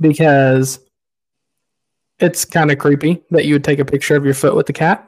because 0.00 0.80
it's 2.18 2.44
kind 2.44 2.72
of 2.72 2.78
creepy 2.78 3.22
that 3.30 3.44
you 3.44 3.54
would 3.54 3.64
take 3.64 3.78
a 3.78 3.84
picture 3.84 4.16
of 4.16 4.24
your 4.24 4.34
foot 4.34 4.56
with 4.56 4.66
the 4.66 4.72
cat. 4.72 5.07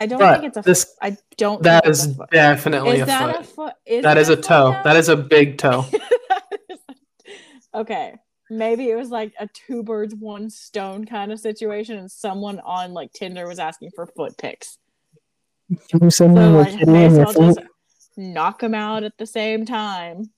I 0.00 0.06
don't 0.06 0.18
But 0.18 0.40
think 0.40 0.48
it's 0.48 0.56
a 0.58 0.62
this- 0.62 0.84
foot. 0.84 0.94
I 1.02 1.16
don't 1.38 1.62
That 1.62 1.86
is 1.86 2.06
a 2.06 2.14
foot. 2.14 2.30
definitely 2.30 2.96
Is 2.96 3.02
a 3.02 3.06
that 3.06 3.36
foot. 3.36 3.40
a 3.40 3.44
foot? 3.44 3.72
Is 3.86 4.02
That 4.02 4.18
is 4.18 4.28
a 4.28 4.36
toe. 4.36 4.72
now? 4.72 4.82
That 4.82 4.96
is 4.96 5.08
a 5.08 5.16
big 5.16 5.58
toe. 5.58 5.86
okay. 7.74 8.14
Maybe 8.48 8.90
it 8.90 8.94
was 8.96 9.10
like 9.10 9.32
a 9.40 9.48
two 9.66 9.82
birds, 9.82 10.14
one 10.14 10.50
stone 10.50 11.04
kind 11.04 11.32
of 11.32 11.40
situation, 11.40 11.98
and 11.98 12.10
someone 12.10 12.60
on 12.60 12.92
like 12.92 13.12
Tinder 13.12 13.48
was 13.48 13.58
asking 13.58 13.90
for 13.94 14.06
foot 14.06 14.38
pics. 14.38 14.78
Can 15.90 16.04
you 16.04 16.10
send 16.10 16.36
So 16.36 16.50
like, 16.52 16.86
may 16.86 17.06
as 17.06 17.14
well 17.14 17.32
just 17.32 17.60
knock 18.16 18.60
them 18.60 18.74
out 18.74 19.02
at 19.02 19.18
the 19.18 19.26
same 19.26 19.66
time. 19.66 20.30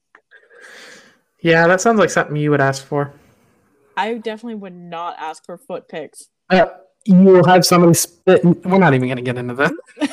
Yeah, 1.43 1.67
that 1.67 1.81
sounds 1.83 1.99
like 1.99 2.09
something 2.11 2.35
you 2.37 2.51
would 2.51 2.63
ask 2.63 2.83
for. 2.85 3.13
I 3.97 4.15
definitely 4.15 4.55
would 4.55 4.75
not 4.75 5.17
ask 5.19 5.45
for 5.45 5.59
foot 5.59 5.87
pics. 5.89 6.29
Uh, 6.49 6.67
you 7.05 7.17
will 7.17 7.47
have 7.47 7.65
somebody 7.65 7.95
spit. 7.95 8.45
We're 8.45 8.79
not 8.79 8.95
even 8.95 9.09
going 9.09 9.17
to 9.17 9.23
get 9.23 9.37
into 9.39 9.55
that. 9.55 9.73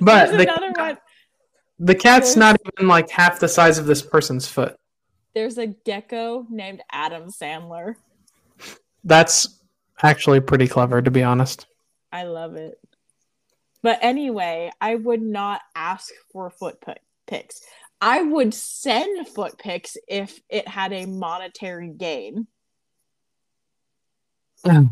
but 0.00 0.30
There's 0.30 0.46
the, 0.46 0.98
the 1.78 1.94
cat's 1.94 2.34
There's- 2.34 2.36
not 2.36 2.60
even 2.74 2.88
like 2.88 3.10
half 3.10 3.40
the 3.40 3.48
size 3.48 3.78
of 3.78 3.86
this 3.86 4.02
person's 4.02 4.46
foot. 4.46 4.76
There's 5.34 5.58
a 5.58 5.68
gecko 5.68 6.44
named 6.50 6.82
Adam 6.90 7.30
Sandler. 7.30 7.94
That's 9.04 9.60
actually 10.02 10.40
pretty 10.40 10.66
clever, 10.66 11.00
to 11.00 11.10
be 11.10 11.22
honest. 11.22 11.66
I 12.12 12.24
love 12.24 12.56
it. 12.56 12.78
But 13.82 14.00
anyway, 14.02 14.72
I 14.80 14.96
would 14.96 15.22
not 15.22 15.60
ask 15.74 16.10
for 16.32 16.50
foot 16.50 16.80
pi- 16.80 16.98
pics. 17.26 17.62
I 18.00 18.22
would 18.22 18.52
send 18.54 19.28
foot 19.28 19.56
pics 19.58 19.96
if 20.08 20.40
it 20.48 20.66
had 20.66 20.92
a 20.92 21.06
monetary 21.06 21.88
gain. 21.88 22.46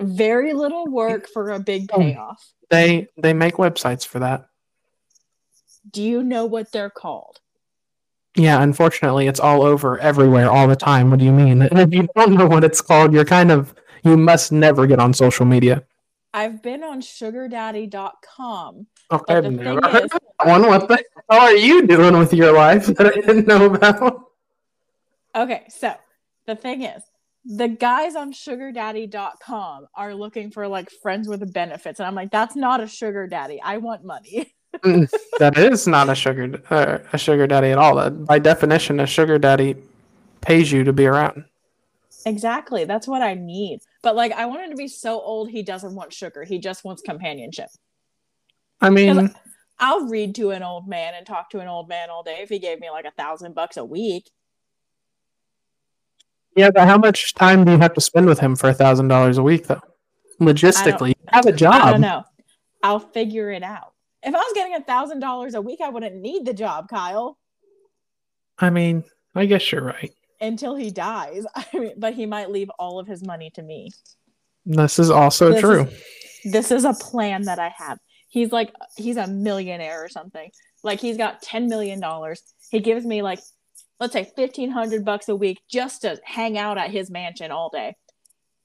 Very 0.00 0.52
little 0.52 0.86
work 0.86 1.26
for 1.32 1.50
a 1.52 1.58
big 1.58 1.90
Oh. 1.92 1.98
payoff. 1.98 2.52
They 2.70 3.08
they 3.16 3.32
make 3.32 3.54
websites 3.54 4.06
for 4.06 4.18
that. 4.20 4.46
Do 5.90 6.02
you 6.02 6.22
know 6.22 6.44
what 6.46 6.70
they're 6.72 6.90
called? 6.90 7.40
Yeah, 8.36 8.62
unfortunately, 8.62 9.26
it's 9.26 9.40
all 9.40 9.62
over 9.62 9.98
everywhere 9.98 10.50
all 10.50 10.66
the 10.68 10.76
time. 10.76 11.10
What 11.10 11.18
do 11.18 11.24
you 11.24 11.32
mean? 11.32 11.62
And 11.62 11.78
if 11.80 11.92
you 11.92 12.08
don't 12.14 12.32
know 12.34 12.46
what 12.46 12.64
it's 12.64 12.80
called, 12.80 13.12
you're 13.12 13.24
kind 13.24 13.50
of 13.50 13.74
you 14.04 14.16
must 14.16 14.52
never 14.52 14.86
get 14.86 14.98
on 15.00 15.12
social 15.12 15.44
media. 15.46 15.82
I've 16.34 16.62
been 16.62 16.82
on 16.82 17.02
sugardaddy.com. 17.02 18.86
Okay, 19.10 19.24
But 19.26 19.36
I've 19.36 19.44
the 19.44 19.50
never 19.50 19.80
thing 19.82 19.90
heard 19.90 20.04
is, 20.04 20.12
of 20.12 20.20
that 20.38 20.46
one. 20.48 20.62
What 20.66 20.88
the 20.88 21.04
hell 21.30 21.40
are 21.40 21.52
you 21.56 21.86
doing 21.86 22.16
with 22.18 22.32
your 22.32 22.52
life 22.52 22.86
that 22.86 23.06
I 23.06 23.10
didn't 23.20 23.46
know 23.46 23.66
about? 23.74 24.24
Okay, 25.34 25.64
so 25.68 25.92
the 26.46 26.54
thing 26.56 26.82
is, 26.82 27.02
the 27.44 27.68
guys 27.68 28.14
on 28.14 28.32
sugardaddy.com 28.32 29.86
are 29.94 30.14
looking 30.14 30.50
for 30.50 30.68
like 30.68 30.90
friends 31.02 31.28
with 31.28 31.52
benefits. 31.52 31.98
And 32.00 32.06
I'm 32.06 32.14
like, 32.14 32.30
that's 32.30 32.54
not 32.54 32.80
a 32.80 32.86
sugar 32.86 33.26
daddy. 33.26 33.60
I 33.60 33.78
want 33.78 34.04
money. 34.04 34.54
that 35.38 35.58
is 35.58 35.86
not 35.86 36.08
a 36.08 36.14
sugar 36.14 36.62
uh, 36.70 36.98
a 37.12 37.18
sugar 37.18 37.46
daddy 37.46 37.68
at 37.68 37.78
all. 37.78 38.08
By 38.10 38.38
definition, 38.38 39.00
a 39.00 39.06
sugar 39.06 39.38
daddy 39.38 39.76
pays 40.40 40.72
you 40.72 40.84
to 40.84 40.92
be 40.92 41.06
around. 41.06 41.44
exactly. 42.24 42.84
That's 42.84 43.06
what 43.06 43.22
I 43.22 43.34
need. 43.34 43.80
But 44.02 44.16
like, 44.16 44.32
I 44.32 44.46
want 44.46 44.62
him 44.62 44.70
to 44.70 44.76
be 44.76 44.88
so 44.88 45.20
old 45.20 45.50
he 45.50 45.62
doesn't 45.62 45.94
want 45.94 46.12
sugar. 46.12 46.44
He 46.44 46.58
just 46.58 46.84
wants 46.84 47.02
companionship. 47.02 47.68
I 48.80 48.90
mean, 48.90 49.32
I'll 49.78 50.06
read 50.06 50.34
to 50.36 50.50
an 50.50 50.62
old 50.62 50.88
man 50.88 51.14
and 51.14 51.26
talk 51.26 51.50
to 51.50 51.60
an 51.60 51.68
old 51.68 51.88
man 51.88 52.08
all 52.08 52.22
day 52.22 52.38
if 52.40 52.48
he 52.48 52.58
gave 52.58 52.80
me 52.80 52.90
like 52.90 53.04
a 53.04 53.10
thousand 53.12 53.54
bucks 53.54 53.76
a 53.76 53.84
week. 53.84 54.30
Yeah, 56.56 56.70
but 56.70 56.86
how 56.86 56.98
much 56.98 57.34
time 57.34 57.64
do 57.64 57.72
you 57.72 57.78
have 57.78 57.94
to 57.94 58.00
spend 58.00 58.26
with 58.26 58.40
him 58.40 58.56
for 58.56 58.68
a 58.68 58.74
thousand 58.74 59.08
dollars 59.08 59.38
a 59.38 59.42
week, 59.42 59.66
though? 59.66 59.82
logistically. 60.40 61.08
You 61.08 61.14
have 61.28 61.46
a 61.46 61.52
job. 61.52 61.74
I 61.74 61.90
don't 61.92 62.00
know. 62.00 62.24
I'll 62.82 62.98
figure 62.98 63.50
it 63.50 63.62
out. 63.62 63.92
If 64.22 64.34
I 64.34 64.38
was 64.38 64.52
getting 64.54 64.74
a 64.74 64.82
thousand 64.82 65.20
dollars 65.20 65.54
a 65.54 65.60
week, 65.60 65.80
I 65.80 65.88
wouldn't 65.88 66.16
need 66.16 66.44
the 66.44 66.52
job, 66.52 66.88
Kyle, 66.88 67.38
I 68.58 68.70
mean, 68.70 69.04
I 69.34 69.46
guess 69.46 69.72
you're 69.72 69.82
right. 69.82 70.12
until 70.40 70.76
he 70.76 70.90
dies. 70.90 71.44
I 71.54 71.66
mean, 71.74 71.92
but 71.96 72.14
he 72.14 72.26
might 72.26 72.50
leave 72.50 72.70
all 72.78 72.98
of 72.98 73.06
his 73.06 73.24
money 73.24 73.50
to 73.50 73.62
me. 73.62 73.90
This 74.64 74.98
is 74.98 75.10
also 75.10 75.52
This 75.52 75.60
true. 75.60 75.88
This 76.44 76.70
is 76.70 76.84
a 76.84 76.94
plan 76.94 77.42
that 77.42 77.58
I 77.58 77.72
have. 77.76 77.98
He's 78.28 78.52
like 78.52 78.72
he's 78.96 79.16
a 79.16 79.26
millionaire 79.26 80.04
or 80.04 80.08
something. 80.08 80.50
Like 80.82 81.00
he's 81.00 81.16
got 81.16 81.42
ten 81.42 81.68
million 81.68 82.00
dollars. 82.00 82.42
He 82.70 82.80
gives 82.80 83.04
me 83.04 83.22
like 83.22 83.40
let's 84.02 84.12
say 84.12 84.24
fifteen 84.24 84.68
hundred 84.68 85.04
bucks 85.04 85.28
a 85.28 85.36
week 85.36 85.60
just 85.70 86.02
to 86.02 86.20
hang 86.24 86.58
out 86.58 86.76
at 86.76 86.90
his 86.90 87.08
mansion 87.08 87.52
all 87.52 87.70
day. 87.70 87.96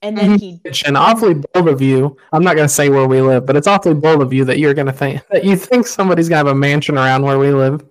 And 0.02 0.18
then 0.18 0.36
mhm. 0.36 0.40
he 0.40 0.60
and 0.84 0.96
awfully 0.96 1.34
bold 1.54 1.68
of 1.68 1.80
you. 1.80 2.16
I'm 2.32 2.42
not 2.42 2.56
going 2.56 2.68
to 2.68 2.74
say 2.74 2.88
where 2.88 3.06
we 3.06 3.20
live, 3.20 3.46
but 3.46 3.56
it's 3.56 3.66
awfully 3.66 3.94
bold 3.94 4.20
of 4.20 4.32
you 4.32 4.44
that 4.44 4.58
you're 4.58 4.74
going 4.74 4.86
to 4.88 4.92
think 4.92 5.22
that 5.30 5.44
you 5.44 5.56
think 5.56 5.86
somebody's 5.86 6.28
going 6.28 6.44
to 6.44 6.48
have 6.48 6.56
a 6.56 6.58
mansion 6.58 6.98
around 6.98 7.22
where 7.22 7.38
we 7.38 7.52
live. 7.52 7.84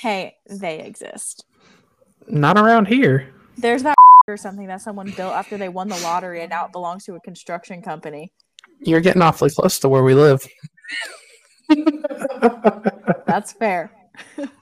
hey, 0.00 0.36
they 0.48 0.80
exist. 0.80 1.44
Not 2.28 2.58
around 2.58 2.86
here. 2.86 3.32
There's 3.56 3.82
that 3.84 3.96
or 4.26 4.36
something 4.36 4.66
that 4.66 4.80
someone 4.80 5.10
built 5.16 5.32
after 5.32 5.56
they 5.56 5.68
won 5.68 5.88
the 5.88 5.98
lottery 5.98 6.42
and 6.42 6.50
now 6.50 6.66
it 6.66 6.72
belongs 6.72 7.04
to 7.04 7.14
a 7.14 7.20
construction 7.20 7.82
company. 7.82 8.32
You're 8.80 9.00
getting 9.00 9.22
awfully 9.22 9.50
close 9.50 9.78
to 9.80 9.88
where 9.88 10.02
we 10.02 10.14
live. 10.14 10.46
That's 13.26 13.52
fair. 13.52 13.92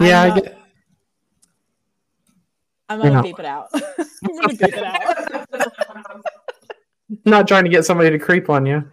yeah, 0.00 0.22
I 0.22 0.28
know. 0.28 0.34
get. 0.40 0.58
I'm 2.88 2.98
gonna 3.00 3.12
Yeah. 3.12 3.22
beep 3.22 3.38
it 3.38 3.44
out. 3.44 3.68
I'm 3.74 4.36
gonna 4.40 4.48
beep 4.54 4.62
it 4.62 4.84
out. 4.84 6.22
Not 7.24 7.48
trying 7.48 7.64
to 7.64 7.70
get 7.70 7.84
somebody 7.84 8.10
to 8.10 8.18
creep 8.18 8.50
on 8.50 8.66
you. 8.66 8.90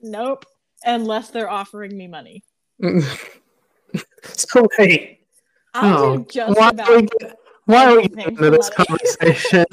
nope. 0.00 0.44
Unless 0.84 1.30
they're 1.30 1.48
offering 1.50 1.96
me 1.96 2.08
money. 2.08 2.42
so 4.24 4.66
wait, 4.78 5.20
I'll 5.74 5.98
oh, 5.98 6.16
do 6.18 6.24
just 6.28 6.58
why, 6.58 6.70
about 6.70 6.88
are 6.88 6.96
we, 7.00 7.08
why 7.66 7.84
are 7.86 7.92
we 7.96 7.98
anything 8.02 8.16
getting 8.16 8.36
into 8.36 8.50
this 8.50 8.68
for 8.68 8.84
money. 8.88 8.98
conversation? 8.98 9.64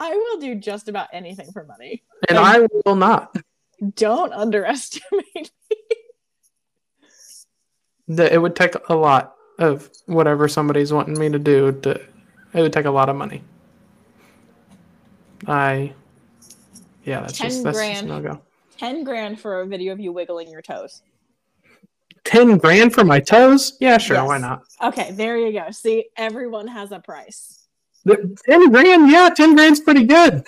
I 0.00 0.10
will 0.16 0.40
do 0.40 0.56
just 0.56 0.88
about 0.88 1.08
anything 1.12 1.52
for 1.52 1.64
money. 1.64 2.02
and 2.28 2.38
I 2.38 2.66
will 2.84 2.96
not. 2.96 3.36
Don't 3.94 4.32
underestimate. 4.32 5.52
That 8.08 8.32
it 8.32 8.38
would 8.38 8.56
take 8.56 8.74
a 8.88 8.94
lot 8.96 9.34
of 9.58 9.90
whatever 10.06 10.48
somebody's 10.48 10.92
wanting 10.92 11.18
me 11.18 11.28
to 11.30 11.38
do. 11.38 11.72
To 11.82 11.90
it 12.52 12.60
would 12.62 12.72
take 12.72 12.84
a 12.86 12.90
lot 12.90 13.08
of 13.08 13.16
money. 13.16 13.42
I, 15.46 15.92
yeah, 17.04 17.20
that's 17.20 17.38
10 17.38 17.50
just 17.50 17.64
that's 17.64 17.78
just 17.78 18.02
grand. 18.02 18.08
no 18.08 18.20
go. 18.22 18.40
Ten 18.78 19.04
grand 19.04 19.40
for 19.40 19.60
a 19.60 19.66
video 19.66 19.92
of 19.92 20.00
you 20.00 20.12
wiggling 20.12 20.48
your 20.50 20.62
toes. 20.62 21.02
Ten 22.24 22.56
grand 22.56 22.94
for 22.94 23.04
my 23.04 23.20
toes? 23.20 23.76
Yeah, 23.80 23.98
sure, 23.98 24.16
Yes. 24.16 24.26
why 24.26 24.38
not? 24.38 24.62
Okay, 24.82 25.12
there 25.12 25.36
you 25.36 25.52
go. 25.52 25.70
See, 25.70 26.06
everyone 26.16 26.66
has 26.66 26.90
a 26.92 26.98
price. 26.98 27.66
The- 28.04 28.36
Ten 28.46 28.70
grand, 28.70 29.10
yeah, 29.10 29.28
ten 29.34 29.54
grand's 29.54 29.80
pretty 29.80 30.04
good. 30.04 30.44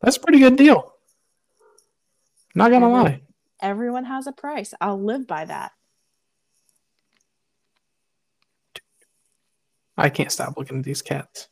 That's 0.00 0.16
a 0.16 0.20
pretty 0.20 0.38
good 0.38 0.56
deal. 0.56 0.94
Not 2.54 2.70
gonna 2.70 2.86
Mhm. 2.86 3.02
lie. 3.02 3.20
Everyone 3.64 4.04
has 4.04 4.26
a 4.26 4.32
price. 4.32 4.74
I'll 4.78 5.02
live 5.02 5.26
by 5.26 5.46
that. 5.46 5.72
I 9.96 10.10
can't 10.10 10.30
stop 10.30 10.58
looking 10.58 10.80
at 10.80 10.84
these 10.84 11.00
cats. 11.00 11.48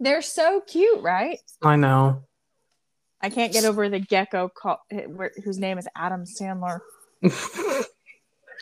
They're 0.00 0.20
so 0.20 0.62
cute, 0.66 1.00
right? 1.00 1.38
I 1.62 1.76
know. 1.76 2.24
I 3.20 3.30
can't 3.30 3.52
get 3.52 3.64
over 3.64 3.88
the 3.88 4.00
gecko 4.00 4.48
call, 4.48 4.80
whose 5.44 5.60
name 5.60 5.78
is 5.78 5.86
Adam 5.94 6.24
Sandler. 6.24 6.80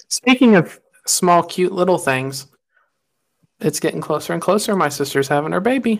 Speaking 0.08 0.54
of 0.54 0.78
small, 1.06 1.42
cute 1.42 1.72
little 1.72 1.96
things, 1.96 2.46
it's 3.58 3.80
getting 3.80 4.02
closer 4.02 4.34
and 4.34 4.42
closer. 4.42 4.76
My 4.76 4.90
sister's 4.90 5.28
having 5.28 5.52
her 5.52 5.60
baby. 5.60 5.98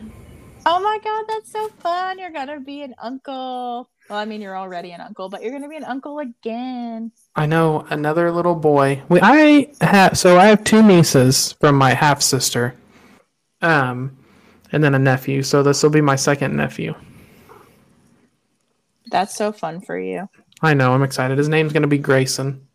Oh 0.66 0.78
my 0.78 0.98
god, 1.02 1.24
that's 1.26 1.50
so 1.50 1.68
fun! 1.78 2.18
You're 2.18 2.32
gonna 2.32 2.60
be 2.60 2.82
an 2.82 2.94
uncle. 3.02 3.88
Well, 4.10 4.18
I 4.18 4.24
mean, 4.24 4.40
you're 4.40 4.58
already 4.58 4.90
an 4.90 5.00
uncle, 5.00 5.28
but 5.28 5.40
you're 5.40 5.52
gonna 5.52 5.68
be 5.68 5.76
an 5.76 5.84
uncle 5.84 6.18
again. 6.18 7.12
I 7.36 7.46
know 7.46 7.86
another 7.90 8.32
little 8.32 8.56
boy. 8.56 9.00
We, 9.08 9.20
I 9.22 9.70
have 9.80 10.18
so 10.18 10.36
I 10.36 10.46
have 10.46 10.64
two 10.64 10.82
nieces 10.82 11.52
from 11.60 11.76
my 11.76 11.94
half 11.94 12.20
sister, 12.20 12.74
um, 13.62 14.18
and 14.72 14.82
then 14.82 14.96
a 14.96 14.98
nephew. 14.98 15.44
So 15.44 15.62
this 15.62 15.84
will 15.84 15.90
be 15.90 16.00
my 16.00 16.16
second 16.16 16.56
nephew. 16.56 16.96
That's 19.12 19.36
so 19.36 19.52
fun 19.52 19.80
for 19.80 19.96
you. 19.96 20.28
I 20.60 20.74
know. 20.74 20.92
I'm 20.92 21.04
excited. 21.04 21.38
His 21.38 21.48
name's 21.48 21.72
gonna 21.72 21.86
be 21.86 21.98
Grayson. 21.98 22.66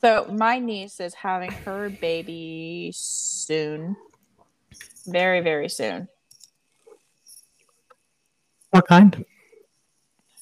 So 0.00 0.26
my 0.28 0.58
niece 0.58 0.98
is 0.98 1.14
having 1.14 1.52
her 1.52 1.88
baby 1.88 2.90
soon, 2.92 3.94
very 5.06 5.40
very 5.40 5.68
soon. 5.68 6.08
What 8.70 8.88
kind? 8.88 9.24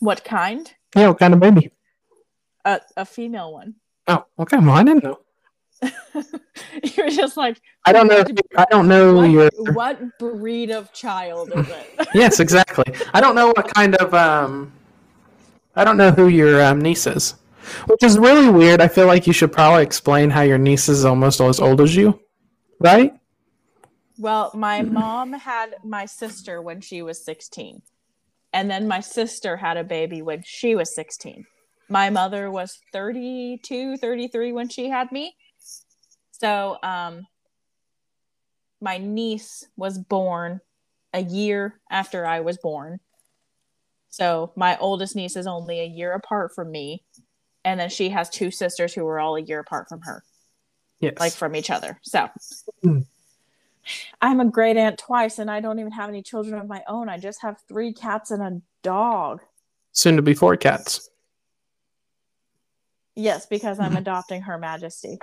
What 0.02 0.24
kind? 0.24 0.68
Yeah, 0.96 1.10
what 1.10 1.20
kind 1.20 1.32
of 1.32 1.38
baby? 1.38 1.70
A 2.64 2.80
a 2.96 3.04
female 3.04 3.52
one. 3.52 3.76
Oh, 4.08 4.24
okay. 4.36 4.56
Well, 4.56 4.70
I 4.70 4.82
didn't 4.82 5.04
know. 5.04 5.20
you're 6.96 7.08
just 7.08 7.36
like 7.36 7.60
I 7.84 7.92
don't 7.92 8.08
know. 8.08 8.24
You, 8.26 8.34
I 8.56 8.66
don't 8.68 8.88
know 8.88 9.22
your. 9.22 9.48
what, 9.58 10.00
what 10.00 10.18
breed 10.18 10.72
of 10.72 10.92
child 10.92 11.52
is 11.54 11.68
it? 11.68 12.08
Yes, 12.14 12.40
exactly. 12.40 12.92
I 13.14 13.20
don't 13.20 13.36
know 13.36 13.52
what 13.54 13.72
kind 13.72 13.94
of. 13.94 14.12
Um, 14.12 14.72
I 15.76 15.84
don't 15.84 15.96
know 15.96 16.10
who 16.10 16.26
your 16.26 16.60
um, 16.60 16.80
niece 16.80 17.06
is, 17.06 17.36
which 17.86 18.02
is 18.02 18.18
really 18.18 18.48
weird. 18.48 18.80
I 18.80 18.88
feel 18.88 19.06
like 19.06 19.28
you 19.28 19.32
should 19.32 19.52
probably 19.52 19.84
explain 19.84 20.30
how 20.30 20.42
your 20.42 20.58
niece 20.58 20.88
is 20.88 21.04
almost 21.04 21.40
as 21.40 21.60
old 21.60 21.80
as 21.80 21.94
you, 21.94 22.18
right? 22.80 23.14
Well, 24.18 24.50
my 24.52 24.82
mom 24.82 25.32
had 25.32 25.76
my 25.84 26.06
sister 26.06 26.60
when 26.60 26.80
she 26.80 27.02
was 27.02 27.24
16. 27.24 27.82
And 28.52 28.70
then 28.70 28.86
my 28.86 29.00
sister 29.00 29.56
had 29.56 29.76
a 29.76 29.84
baby 29.84 30.22
when 30.22 30.42
she 30.44 30.74
was 30.74 30.94
16. 30.94 31.44
My 31.88 32.10
mother 32.10 32.50
was 32.50 32.78
32, 32.92 33.96
33 33.96 34.52
when 34.52 34.68
she 34.68 34.88
had 34.88 35.10
me. 35.12 35.34
So, 36.32 36.78
um 36.82 37.22
my 38.80 38.98
niece 38.98 39.64
was 39.76 39.96
born 39.96 40.60
a 41.12 41.22
year 41.22 41.80
after 41.90 42.26
I 42.26 42.40
was 42.40 42.58
born. 42.58 42.98
So, 44.08 44.52
my 44.56 44.76
oldest 44.78 45.14
niece 45.14 45.36
is 45.36 45.46
only 45.46 45.80
a 45.80 45.84
year 45.86 46.12
apart 46.12 46.50
from 46.54 46.70
me. 46.70 47.04
And 47.64 47.78
then 47.78 47.90
she 47.90 48.08
has 48.08 48.28
two 48.28 48.50
sisters 48.50 48.92
who 48.92 49.06
are 49.06 49.20
all 49.20 49.36
a 49.36 49.40
year 49.40 49.60
apart 49.60 49.86
from 49.88 50.00
her 50.02 50.24
Yes. 50.98 51.14
like 51.20 51.32
from 51.32 51.54
each 51.54 51.70
other. 51.70 51.98
So 52.02 52.28
Hmm. 52.82 53.00
I'm 54.20 54.40
a 54.40 54.44
great 54.44 54.76
aunt 54.76 54.98
twice, 54.98 55.38
and 55.38 55.50
I 55.50 55.60
don't 55.60 55.78
even 55.78 55.92
have 55.92 56.08
any 56.08 56.22
children 56.22 56.60
of 56.60 56.68
my 56.68 56.82
own. 56.86 57.08
I 57.08 57.18
just 57.18 57.42
have 57.42 57.56
three 57.68 57.92
cats 57.92 58.30
and 58.30 58.42
a 58.42 58.60
dog. 58.82 59.40
soon 59.92 60.16
to 60.16 60.22
be 60.22 60.34
four 60.34 60.56
cats. 60.56 61.10
Yes, 63.14 63.46
because. 63.46 63.78
I'm 63.80 63.96
adopting 64.04 64.42
Her 64.42 64.58
Majesty. 64.58 65.18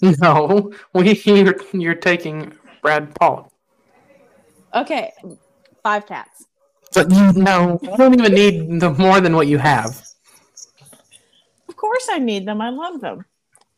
No, 0.00 0.72
we 0.92 1.14
you're, 1.24 1.56
you're 1.72 1.94
taking 1.94 2.52
Brad 2.82 3.14
Paul. 3.14 3.52
Okay, 4.74 5.12
five 5.82 6.06
cats. 6.06 6.44
But 6.92 7.10
you 7.10 7.32
no, 7.32 7.78
you 7.82 7.96
don't 7.96 8.14
even 8.14 8.32
need 8.32 8.80
the 8.80 8.90
more 8.90 9.20
than 9.20 9.34
what 9.34 9.46
you 9.48 9.58
have. 9.58 10.02
Of 11.68 11.76
course, 11.76 12.08
I 12.10 12.18
need 12.18 12.46
them. 12.46 12.60
I 12.60 12.70
love 12.70 13.00
them. 13.00 13.24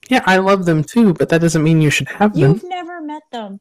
Yeah, 0.09 0.23
I 0.27 0.39
love 0.39 0.65
them 0.65 0.83
too, 0.83 1.15
but 1.15 1.29
that 1.29 1.41
doesn't 1.41 1.63
mean 1.63 1.81
you 1.81 1.91
should 1.91 2.09
have 2.09 2.35
them. 2.35 2.53
You've 2.53 2.65
never 2.65 3.01
met 3.01 3.23
them. 3.31 3.61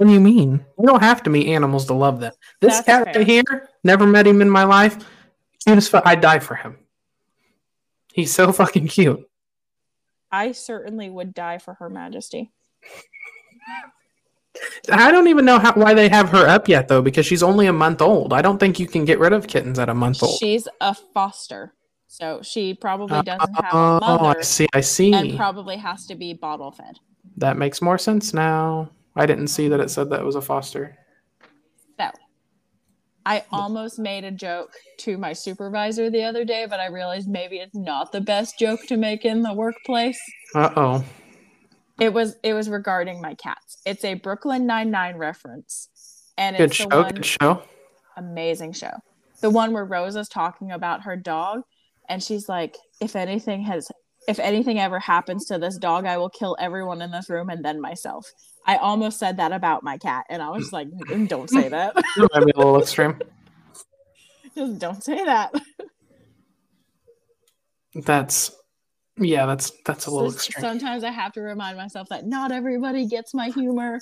What 0.00 0.06
do 0.06 0.14
you 0.14 0.20
mean? 0.20 0.64
You 0.78 0.86
don't 0.86 1.02
have 1.02 1.22
to 1.24 1.30
meet 1.30 1.48
animals 1.48 1.84
to 1.88 1.92
love 1.92 2.20
them. 2.20 2.32
This 2.62 2.76
That's 2.76 2.86
cat 2.86 3.04
fair. 3.04 3.14
right 3.16 3.26
here, 3.26 3.68
never 3.84 4.06
met 4.06 4.26
him 4.26 4.40
in 4.40 4.48
my 4.48 4.64
life. 4.64 4.96
Cute 5.62 5.76
as 5.76 5.90
fuck. 5.90 6.06
I'd 6.06 6.22
die 6.22 6.38
for 6.38 6.54
him. 6.54 6.78
He's 8.10 8.32
so 8.32 8.50
fucking 8.60 8.88
cute. 8.88 9.28
I 10.32 10.52
certainly 10.52 11.10
would 11.10 11.34
die 11.34 11.58
for 11.58 11.74
Her 11.74 11.90
Majesty. 11.90 12.50
I 14.90 15.12
don't 15.12 15.28
even 15.28 15.44
know 15.44 15.58
how, 15.58 15.74
why 15.74 15.92
they 15.92 16.08
have 16.08 16.30
her 16.30 16.48
up 16.48 16.66
yet, 16.66 16.88
though, 16.88 17.02
because 17.02 17.26
she's 17.26 17.42
only 17.42 17.66
a 17.66 17.72
month 17.74 18.00
old. 18.00 18.32
I 18.32 18.40
don't 18.40 18.56
think 18.56 18.80
you 18.80 18.86
can 18.86 19.04
get 19.04 19.18
rid 19.18 19.34
of 19.34 19.48
kittens 19.48 19.78
at 19.78 19.90
a 19.90 19.94
month 19.94 20.22
old. 20.22 20.38
She's 20.38 20.66
a 20.80 20.94
foster, 20.94 21.74
so 22.06 22.40
she 22.40 22.72
probably 22.72 23.20
doesn't 23.20 23.54
have 23.54 23.74
oh, 23.74 23.98
a 23.98 24.00
mother, 24.00 24.38
I 24.38 24.40
see. 24.40 24.66
I 24.72 24.80
see. 24.80 25.12
and 25.12 25.36
probably 25.36 25.76
has 25.76 26.06
to 26.06 26.14
be 26.14 26.32
bottle 26.32 26.72
fed. 26.72 26.98
that 27.36 27.58
makes 27.58 27.82
more 27.82 27.98
sense 27.98 28.32
now. 28.32 28.92
I 29.16 29.26
didn't 29.26 29.48
see 29.48 29.68
that 29.68 29.80
it 29.80 29.90
said 29.90 30.10
that 30.10 30.20
it 30.20 30.26
was 30.26 30.36
a 30.36 30.40
foster. 30.40 30.96
So 31.98 32.10
I 33.26 33.44
almost 33.52 33.98
made 33.98 34.24
a 34.24 34.30
joke 34.30 34.72
to 34.98 35.18
my 35.18 35.32
supervisor 35.32 36.10
the 36.10 36.24
other 36.24 36.44
day, 36.44 36.66
but 36.68 36.80
I 36.80 36.86
realized 36.86 37.28
maybe 37.28 37.56
it's 37.58 37.74
not 37.74 38.12
the 38.12 38.20
best 38.20 38.58
joke 38.58 38.80
to 38.88 38.96
make 38.96 39.24
in 39.24 39.42
the 39.42 39.52
workplace. 39.52 40.20
Uh 40.54 40.70
oh. 40.76 41.04
It 42.00 42.14
was 42.14 42.36
it 42.42 42.54
was 42.54 42.70
regarding 42.70 43.20
my 43.20 43.34
cats. 43.34 43.82
It's 43.84 44.04
a 44.04 44.14
Brooklyn 44.14 44.66
Nine 44.66 44.90
Nine 44.90 45.16
reference, 45.16 45.88
and 46.38 46.56
Good 46.56 46.70
it's 46.70 46.78
the 46.78 46.84
show. 46.84 47.02
one 47.02 47.14
Good 47.14 47.26
show. 47.26 47.62
amazing 48.16 48.72
show. 48.72 48.92
The 49.42 49.50
one 49.50 49.72
where 49.72 49.84
Rosa's 49.84 50.28
talking 50.28 50.72
about 50.72 51.02
her 51.02 51.16
dog, 51.16 51.62
and 52.08 52.22
she's 52.22 52.48
like, 52.48 52.76
"If 53.02 53.16
anything 53.16 53.62
has, 53.64 53.90
if 54.28 54.38
anything 54.38 54.78
ever 54.80 54.98
happens 54.98 55.44
to 55.46 55.58
this 55.58 55.76
dog, 55.76 56.06
I 56.06 56.16
will 56.16 56.30
kill 56.30 56.56
everyone 56.58 57.02
in 57.02 57.10
this 57.10 57.28
room 57.28 57.50
and 57.50 57.62
then 57.62 57.80
myself." 57.82 58.32
I 58.66 58.76
almost 58.76 59.18
said 59.18 59.38
that 59.38 59.52
about 59.52 59.82
my 59.82 59.98
cat, 59.98 60.26
and 60.28 60.42
I 60.42 60.50
was 60.50 60.72
like, 60.72 60.88
"Mm, 60.88 61.28
"Don't 61.28 61.48
say 61.50 61.68
that. 61.76 61.94
That 61.94 62.28
might 62.34 62.44
be 62.46 62.52
a 62.54 62.58
little 62.58 62.80
extreme. 62.80 63.18
Just 64.56 64.78
don't 64.78 65.02
say 65.02 65.24
that." 65.24 65.52
That's 67.94 68.52
yeah. 69.16 69.46
That's 69.46 69.72
that's 69.84 70.06
a 70.06 70.10
little 70.10 70.30
So- 70.30 70.36
extreme. 70.36 70.62
Sometimes 70.62 71.04
I 71.04 71.10
have 71.10 71.32
to 71.32 71.40
remind 71.40 71.76
myself 71.76 72.08
that 72.10 72.26
not 72.26 72.52
everybody 72.52 73.06
gets 73.06 73.34
my 73.34 73.48
humor. 73.50 74.00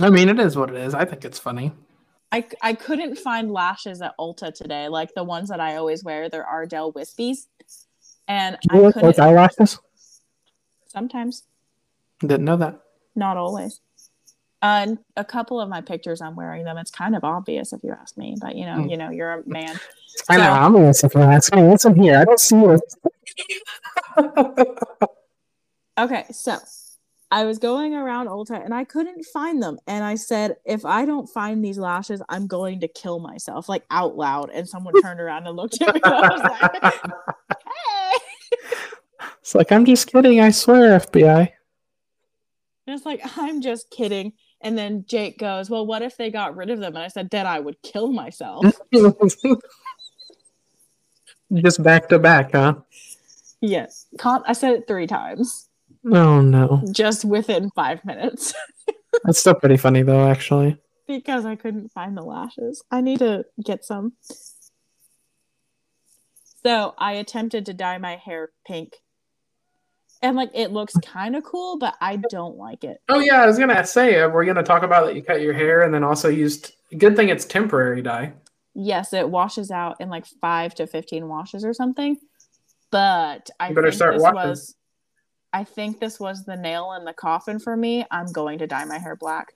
I 0.00 0.10
mean, 0.10 0.28
it 0.28 0.38
is 0.38 0.56
what 0.56 0.70
it 0.70 0.76
is. 0.76 0.94
I 0.94 1.04
think 1.04 1.24
it's 1.24 1.38
funny. 1.38 1.72
I, 2.34 2.46
I 2.62 2.72
couldn't 2.72 3.16
find 3.18 3.50
lashes 3.52 4.00
at 4.00 4.12
Ulta 4.18 4.54
today, 4.54 4.88
like 4.88 5.12
the 5.14 5.22
ones 5.22 5.50
that 5.50 5.60
I 5.60 5.76
always 5.76 6.02
wear. 6.02 6.30
They're 6.30 6.46
Ardell 6.46 6.90
Wispies, 6.94 7.46
and 8.26 8.56
I 8.70 8.90
couldn't. 8.90 9.18
eyelashes? 9.20 9.78
Sometimes, 10.86 11.44
Didn't 12.20 12.44
know 12.46 12.56
that. 12.56 12.80
Not 13.14 13.36
always. 13.36 13.80
Uh, 14.62 14.84
and 14.86 14.98
a 15.16 15.24
couple 15.24 15.60
of 15.60 15.68
my 15.68 15.80
pictures, 15.80 16.20
I'm 16.20 16.36
wearing 16.36 16.64
them. 16.64 16.78
It's 16.78 16.90
kind 16.92 17.16
of 17.16 17.24
obvious 17.24 17.72
if 17.72 17.80
you 17.82 17.90
ask 17.92 18.16
me, 18.16 18.36
but 18.40 18.54
you 18.54 18.64
know, 18.64 18.76
Hmm. 18.82 18.88
you 18.88 18.96
know, 18.96 19.10
you're 19.10 19.32
a 19.32 19.42
man. 19.48 19.78
I 20.28 20.36
know. 20.36 20.44
So- 20.44 20.50
I'm 20.50 20.76
honest 20.76 21.04
if 21.04 21.14
you 21.14 21.20
ask 21.22 21.54
me. 21.54 21.62
What's 21.64 21.84
in 21.84 21.96
here? 22.00 22.18
I 22.18 22.24
don't 22.24 22.38
see 22.40 22.56
it. 22.56 22.80
Okay, 25.98 26.24
so 26.30 26.56
I 27.30 27.44
was 27.44 27.58
going 27.58 27.92
around 27.94 28.28
Ulta 28.28 28.64
and 28.64 28.72
I 28.72 28.84
couldn't 28.84 29.24
find 29.26 29.62
them, 29.62 29.78
and 29.86 30.02
I 30.02 30.14
said, 30.14 30.56
if 30.64 30.86
I 30.86 31.04
don't 31.04 31.28
find 31.28 31.62
these 31.62 31.76
lashes, 31.76 32.22
I'm 32.30 32.46
going 32.46 32.80
to 32.80 32.88
kill 32.88 33.18
myself, 33.18 33.68
like 33.68 33.84
out 33.90 34.16
loud. 34.16 34.50
And 34.54 34.66
someone 34.66 34.94
turned 35.02 35.20
around 35.20 35.46
and 35.46 35.54
looked 35.54 35.82
at 35.82 35.94
me. 35.94 36.00
And 36.02 36.14
I 36.14 36.28
was 36.30 36.40
like, 36.40 36.94
hey. 37.66 38.58
it's 39.42 39.54
like 39.54 39.70
I'm 39.70 39.84
just 39.84 40.10
kidding. 40.10 40.40
I 40.40 40.50
swear, 40.50 40.98
FBI. 40.98 41.50
And 42.86 42.96
it's 42.96 43.06
like, 43.06 43.20
I'm 43.36 43.60
just 43.60 43.90
kidding. 43.90 44.32
And 44.60 44.76
then 44.78 45.04
Jake 45.08 45.38
goes, 45.38 45.68
Well, 45.70 45.86
what 45.86 46.02
if 46.02 46.16
they 46.16 46.30
got 46.30 46.56
rid 46.56 46.70
of 46.70 46.78
them? 46.80 46.94
And 46.94 47.04
I 47.04 47.08
said, 47.08 47.30
Then 47.30 47.46
I 47.46 47.60
would 47.60 47.82
kill 47.82 48.12
myself. 48.12 48.64
just 51.54 51.82
back 51.82 52.08
to 52.08 52.18
back, 52.18 52.52
huh? 52.52 52.74
yes. 53.60 54.06
Con- 54.18 54.44
I 54.46 54.52
said 54.52 54.74
it 54.74 54.86
three 54.86 55.06
times, 55.06 55.68
Oh 56.10 56.40
no, 56.40 56.82
just 56.90 57.24
within 57.24 57.70
five 57.70 58.04
minutes, 58.04 58.54
that's 59.24 59.38
still 59.38 59.54
pretty 59.54 59.76
funny 59.76 60.02
though. 60.02 60.28
Actually, 60.28 60.78
because 61.06 61.44
I 61.46 61.54
couldn't 61.56 61.92
find 61.92 62.16
the 62.16 62.22
lashes. 62.22 62.82
I 62.90 63.00
need 63.00 63.20
to 63.20 63.44
get 63.64 63.84
some. 63.84 64.14
So 66.64 66.94
I 66.98 67.12
attempted 67.14 67.66
to 67.66 67.74
dye 67.74 67.98
my 67.98 68.16
hair 68.16 68.50
pink. 68.66 68.94
And 70.22 70.36
like 70.36 70.50
it 70.54 70.70
looks 70.70 70.94
kind 71.04 71.34
of 71.34 71.42
cool, 71.42 71.78
but 71.78 71.94
I 72.00 72.16
don't 72.30 72.56
like 72.56 72.84
it. 72.84 73.00
oh 73.08 73.18
yeah, 73.18 73.42
I 73.42 73.46
was 73.46 73.58
gonna 73.58 73.84
say 73.84 74.20
uh, 74.20 74.28
we're 74.28 74.44
gonna 74.44 74.62
talk 74.62 74.82
about 74.84 75.06
that. 75.06 75.16
You 75.16 75.22
cut 75.22 75.40
your 75.40 75.52
hair 75.52 75.82
and 75.82 75.92
then 75.92 76.04
also 76.04 76.28
used. 76.28 76.74
Good 76.96 77.16
thing 77.16 77.28
it's 77.28 77.44
temporary 77.44 78.02
dye. 78.02 78.32
Yes, 78.74 79.12
it 79.12 79.28
washes 79.28 79.70
out 79.70 80.00
in 80.00 80.08
like 80.10 80.26
five 80.40 80.74
to 80.76 80.86
fifteen 80.86 81.26
washes 81.28 81.64
or 81.64 81.74
something. 81.74 82.16
But 82.90 83.50
I 83.58 83.70
You 83.70 83.74
better 83.74 83.88
think 83.88 83.96
start 83.96 84.14
this 84.14 84.22
washing. 84.22 84.36
was 84.50 84.74
I 85.52 85.64
think 85.64 85.98
this 86.00 86.20
was 86.20 86.44
the 86.44 86.56
nail 86.56 86.92
in 86.98 87.04
the 87.04 87.12
coffin 87.12 87.58
for 87.58 87.76
me. 87.76 88.06
I'm 88.10 88.26
going 88.32 88.58
to 88.60 88.66
dye 88.66 88.84
my 88.84 88.98
hair 88.98 89.16
black. 89.16 89.52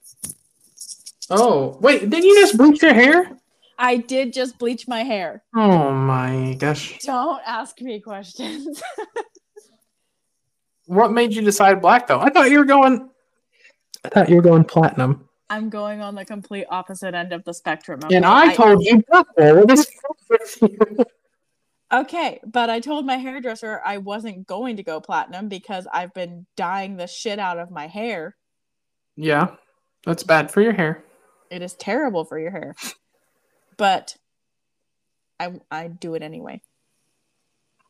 Oh 1.31 1.79
wait, 1.81 2.01
didn't 2.11 2.25
you 2.25 2.41
just 2.41 2.57
bleach 2.57 2.83
your 2.83 2.93
hair? 2.95 3.31
I 3.79 3.99
did 3.99 4.33
just 4.33 4.59
bleach 4.59 4.89
my 4.89 5.03
hair. 5.05 5.43
Oh 5.55 5.93
my 5.93 6.57
gosh, 6.59 6.99
Don't 7.01 7.41
ask 7.47 7.81
me 7.81 8.01
questions. 8.01 8.83
what 10.87 11.13
made 11.13 11.35
you 11.35 11.43
decide 11.43 11.83
black 11.83 12.07
though? 12.07 12.21
I 12.21 12.31
thought 12.31 12.51
you 12.51 12.59
were 12.59 12.65
going. 12.65 13.11
I 14.05 14.09
thought 14.09 14.29
you 14.29 14.37
were 14.37 14.43
going 14.43 14.65
platinum. 14.65 15.29
I'm 15.49 15.69
going 15.69 16.01
on 16.01 16.15
the 16.15 16.25
complete 16.25 16.67
opposite 16.71 17.15
end 17.15 17.33
of 17.33 17.45
the 17.45 17.55
spectrum. 17.55 18.01
And 18.11 18.25
okay? 18.25 18.35
I 18.35 18.55
told 18.55 18.85
you 18.85 19.03
purple. 19.03 19.67
What 19.67 19.71
is 19.71 20.59
you? 20.61 21.05
Okay, 21.93 22.41
but 22.45 22.69
I 22.69 22.81
told 22.81 23.07
my 23.07 23.17
hairdresser 23.17 23.81
I 23.85 23.99
wasn't 23.99 24.49
going 24.49 24.77
to 24.77 24.83
go 24.83 25.01
platinum 25.01 25.49
because 25.49 25.87
I've 25.93 26.13
been 26.15 26.47
dyeing 26.57 26.97
the 26.97 27.07
shit 27.07 27.39
out 27.39 27.61
of 27.61 27.71
my 27.71 27.87
hair. 27.87 28.35
Yeah, 29.15 29.55
that's 30.05 30.25
bad 30.25 30.51
for 30.51 30.61
your 30.61 30.73
hair. 30.73 31.05
It 31.49 31.63
is 31.63 31.75
terrible 31.75 32.25
for 32.25 32.41
your 32.41 32.51
hair. 32.51 32.75
But 33.77 34.17
I 35.39 35.61
I 35.71 35.87
do 35.87 36.15
it 36.15 36.23
anyway. 36.23 36.61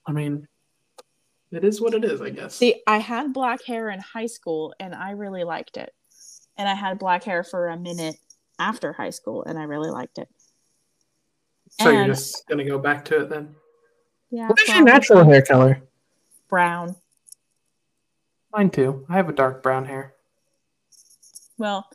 I 0.06 0.12
mean, 0.12 0.46
it 1.52 1.64
is 1.64 1.80
what 1.80 1.94
it 1.94 2.04
is, 2.04 2.20
I 2.20 2.30
guess. 2.30 2.54
See, 2.54 2.82
I 2.86 2.98
had 2.98 3.32
black 3.32 3.64
hair 3.64 3.90
in 3.90 4.00
high 4.00 4.26
school 4.26 4.74
and 4.80 4.94
I 4.94 5.12
really 5.12 5.44
liked 5.44 5.76
it. 5.76 5.94
And 6.56 6.68
I 6.68 6.74
had 6.74 6.98
black 6.98 7.24
hair 7.24 7.44
for 7.44 7.68
a 7.68 7.76
minute 7.76 8.16
after 8.58 8.92
high 8.92 9.10
school 9.10 9.44
and 9.44 9.58
I 9.58 9.64
really 9.64 9.90
liked 9.90 10.18
it. 10.18 10.28
so 11.68 11.90
you're 11.90 12.06
just 12.06 12.46
gonna 12.48 12.64
go 12.64 12.78
back 12.78 13.04
to 13.06 13.22
it 13.22 13.28
then. 13.28 13.54
Yeah. 14.30 14.48
What 14.48 14.60
is 14.60 14.68
your 14.68 14.82
natural 14.82 15.24
hair 15.24 15.42
color? 15.42 15.82
Brown. 16.48 16.96
Mine 18.52 18.70
too. 18.70 19.04
I 19.08 19.16
have 19.16 19.28
a 19.28 19.32
dark 19.32 19.62
brown 19.62 19.84
hair. 19.84 20.14
Well, 21.58 21.88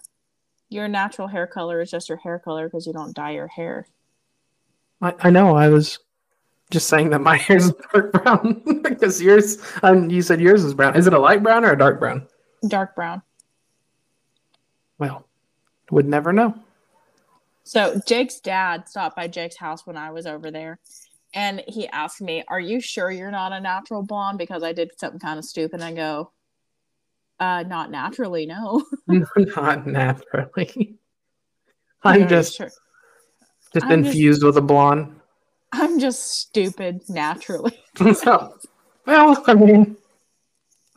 your 0.70 0.88
natural 0.88 1.28
hair 1.28 1.48
color 1.48 1.82
is 1.82 1.92
just 1.92 2.08
your 2.08 2.18
hair 2.20 2.40
color 2.40 2.68
because 2.68 2.88
you 2.88 2.94
don't 2.94 3.16
dye 3.16 3.32
your 3.32 3.48
hair. 3.48 3.88
I, 5.02 5.14
I 5.20 5.30
know. 5.30 5.56
I 5.56 5.70
was 5.70 6.00
just 6.72 6.88
saying 6.88 7.12
that 7.12 7.20
my 7.22 7.38
hair 7.48 7.58
is 7.58 7.72
dark 7.94 8.12
brown 8.12 8.64
because 8.84 9.22
yours. 9.22 9.60
Um, 9.84 10.10
you 10.10 10.22
said 10.24 10.42
yours 10.42 10.64
is 10.64 10.74
brown. 10.74 10.96
Is 10.96 11.06
it 11.06 11.14
a 11.14 11.20
light 11.20 11.44
brown 11.44 11.64
or 11.64 11.74
a 11.74 11.78
dark 11.78 12.00
brown? 12.00 12.28
Dark 12.68 12.96
brown. 12.96 13.22
Well, 14.98 15.28
would 15.92 16.08
never 16.08 16.32
know. 16.34 16.56
So 17.64 18.02
Jake's 18.08 18.40
dad 18.40 18.90
stopped 18.90 19.16
by 19.16 19.28
Jake's 19.28 19.58
house 19.58 19.86
when 19.86 19.98
I 19.98 20.12
was 20.12 20.26
over 20.26 20.50
there, 20.52 20.80
and 21.34 21.64
he 21.68 21.88
asked 21.88 22.22
me, 22.22 22.44
"Are 22.48 22.60
you 22.60 22.82
sure 22.82 23.12
you're 23.12 23.32
not 23.32 23.52
a 23.52 23.60
natural 23.60 24.02
blonde?" 24.04 24.38
Because 24.38 24.64
I 24.64 24.74
did 24.74 24.92
something 24.98 25.20
kind 25.20 25.38
of 25.38 25.46
stupid. 25.46 25.76
And 25.76 25.84
I 25.84 25.94
go, 25.94 26.32
"Uh, 27.40 27.64
not 27.64 27.92
naturally, 27.92 28.46
no." 28.46 28.84
Not 29.08 29.86
naturally. 29.88 30.98
I'm 32.04 32.28
just 32.28 32.56
sure? 32.56 32.72
just 33.74 33.86
I'm 33.86 34.04
just- 34.04 34.16
infused 34.16 34.44
with 34.44 34.58
a 34.58 34.62
blonde. 34.62 35.16
I'm 35.72 36.00
just 36.00 36.32
stupid 36.32 37.02
naturally. 37.10 37.80
so, 38.14 38.58
well, 39.06 39.44
I 39.48 39.54
mean, 39.54 39.96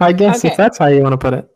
I 0.00 0.12
guess 0.12 0.38
Okay. 0.44 0.48
if 0.50 0.56
that's 0.56 0.78
how 0.78 0.86
you 0.86 1.02
want 1.02 1.12
to 1.12 1.18
put 1.18 1.34
it. 1.34 1.48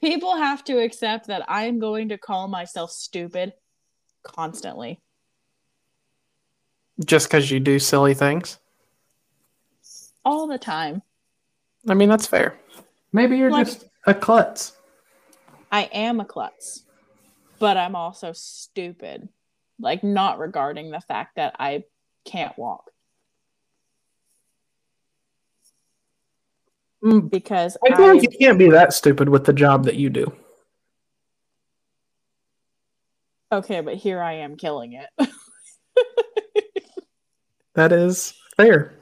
People 0.00 0.36
have 0.36 0.64
to 0.64 0.78
accept 0.78 1.26
that 1.26 1.44
I 1.50 1.64
am 1.64 1.78
going 1.78 2.08
to 2.10 2.18
call 2.18 2.48
myself 2.48 2.90
stupid 2.90 3.52
constantly. 4.22 5.00
Just 7.04 7.28
because 7.28 7.50
you 7.50 7.60
do 7.60 7.78
silly 7.78 8.14
things. 8.14 8.58
All 10.24 10.46
the 10.46 10.58
time. 10.58 11.02
I 11.88 11.94
mean, 11.94 12.08
that's 12.08 12.26
fair. 12.26 12.58
Maybe 13.12 13.36
you're 13.38 13.50
Like- 13.50 13.66
just 13.66 13.84
a 14.06 14.14
klutz. 14.14 14.72
I 15.72 15.82
am 15.92 16.20
a 16.20 16.24
klutz, 16.24 16.84
but 17.58 17.76
I'm 17.76 17.94
also 17.94 18.32
stupid. 18.32 19.28
Like, 19.80 20.04
not 20.04 20.38
regarding 20.38 20.90
the 20.90 21.00
fact 21.00 21.36
that 21.36 21.56
I 21.58 21.84
can't 22.24 22.56
walk 22.58 22.90
Mm, 27.02 27.30
because 27.30 27.76
I 27.84 27.92
I, 27.92 27.96
feel 27.96 28.06
like 28.08 28.22
you 28.22 28.28
can't 28.28 28.58
be 28.58 28.68
that 28.70 28.92
stupid 28.92 29.28
with 29.30 29.46
the 29.46 29.52
job 29.54 29.84
that 29.84 29.96
you 29.96 30.10
do. 30.10 30.32
okay, 33.50 33.80
but 33.80 33.94
here 33.94 34.20
I 34.20 34.34
am 34.34 34.56
killing 34.56 34.92
it. 34.92 35.08
That 37.74 37.92
is 37.92 38.34
fair. 38.56 38.92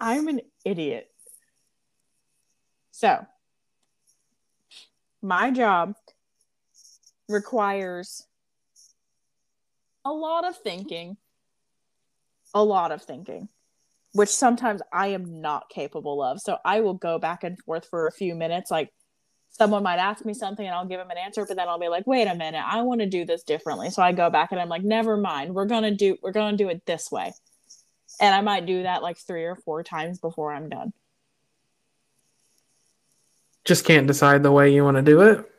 I'm 0.00 0.28
an 0.28 0.40
idiot. 0.64 1.10
So, 2.92 3.26
my 5.20 5.50
job 5.50 5.94
requires 7.28 8.24
a 10.06 10.12
lot 10.12 10.46
of 10.46 10.56
thinking, 10.56 11.16
a 12.54 12.62
lot 12.62 12.92
of 12.92 13.02
thinking, 13.02 13.48
which 14.12 14.28
sometimes 14.28 14.80
I 14.92 15.08
am 15.08 15.40
not 15.40 15.68
capable 15.68 16.22
of. 16.22 16.40
So, 16.40 16.58
I 16.64 16.80
will 16.80 16.94
go 16.94 17.18
back 17.18 17.44
and 17.44 17.58
forth 17.58 17.86
for 17.88 18.06
a 18.06 18.12
few 18.12 18.34
minutes. 18.34 18.70
Like, 18.70 18.92
someone 19.50 19.82
might 19.82 19.98
ask 19.98 20.24
me 20.24 20.34
something 20.34 20.64
and 20.64 20.74
I'll 20.74 20.86
give 20.86 20.98
them 20.98 21.10
an 21.10 21.18
answer, 21.18 21.44
but 21.46 21.56
then 21.56 21.68
I'll 21.68 21.80
be 21.80 21.88
like, 21.88 22.06
wait 22.06 22.26
a 22.26 22.34
minute, 22.34 22.62
I 22.64 22.82
want 22.82 23.00
to 23.00 23.06
do 23.06 23.24
this 23.24 23.42
differently. 23.42 23.90
So, 23.90 24.02
I 24.02 24.12
go 24.12 24.30
back 24.30 24.52
and 24.52 24.60
I'm 24.60 24.68
like, 24.68 24.84
never 24.84 25.16
mind, 25.16 25.54
we're 25.54 25.66
to 25.66 25.94
do, 25.94 26.16
we're 26.22 26.32
to 26.32 26.52
do 26.56 26.68
it 26.68 26.86
this 26.86 27.10
way 27.10 27.32
and 28.20 28.34
I 28.34 28.40
might 28.40 28.66
do 28.66 28.82
that 28.84 29.02
like 29.02 29.18
three 29.18 29.44
or 29.44 29.56
four 29.56 29.82
times 29.82 30.18
before 30.18 30.52
I'm 30.52 30.68
done. 30.68 30.92
Just 33.64 33.84
can't 33.84 34.06
decide 34.06 34.42
the 34.42 34.52
way 34.52 34.72
you 34.72 34.84
want 34.84 34.96
to 34.96 35.02
do 35.02 35.20
it. 35.22 35.50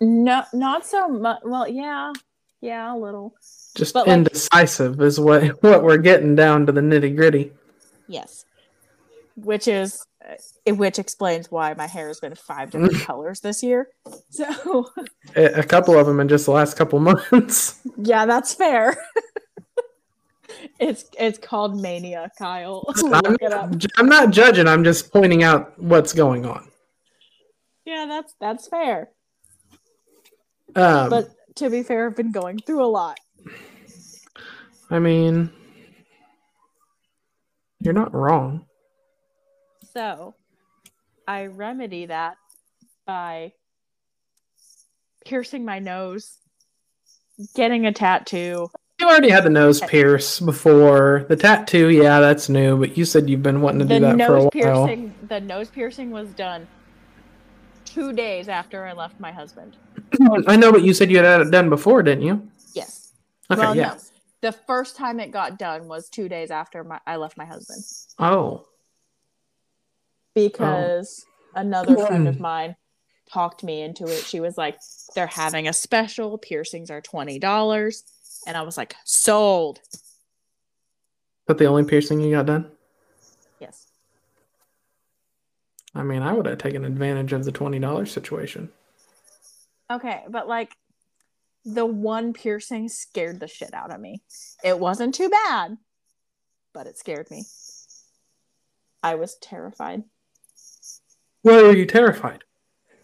No, 0.00 0.44
not 0.52 0.84
so 0.86 1.08
much. 1.08 1.40
Well, 1.44 1.66
yeah, 1.68 2.12
yeah, 2.60 2.94
a 2.94 2.96
little. 2.96 3.34
Just 3.74 3.94
But, 3.94 4.06
like- 4.06 4.16
indecisive 4.18 5.00
is 5.00 5.18
what 5.20 5.42
what 5.62 5.82
we're 5.82 5.98
getting 5.98 6.34
down 6.34 6.66
to 6.66 6.72
the 6.72 6.80
nitty 6.80 7.16
gritty. 7.16 7.52
Yes. 8.08 8.44
Which 9.36 9.68
is, 9.68 10.06
uh, 10.26 10.74
which 10.74 10.98
explains 10.98 11.50
why 11.50 11.74
my 11.74 11.86
hair 11.86 12.08
has 12.08 12.20
been 12.20 12.34
five 12.34 12.70
different 12.70 13.00
colors 13.00 13.40
this 13.40 13.62
year. 13.62 13.88
So, 14.30 14.90
A 15.34 15.60
a 15.60 15.62
couple 15.62 15.98
of 15.98 16.06
them 16.06 16.20
in 16.20 16.28
just 16.28 16.44
the 16.46 16.52
last 16.52 16.76
couple 16.76 16.98
months. 17.32 17.80
yeah, 17.98 18.24
that's 18.26 18.54
fair. 18.54 18.96
it's 20.78 21.04
it's 21.18 21.38
called 21.38 21.80
mania, 21.80 22.30
Kyle. 22.38 22.84
I'm, 22.96 23.10
Look 23.32 23.42
it 23.42 23.52
up. 23.52 23.70
I'm 23.98 24.08
not 24.08 24.30
judging. 24.30 24.66
I'm 24.68 24.84
just 24.84 25.12
pointing 25.12 25.42
out 25.42 25.78
what's 25.78 26.12
going 26.12 26.44
on. 26.46 26.68
Yeah, 27.84 28.06
that's 28.08 28.34
that's 28.40 28.68
fair. 28.68 29.10
Um, 30.76 31.10
But 31.10 31.30
to 31.56 31.70
be 31.70 31.82
fair, 31.82 32.06
I've 32.06 32.16
been 32.16 32.32
going 32.32 32.58
through 32.58 32.84
a 32.84 32.86
lot. 32.86 33.18
I 34.90 34.98
mean, 34.98 35.50
you're 37.80 37.94
not 37.94 38.14
wrong. 38.14 38.66
So, 39.92 40.34
I 41.26 41.46
remedy 41.46 42.06
that 42.06 42.36
by 43.06 43.52
piercing 45.24 45.64
my 45.64 45.78
nose, 45.78 46.38
getting 47.54 47.86
a 47.86 47.92
tattoo. 47.92 48.70
You 49.00 49.06
already 49.08 49.30
had 49.30 49.44
the 49.44 49.50
nose 49.50 49.80
pierce 49.80 50.40
before. 50.40 51.26
The 51.28 51.36
tattoo, 51.36 51.88
yeah, 51.90 52.20
that's 52.20 52.48
new, 52.48 52.78
but 52.78 52.96
you 52.96 53.04
said 53.04 53.28
you've 53.28 53.42
been 53.42 53.60
wanting 53.60 53.80
to 53.80 53.84
The 53.86 53.94
do 53.94 54.00
that 54.00 54.10
for 54.10 54.14
a 54.14 54.16
nose 54.16 54.42
while. 54.42 54.50
piercing, 54.50 55.14
the 55.28 55.40
nose 55.40 55.68
piercing 55.68 56.10
was 56.10 56.28
done 56.30 56.66
two 57.84 58.12
days 58.12 58.48
after 58.48 58.84
I 58.86 58.92
left 58.92 59.18
my 59.20 59.32
husband. 59.32 59.76
I 60.46 60.56
know, 60.56 60.72
but 60.72 60.82
you 60.82 60.94
said 60.94 61.10
you 61.10 61.18
had 61.18 61.40
it 61.40 61.50
done 61.50 61.68
before, 61.68 62.02
didn't 62.02 62.24
you? 62.24 62.48
Yes. 62.74 63.12
Okay, 63.50 63.60
well, 63.60 63.76
yeah. 63.76 63.88
no. 63.88 63.96
The 64.42 64.52
first 64.52 64.96
time 64.96 65.18
it 65.18 65.30
got 65.30 65.58
done 65.58 65.88
was 65.88 66.08
two 66.08 66.28
days 66.28 66.50
after 66.50 66.84
my, 66.84 67.00
I 67.06 67.16
left 67.16 67.36
my 67.36 67.44
husband 67.46 67.82
Oh, 68.18 68.66
because 70.34 71.24
oh. 71.56 71.60
another 71.60 71.96
friend 72.06 72.28
of 72.28 72.38
mine 72.38 72.76
talked 73.30 73.64
me 73.64 73.82
into 73.82 74.04
it. 74.04 74.24
She 74.24 74.40
was 74.40 74.56
like, 74.56 74.78
"They're 75.14 75.26
having 75.26 75.66
a 75.66 75.72
special. 75.72 76.38
Piercings 76.38 76.90
are 76.90 77.00
twenty 77.00 77.38
dollars," 77.38 78.04
and 78.46 78.56
I 78.56 78.62
was 78.62 78.76
like, 78.76 78.94
"Sold." 79.04 79.80
but 81.46 81.58
the 81.58 81.64
only 81.64 81.84
piercing 81.84 82.20
you 82.20 82.32
got 82.32 82.46
done? 82.46 82.70
Yes. 83.60 83.86
I 85.94 86.02
mean, 86.02 86.22
I 86.22 86.32
would 86.32 86.46
have 86.46 86.58
taken 86.58 86.84
advantage 86.84 87.32
of 87.32 87.44
the 87.44 87.52
twenty 87.52 87.78
dollars 87.78 88.12
situation. 88.12 88.70
Okay, 89.90 90.24
but 90.28 90.48
like 90.48 90.76
the 91.64 91.86
one 91.86 92.32
piercing 92.32 92.88
scared 92.88 93.40
the 93.40 93.48
shit 93.48 93.74
out 93.74 93.92
of 93.92 94.00
me. 94.00 94.22
It 94.64 94.78
wasn't 94.78 95.14
too 95.14 95.28
bad, 95.28 95.76
but 96.72 96.86
it 96.86 96.98
scared 96.98 97.30
me. 97.30 97.44
I 99.02 99.14
was 99.16 99.36
terrified. 99.36 100.04
Why 101.42 101.62
are 101.62 101.76
you 101.76 101.86
terrified? 101.86 102.42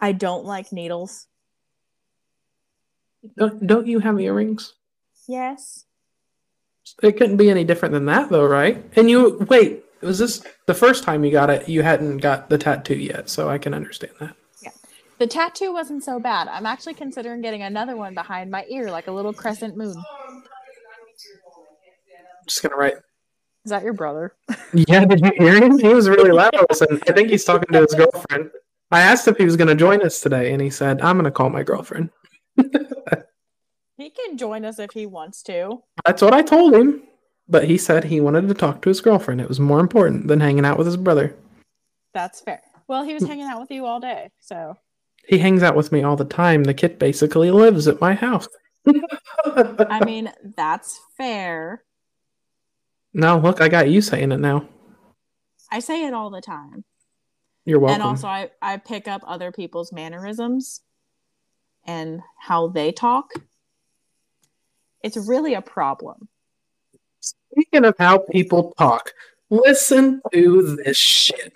I 0.01 0.11
don't 0.11 0.45
like 0.45 0.73
needles. 0.73 1.27
Don't, 3.37 3.65
don't 3.65 3.87
you 3.87 3.99
have 3.99 4.19
earrings? 4.19 4.73
Yes. 5.27 5.85
It 7.01 7.13
couldn't 7.13 7.37
be 7.37 7.49
any 7.49 7.63
different 7.63 7.93
than 7.93 8.05
that, 8.07 8.29
though, 8.29 8.45
right? 8.45 8.83
And 8.97 9.09
you 9.09 9.45
wait. 9.49 9.85
Was 10.01 10.19
this 10.19 10.45
the 10.67 10.73
first 10.73 11.05
time 11.05 11.23
you 11.23 11.31
got 11.31 11.49
it? 11.49 11.69
You 11.69 11.81
hadn't 11.81 12.17
got 12.17 12.49
the 12.49 12.57
tattoo 12.57 12.97
yet, 12.97 13.29
so 13.29 13.49
I 13.49 13.57
can 13.57 13.73
understand 13.73 14.13
that. 14.19 14.35
The 15.23 15.27
tattoo 15.27 15.71
wasn't 15.71 16.03
so 16.03 16.19
bad. 16.19 16.49
I'm 16.49 16.65
actually 16.65 16.95
considering 16.95 17.39
getting 17.39 17.61
another 17.61 17.95
one 17.95 18.13
behind 18.13 18.51
my 18.51 18.65
ear, 18.67 18.91
like 18.91 19.07
a 19.07 19.11
little 19.13 19.31
crescent 19.31 19.77
moon. 19.77 19.95
I'm 19.95 20.43
just 22.45 22.61
gonna 22.61 22.75
write. 22.75 22.95
Is 23.63 23.69
that 23.69 23.83
your 23.83 23.93
brother? 23.93 24.35
Yeah, 24.73 25.05
did 25.05 25.21
you 25.21 25.31
hear 25.37 25.63
him? 25.63 25.79
He 25.79 25.93
was 25.93 26.09
really 26.09 26.31
loud. 26.31 26.53
And 26.53 27.01
I 27.07 27.13
think 27.13 27.29
he's 27.29 27.45
talking 27.45 27.71
to 27.71 27.83
his 27.83 27.95
girlfriend. 27.95 28.51
I 28.91 28.99
asked 28.99 29.25
if 29.29 29.37
he 29.37 29.45
was 29.45 29.55
gonna 29.55 29.75
join 29.75 30.01
us 30.01 30.19
today, 30.19 30.51
and 30.51 30.61
he 30.61 30.69
said, 30.69 30.99
"I'm 30.99 31.15
gonna 31.15 31.31
call 31.31 31.49
my 31.49 31.63
girlfriend." 31.63 32.09
He 33.95 34.09
can 34.09 34.37
join 34.37 34.65
us 34.65 34.77
if 34.77 34.91
he 34.91 35.05
wants 35.05 35.41
to. 35.43 35.83
That's 36.05 36.21
what 36.21 36.33
I 36.33 36.41
told 36.41 36.73
him. 36.73 37.03
But 37.47 37.63
he 37.63 37.77
said 37.77 38.03
he 38.03 38.19
wanted 38.19 38.49
to 38.49 38.53
talk 38.53 38.81
to 38.81 38.89
his 38.89 38.99
girlfriend. 38.99 39.39
It 39.39 39.47
was 39.47 39.61
more 39.61 39.79
important 39.79 40.27
than 40.27 40.41
hanging 40.41 40.65
out 40.65 40.77
with 40.77 40.87
his 40.87 40.97
brother. 40.97 41.33
That's 42.13 42.41
fair. 42.41 42.61
Well, 42.89 43.05
he 43.05 43.13
was 43.13 43.23
hanging 43.23 43.45
out 43.45 43.61
with 43.61 43.71
you 43.71 43.85
all 43.85 44.01
day, 44.01 44.29
so 44.41 44.75
He 45.27 45.37
hangs 45.37 45.63
out 45.63 45.75
with 45.75 45.91
me 45.91 46.03
all 46.03 46.15
the 46.15 46.25
time. 46.25 46.63
The 46.63 46.73
kid 46.73 46.99
basically 46.99 47.51
lives 47.51 47.87
at 47.87 48.01
my 48.01 48.13
house. 48.13 48.47
I 49.45 50.03
mean, 50.05 50.31
that's 50.55 50.99
fair. 51.17 51.83
no, 53.13 53.37
look, 53.37 53.61
I 53.61 53.69
got 53.69 53.89
you 53.89 54.01
saying 54.01 54.31
it 54.31 54.39
now. 54.39 54.67
I 55.71 55.79
say 55.79 56.05
it 56.05 56.13
all 56.13 56.29
the 56.29 56.41
time. 56.41 56.83
You're 57.65 57.79
welcome. 57.79 58.01
And 58.01 58.03
also 58.03 58.27
I, 58.27 58.51
I 58.61 58.77
pick 58.77 59.07
up 59.07 59.21
other 59.25 59.51
people's 59.51 59.91
mannerisms 59.93 60.81
and 61.85 62.21
how 62.39 62.67
they 62.67 62.91
talk. 62.91 63.31
It's 65.01 65.17
really 65.17 65.53
a 65.53 65.61
problem. 65.61 66.27
Speaking 67.19 67.85
of 67.85 67.95
how 67.97 68.19
people 68.19 68.73
talk, 68.77 69.11
listen 69.49 70.21
to 70.33 70.75
this 70.83 70.97
shit. 70.97 71.53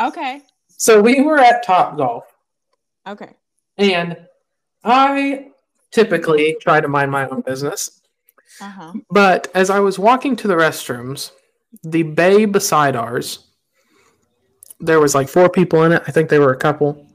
Okay. 0.00 0.42
So 0.68 1.00
we 1.00 1.20
were 1.22 1.38
at 1.38 1.64
Top 1.64 1.96
Golf, 1.96 2.24
Okay. 3.06 3.34
and 3.78 4.16
I 4.84 5.48
typically 5.90 6.56
try 6.60 6.80
to 6.80 6.88
mind 6.88 7.10
my 7.10 7.28
own 7.28 7.40
business. 7.40 8.02
Uh-huh. 8.60 8.92
But 9.10 9.48
as 9.54 9.70
I 9.70 9.80
was 9.80 9.98
walking 9.98 10.36
to 10.36 10.48
the 10.48 10.54
restrooms, 10.54 11.30
the 11.82 12.02
bay 12.02 12.44
beside 12.44 12.96
ours, 12.96 13.46
there 14.80 15.00
was 15.00 15.14
like 15.14 15.28
four 15.28 15.48
people 15.48 15.84
in 15.84 15.92
it. 15.92 16.02
I 16.06 16.10
think 16.10 16.28
they 16.28 16.38
were 16.38 16.52
a 16.52 16.58
couple. 16.58 17.06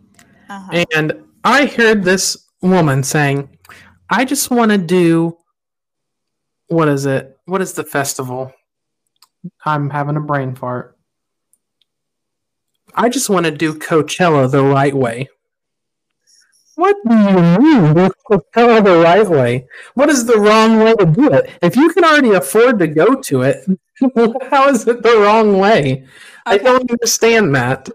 Uh-huh. 0.50 0.86
And 0.96 1.24
I 1.44 1.66
heard 1.66 2.04
this 2.04 2.46
woman 2.62 3.04
saying, 3.04 3.50
I 4.10 4.26
just 4.26 4.52
want 4.52 4.72
to 4.72 4.78
do 4.78 5.38
what 6.68 6.88
is 6.88 7.06
it? 7.06 7.38
What 7.46 7.62
is 7.62 7.74
the 7.74 7.84
festival? 7.84 8.54
I'm 9.66 9.90
having 9.90 10.16
a 10.16 10.22
brain 10.22 10.56
fart. 10.56 10.98
I 12.96 13.10
just 13.10 13.30
want 13.30 13.46
to 13.46 13.52
do 13.52 13.74
Coachella 13.74 14.50
the 14.50 14.64
right 14.64 14.94
way. 14.94 15.30
What 16.76 16.96
do 17.08 17.14
you 17.14 17.60
mean 17.60 17.94
do 17.94 18.10
Coachella 18.30 18.84
the 18.84 18.98
right 19.04 19.28
way? 19.28 19.68
What 19.94 20.10
is 20.10 20.26
the 20.26 20.38
wrong 20.38 20.80
way 20.80 20.96
to 20.96 21.06
do 21.06 21.32
it? 21.34 21.50
If 21.62 21.76
you 21.76 21.90
can 21.90 22.04
already 22.04 22.32
afford 22.32 22.80
to 22.80 22.88
go 22.88 23.16
to 23.16 23.42
it, 23.42 23.66
how 24.50 24.70
is 24.70 24.88
it 24.88 25.04
the 25.04 25.18
wrong 25.18 25.58
way? 25.58 26.06
I 26.46 26.58
don't 26.58 26.90
understand 26.90 27.54
that. 27.56 27.90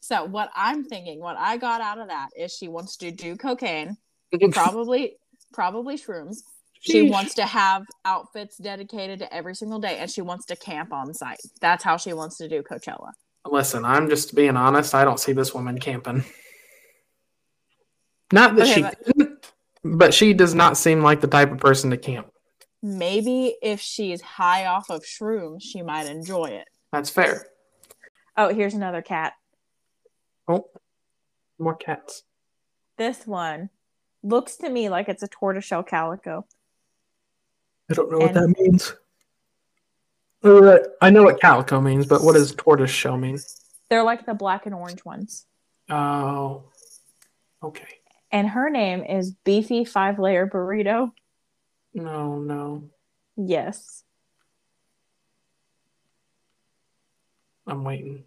So 0.00 0.24
what 0.24 0.50
I'm 0.54 0.84
thinking, 0.84 1.20
what 1.20 1.36
I 1.38 1.58
got 1.58 1.80
out 1.80 1.98
of 1.98 2.08
that 2.08 2.30
is 2.36 2.52
she 2.52 2.68
wants 2.68 2.96
to 2.98 3.10
do 3.10 3.36
cocaine, 3.36 3.96
probably 4.52 5.16
probably 5.52 5.96
shrooms. 5.96 6.38
She 6.80 7.06
Sheesh. 7.06 7.10
wants 7.10 7.34
to 7.34 7.44
have 7.44 7.82
outfits 8.04 8.56
dedicated 8.56 9.18
to 9.20 9.34
every 9.34 9.54
single 9.54 9.80
day 9.80 9.98
and 9.98 10.10
she 10.10 10.22
wants 10.22 10.46
to 10.46 10.56
camp 10.56 10.92
on 10.92 11.12
site. 11.12 11.40
That's 11.60 11.82
how 11.82 11.96
she 11.96 12.12
wants 12.12 12.36
to 12.38 12.48
do 12.48 12.62
Coachella. 12.62 13.10
Listen, 13.44 13.84
I'm 13.84 14.08
just 14.08 14.34
being 14.34 14.56
honest. 14.56 14.94
I 14.94 15.04
don't 15.04 15.18
see 15.18 15.32
this 15.32 15.52
woman 15.52 15.78
camping. 15.80 16.24
Not 18.32 18.56
that 18.56 18.62
Okay, 18.62 18.74
she, 18.74 18.82
but- 18.82 18.98
but... 19.16 19.52
but 19.84 20.14
she 20.14 20.34
does 20.34 20.54
not 20.54 20.76
seem 20.76 21.02
like 21.02 21.20
the 21.20 21.26
type 21.26 21.50
of 21.50 21.58
person 21.58 21.90
to 21.90 21.96
camp. 21.96 22.30
Maybe 22.82 23.56
if 23.60 23.80
she's 23.80 24.20
high 24.20 24.66
off 24.66 24.90
of 24.90 25.02
shrooms, 25.02 25.62
she 25.62 25.82
might 25.82 26.06
enjoy 26.06 26.46
it. 26.46 26.68
That's 26.92 27.10
fair. 27.10 27.46
Oh, 28.36 28.54
here's 28.54 28.74
another 28.74 29.02
cat. 29.02 29.32
Oh, 30.46 30.68
more 31.58 31.74
cats. 31.74 32.22
This 32.96 33.26
one 33.26 33.70
looks 34.22 34.56
to 34.56 34.68
me 34.68 34.88
like 34.88 35.08
it's 35.08 35.22
a 35.22 35.28
tortoiseshell 35.28 35.82
calico. 35.82 36.46
I 37.90 37.94
don't 37.94 38.10
know 38.12 38.18
what 38.18 38.34
that 38.34 38.54
means. 38.58 38.94
Uh, 40.44 40.78
I 41.00 41.10
know 41.10 41.24
what 41.24 41.40
calico 41.40 41.80
means, 41.80 42.06
but 42.06 42.22
what 42.22 42.34
does 42.34 42.54
tortoiseshell 42.54 43.16
mean? 43.16 43.38
They're 43.90 44.04
like 44.04 44.24
the 44.24 44.34
black 44.34 44.66
and 44.66 44.74
orange 44.74 45.04
ones. 45.04 45.46
Oh, 45.90 46.64
okay. 47.62 47.97
And 48.30 48.48
her 48.48 48.68
name 48.70 49.04
is 49.04 49.32
Beefy 49.44 49.84
Five 49.84 50.18
Layer 50.18 50.46
Burrito. 50.46 51.10
No, 51.94 52.38
no. 52.38 52.90
Yes. 53.36 54.04
I'm 57.66 57.84
waiting. 57.84 58.24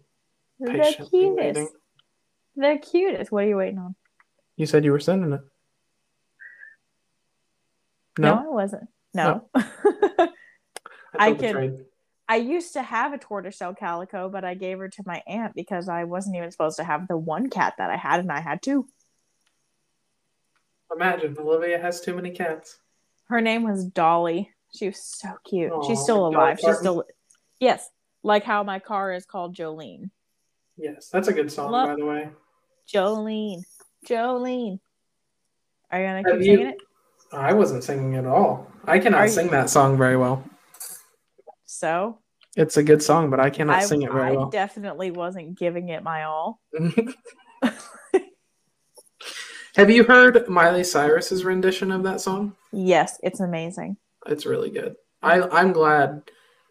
The 0.58 1.06
cutest. 1.10 1.36
waiting. 1.36 1.68
The 2.56 2.78
cutest. 2.82 3.32
What 3.32 3.44
are 3.44 3.48
you 3.48 3.56
waiting 3.56 3.78
on? 3.78 3.94
You 4.56 4.66
said 4.66 4.84
you 4.84 4.92
were 4.92 5.00
sending 5.00 5.32
it. 5.32 5.40
No, 8.18 8.34
I 8.34 8.48
wasn't. 8.48 8.88
No. 9.14 9.48
I, 9.54 10.28
I 11.18 11.32
the 11.32 11.38
can- 11.52 11.86
I 12.28 12.36
used 12.36 12.74
to 12.74 12.82
have 12.82 13.12
a 13.12 13.18
tortoiseshell 13.18 13.74
calico, 13.74 14.28
but 14.30 14.44
I 14.44 14.54
gave 14.54 14.78
her 14.78 14.88
to 14.88 15.02
my 15.04 15.22
aunt 15.26 15.54
because 15.54 15.88
I 15.88 16.04
wasn't 16.04 16.36
even 16.36 16.50
supposed 16.50 16.76
to 16.76 16.84
have 16.84 17.08
the 17.08 17.16
one 17.16 17.50
cat 17.50 17.74
that 17.78 17.90
I 17.90 17.96
had, 17.96 18.20
and 18.20 18.32
I 18.32 18.40
had 18.40 18.62
two. 18.62 18.86
Imagine 20.94 21.36
Olivia 21.38 21.78
has 21.78 22.00
too 22.00 22.14
many 22.14 22.30
cats. 22.30 22.78
Her 23.28 23.40
name 23.40 23.62
was 23.64 23.84
Dolly. 23.86 24.50
She 24.74 24.86
was 24.86 25.02
so 25.02 25.28
cute. 25.44 25.70
Aw, 25.72 25.86
She's 25.86 26.00
still 26.00 26.26
alive. 26.26 26.58
She's 26.64 26.78
still 26.78 27.04
yes, 27.60 27.88
like 28.22 28.44
how 28.44 28.62
my 28.62 28.78
car 28.78 29.12
is 29.12 29.24
called 29.26 29.54
Jolene. 29.56 30.10
Yes, 30.76 31.08
that's 31.10 31.28
a 31.28 31.32
good 31.32 31.50
song, 31.52 31.70
Love- 31.70 31.88
by 31.90 31.96
the 31.96 32.04
way. 32.06 32.28
Jolene, 32.88 33.62
Jolene. 34.06 34.80
Are 35.90 36.00
you 36.00 36.06
gonna 36.06 36.16
Have 36.16 36.38
keep 36.40 36.46
you- 36.46 36.56
singing 36.56 36.66
it? 36.68 36.76
I 37.32 37.52
wasn't 37.54 37.84
singing 37.84 38.16
at 38.16 38.26
all. 38.26 38.66
I 38.84 38.98
cannot 38.98 39.20
Are 39.20 39.26
you- 39.26 39.32
sing 39.32 39.48
that 39.48 39.70
song 39.70 39.96
very 39.96 40.16
well. 40.16 40.42
So 41.64 42.18
It's 42.56 42.76
a 42.76 42.82
good 42.82 43.02
song, 43.02 43.30
but 43.30 43.40
I 43.40 43.48
cannot 43.50 43.76
I, 43.76 43.84
sing 43.84 44.02
it 44.02 44.12
very 44.12 44.30
I 44.32 44.32
well. 44.32 44.50
definitely 44.50 45.10
wasn't 45.10 45.58
giving 45.58 45.88
it 45.88 46.02
my 46.02 46.24
all. 46.24 46.60
Have 49.76 49.90
you 49.90 50.04
heard 50.04 50.48
Miley 50.48 50.84
Cyrus's 50.84 51.44
rendition 51.44 51.90
of 51.92 52.02
that 52.02 52.20
song? 52.20 52.54
Yes, 52.72 53.18
it's 53.22 53.40
amazing. 53.40 53.96
It's 54.26 54.46
really 54.46 54.70
good. 54.70 54.96
I 55.22 55.40
I'm 55.42 55.72
glad 55.72 56.22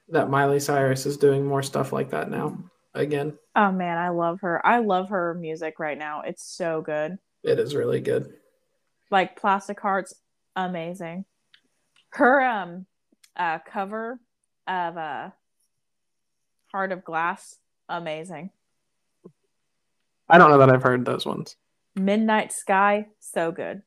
that 0.09 0.29
Miley 0.29 0.59
Cyrus 0.59 1.05
is 1.05 1.17
doing 1.17 1.45
more 1.45 1.63
stuff 1.63 1.91
like 1.93 2.09
that 2.11 2.29
now. 2.29 2.57
Again, 2.93 3.37
Oh 3.55 3.71
man, 3.71 3.97
I 3.97 4.09
love 4.09 4.41
her. 4.41 4.65
I 4.65 4.79
love 4.79 5.09
her 5.09 5.33
music 5.33 5.79
right 5.79 5.97
now. 5.97 6.21
It's 6.21 6.43
so 6.43 6.81
good. 6.81 7.17
it 7.43 7.59
is 7.59 7.75
really 7.75 8.01
good. 8.01 8.33
Like 9.09 9.39
Plastic 9.39 9.79
Hearts, 9.79 10.13
amazing. 10.55 11.25
Her 12.09 12.41
um 12.41 12.85
uh 13.35 13.59
cover 13.59 14.19
of 14.67 14.97
uh 14.97 15.29
Heart 16.71 16.91
of 16.91 17.03
Glass, 17.03 17.57
amazing. 17.89 18.51
I 20.29 20.37
don't 20.37 20.49
know 20.51 20.59
that 20.59 20.69
I've 20.69 20.83
heard 20.83 21.03
those 21.03 21.25
ones. 21.25 21.55
Midnight 21.95 22.51
Sky, 22.51 23.07
so 23.19 23.51
good. 23.51 23.81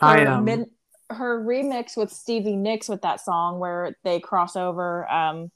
I 0.00 0.20
Her, 0.20 0.28
um, 0.28 0.44
mid- 0.44 0.70
her 1.10 1.44
remix 1.44 1.96
with 1.96 2.10
Stevie 2.12 2.56
Nicks 2.56 2.88
with 2.88 3.02
that 3.02 3.20
song 3.20 3.58
where 3.58 3.96
they 4.04 4.20
cross 4.20 4.56
over 4.56 5.10
um 5.10 5.50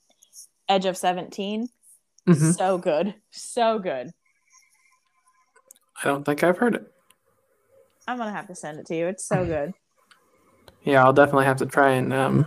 Edge 0.68 0.86
of 0.86 0.96
17, 0.96 1.68
mhm. 2.26 2.54
so 2.54 2.78
good. 2.78 3.14
So 3.30 3.78
good. 3.78 4.10
I 6.02 6.04
don't 6.04 6.24
think 6.24 6.42
I've 6.42 6.56
heard 6.58 6.74
it. 6.74 6.90
I'm 8.08 8.18
gonna 8.18 8.32
have 8.32 8.48
to 8.48 8.54
send 8.54 8.78
it 8.80 8.86
to 8.86 8.96
you. 8.96 9.06
It's 9.08 9.24
so 9.26 9.44
good. 9.44 9.72
Yeah, 10.86 11.02
I'll 11.02 11.14
definitely 11.14 11.46
have 11.46 11.56
to 11.58 11.66
try 11.66 11.92
and 11.92 12.12
um 12.12 12.46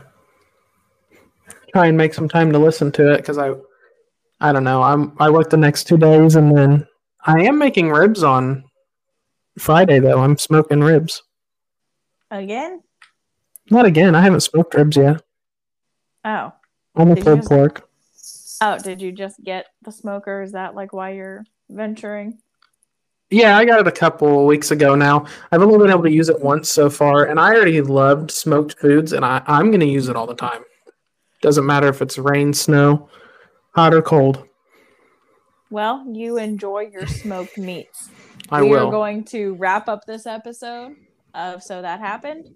try 1.73 1.87
and 1.87 1.97
make 1.97 2.13
some 2.13 2.29
time 2.29 2.51
to 2.51 2.59
listen 2.59 2.91
to 2.91 3.11
it 3.11 3.17
because 3.17 3.39
I 3.39 3.53
I 4.39 4.51
don't 4.51 4.63
know. 4.63 4.83
I'm 4.83 5.17
I 5.19 5.31
work 5.31 5.49
the 5.49 5.57
next 5.57 5.85
two 5.85 5.97
days 5.97 6.35
and 6.35 6.55
then 6.55 6.87
I 7.25 7.41
am 7.41 7.57
making 7.57 7.89
ribs 7.89 8.21
on 8.21 8.63
Friday 9.57 9.99
though. 9.99 10.19
I'm 10.19 10.37
smoking 10.37 10.81
ribs. 10.81 11.23
Again? 12.31 12.81
Not 13.69 13.85
again. 13.85 14.15
I 14.15 14.21
haven't 14.21 14.41
smoked 14.41 14.73
ribs 14.75 14.97
yet. 14.97 15.21
Oh. 16.25 16.53
I'm 16.95 17.13
Did 17.13 17.23
pulled 17.23 17.39
just- 17.39 17.49
pork. 17.49 17.83
Oh, 18.59 18.77
did 18.79 19.01
you 19.03 19.11
just 19.11 19.43
get 19.43 19.67
the 19.83 19.91
smoker? 19.91 20.41
Is 20.41 20.53
that 20.53 20.73
like 20.73 20.91
why 20.91 21.11
you're 21.11 21.45
venturing? 21.69 22.39
Yeah, 23.29 23.55
I 23.57 23.65
got 23.65 23.79
it 23.81 23.87
a 23.87 23.91
couple 23.91 24.45
weeks 24.47 24.71
ago 24.71 24.95
now. 24.95 25.25
I've 25.51 25.61
only 25.61 25.77
been 25.77 25.91
able 25.91 26.03
to 26.03 26.11
use 26.11 26.29
it 26.29 26.39
once 26.41 26.69
so 26.69 26.89
far, 26.89 27.25
and 27.25 27.39
I 27.39 27.53
already 27.53 27.81
loved 27.81 28.31
smoked 28.31 28.79
foods, 28.79 29.11
and 29.13 29.23
I, 29.23 29.43
I'm 29.45 29.67
going 29.69 29.81
to 29.81 29.85
use 29.85 30.07
it 30.07 30.15
all 30.15 30.25
the 30.25 30.33
time. 30.33 30.63
Doesn't 31.41 31.65
matter 31.67 31.87
if 31.89 32.01
it's 32.01 32.17
rain, 32.17 32.51
snow, 32.53 33.09
hot, 33.75 33.93
or 33.93 34.01
cold. 34.01 34.47
Well, 35.69 36.05
you 36.11 36.37
enjoy 36.37 36.89
your 36.91 37.05
smoked 37.05 37.57
meats. 37.57 38.09
I 38.49 38.61
we 38.61 38.69
will. 38.69 38.87
are 38.87 38.91
going 38.91 39.23
to 39.25 39.55
wrap 39.55 39.89
up 39.89 40.05
this 40.05 40.25
episode 40.25 40.95
of 41.33 41.61
So 41.61 41.81
That 41.81 41.99
Happened. 41.99 42.49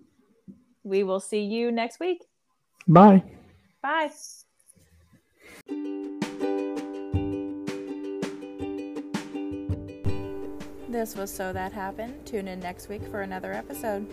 We 0.83 1.03
will 1.03 1.19
see 1.19 1.41
you 1.41 1.71
next 1.71 1.99
week. 1.99 2.23
Bye. 2.87 3.23
Bye. 3.81 4.11
This 10.87 11.15
was 11.15 11.31
So 11.33 11.53
That 11.53 11.71
Happened. 11.71 12.25
Tune 12.25 12.47
in 12.47 12.59
next 12.59 12.89
week 12.89 13.03
for 13.07 13.21
another 13.21 13.53
episode. 13.53 14.07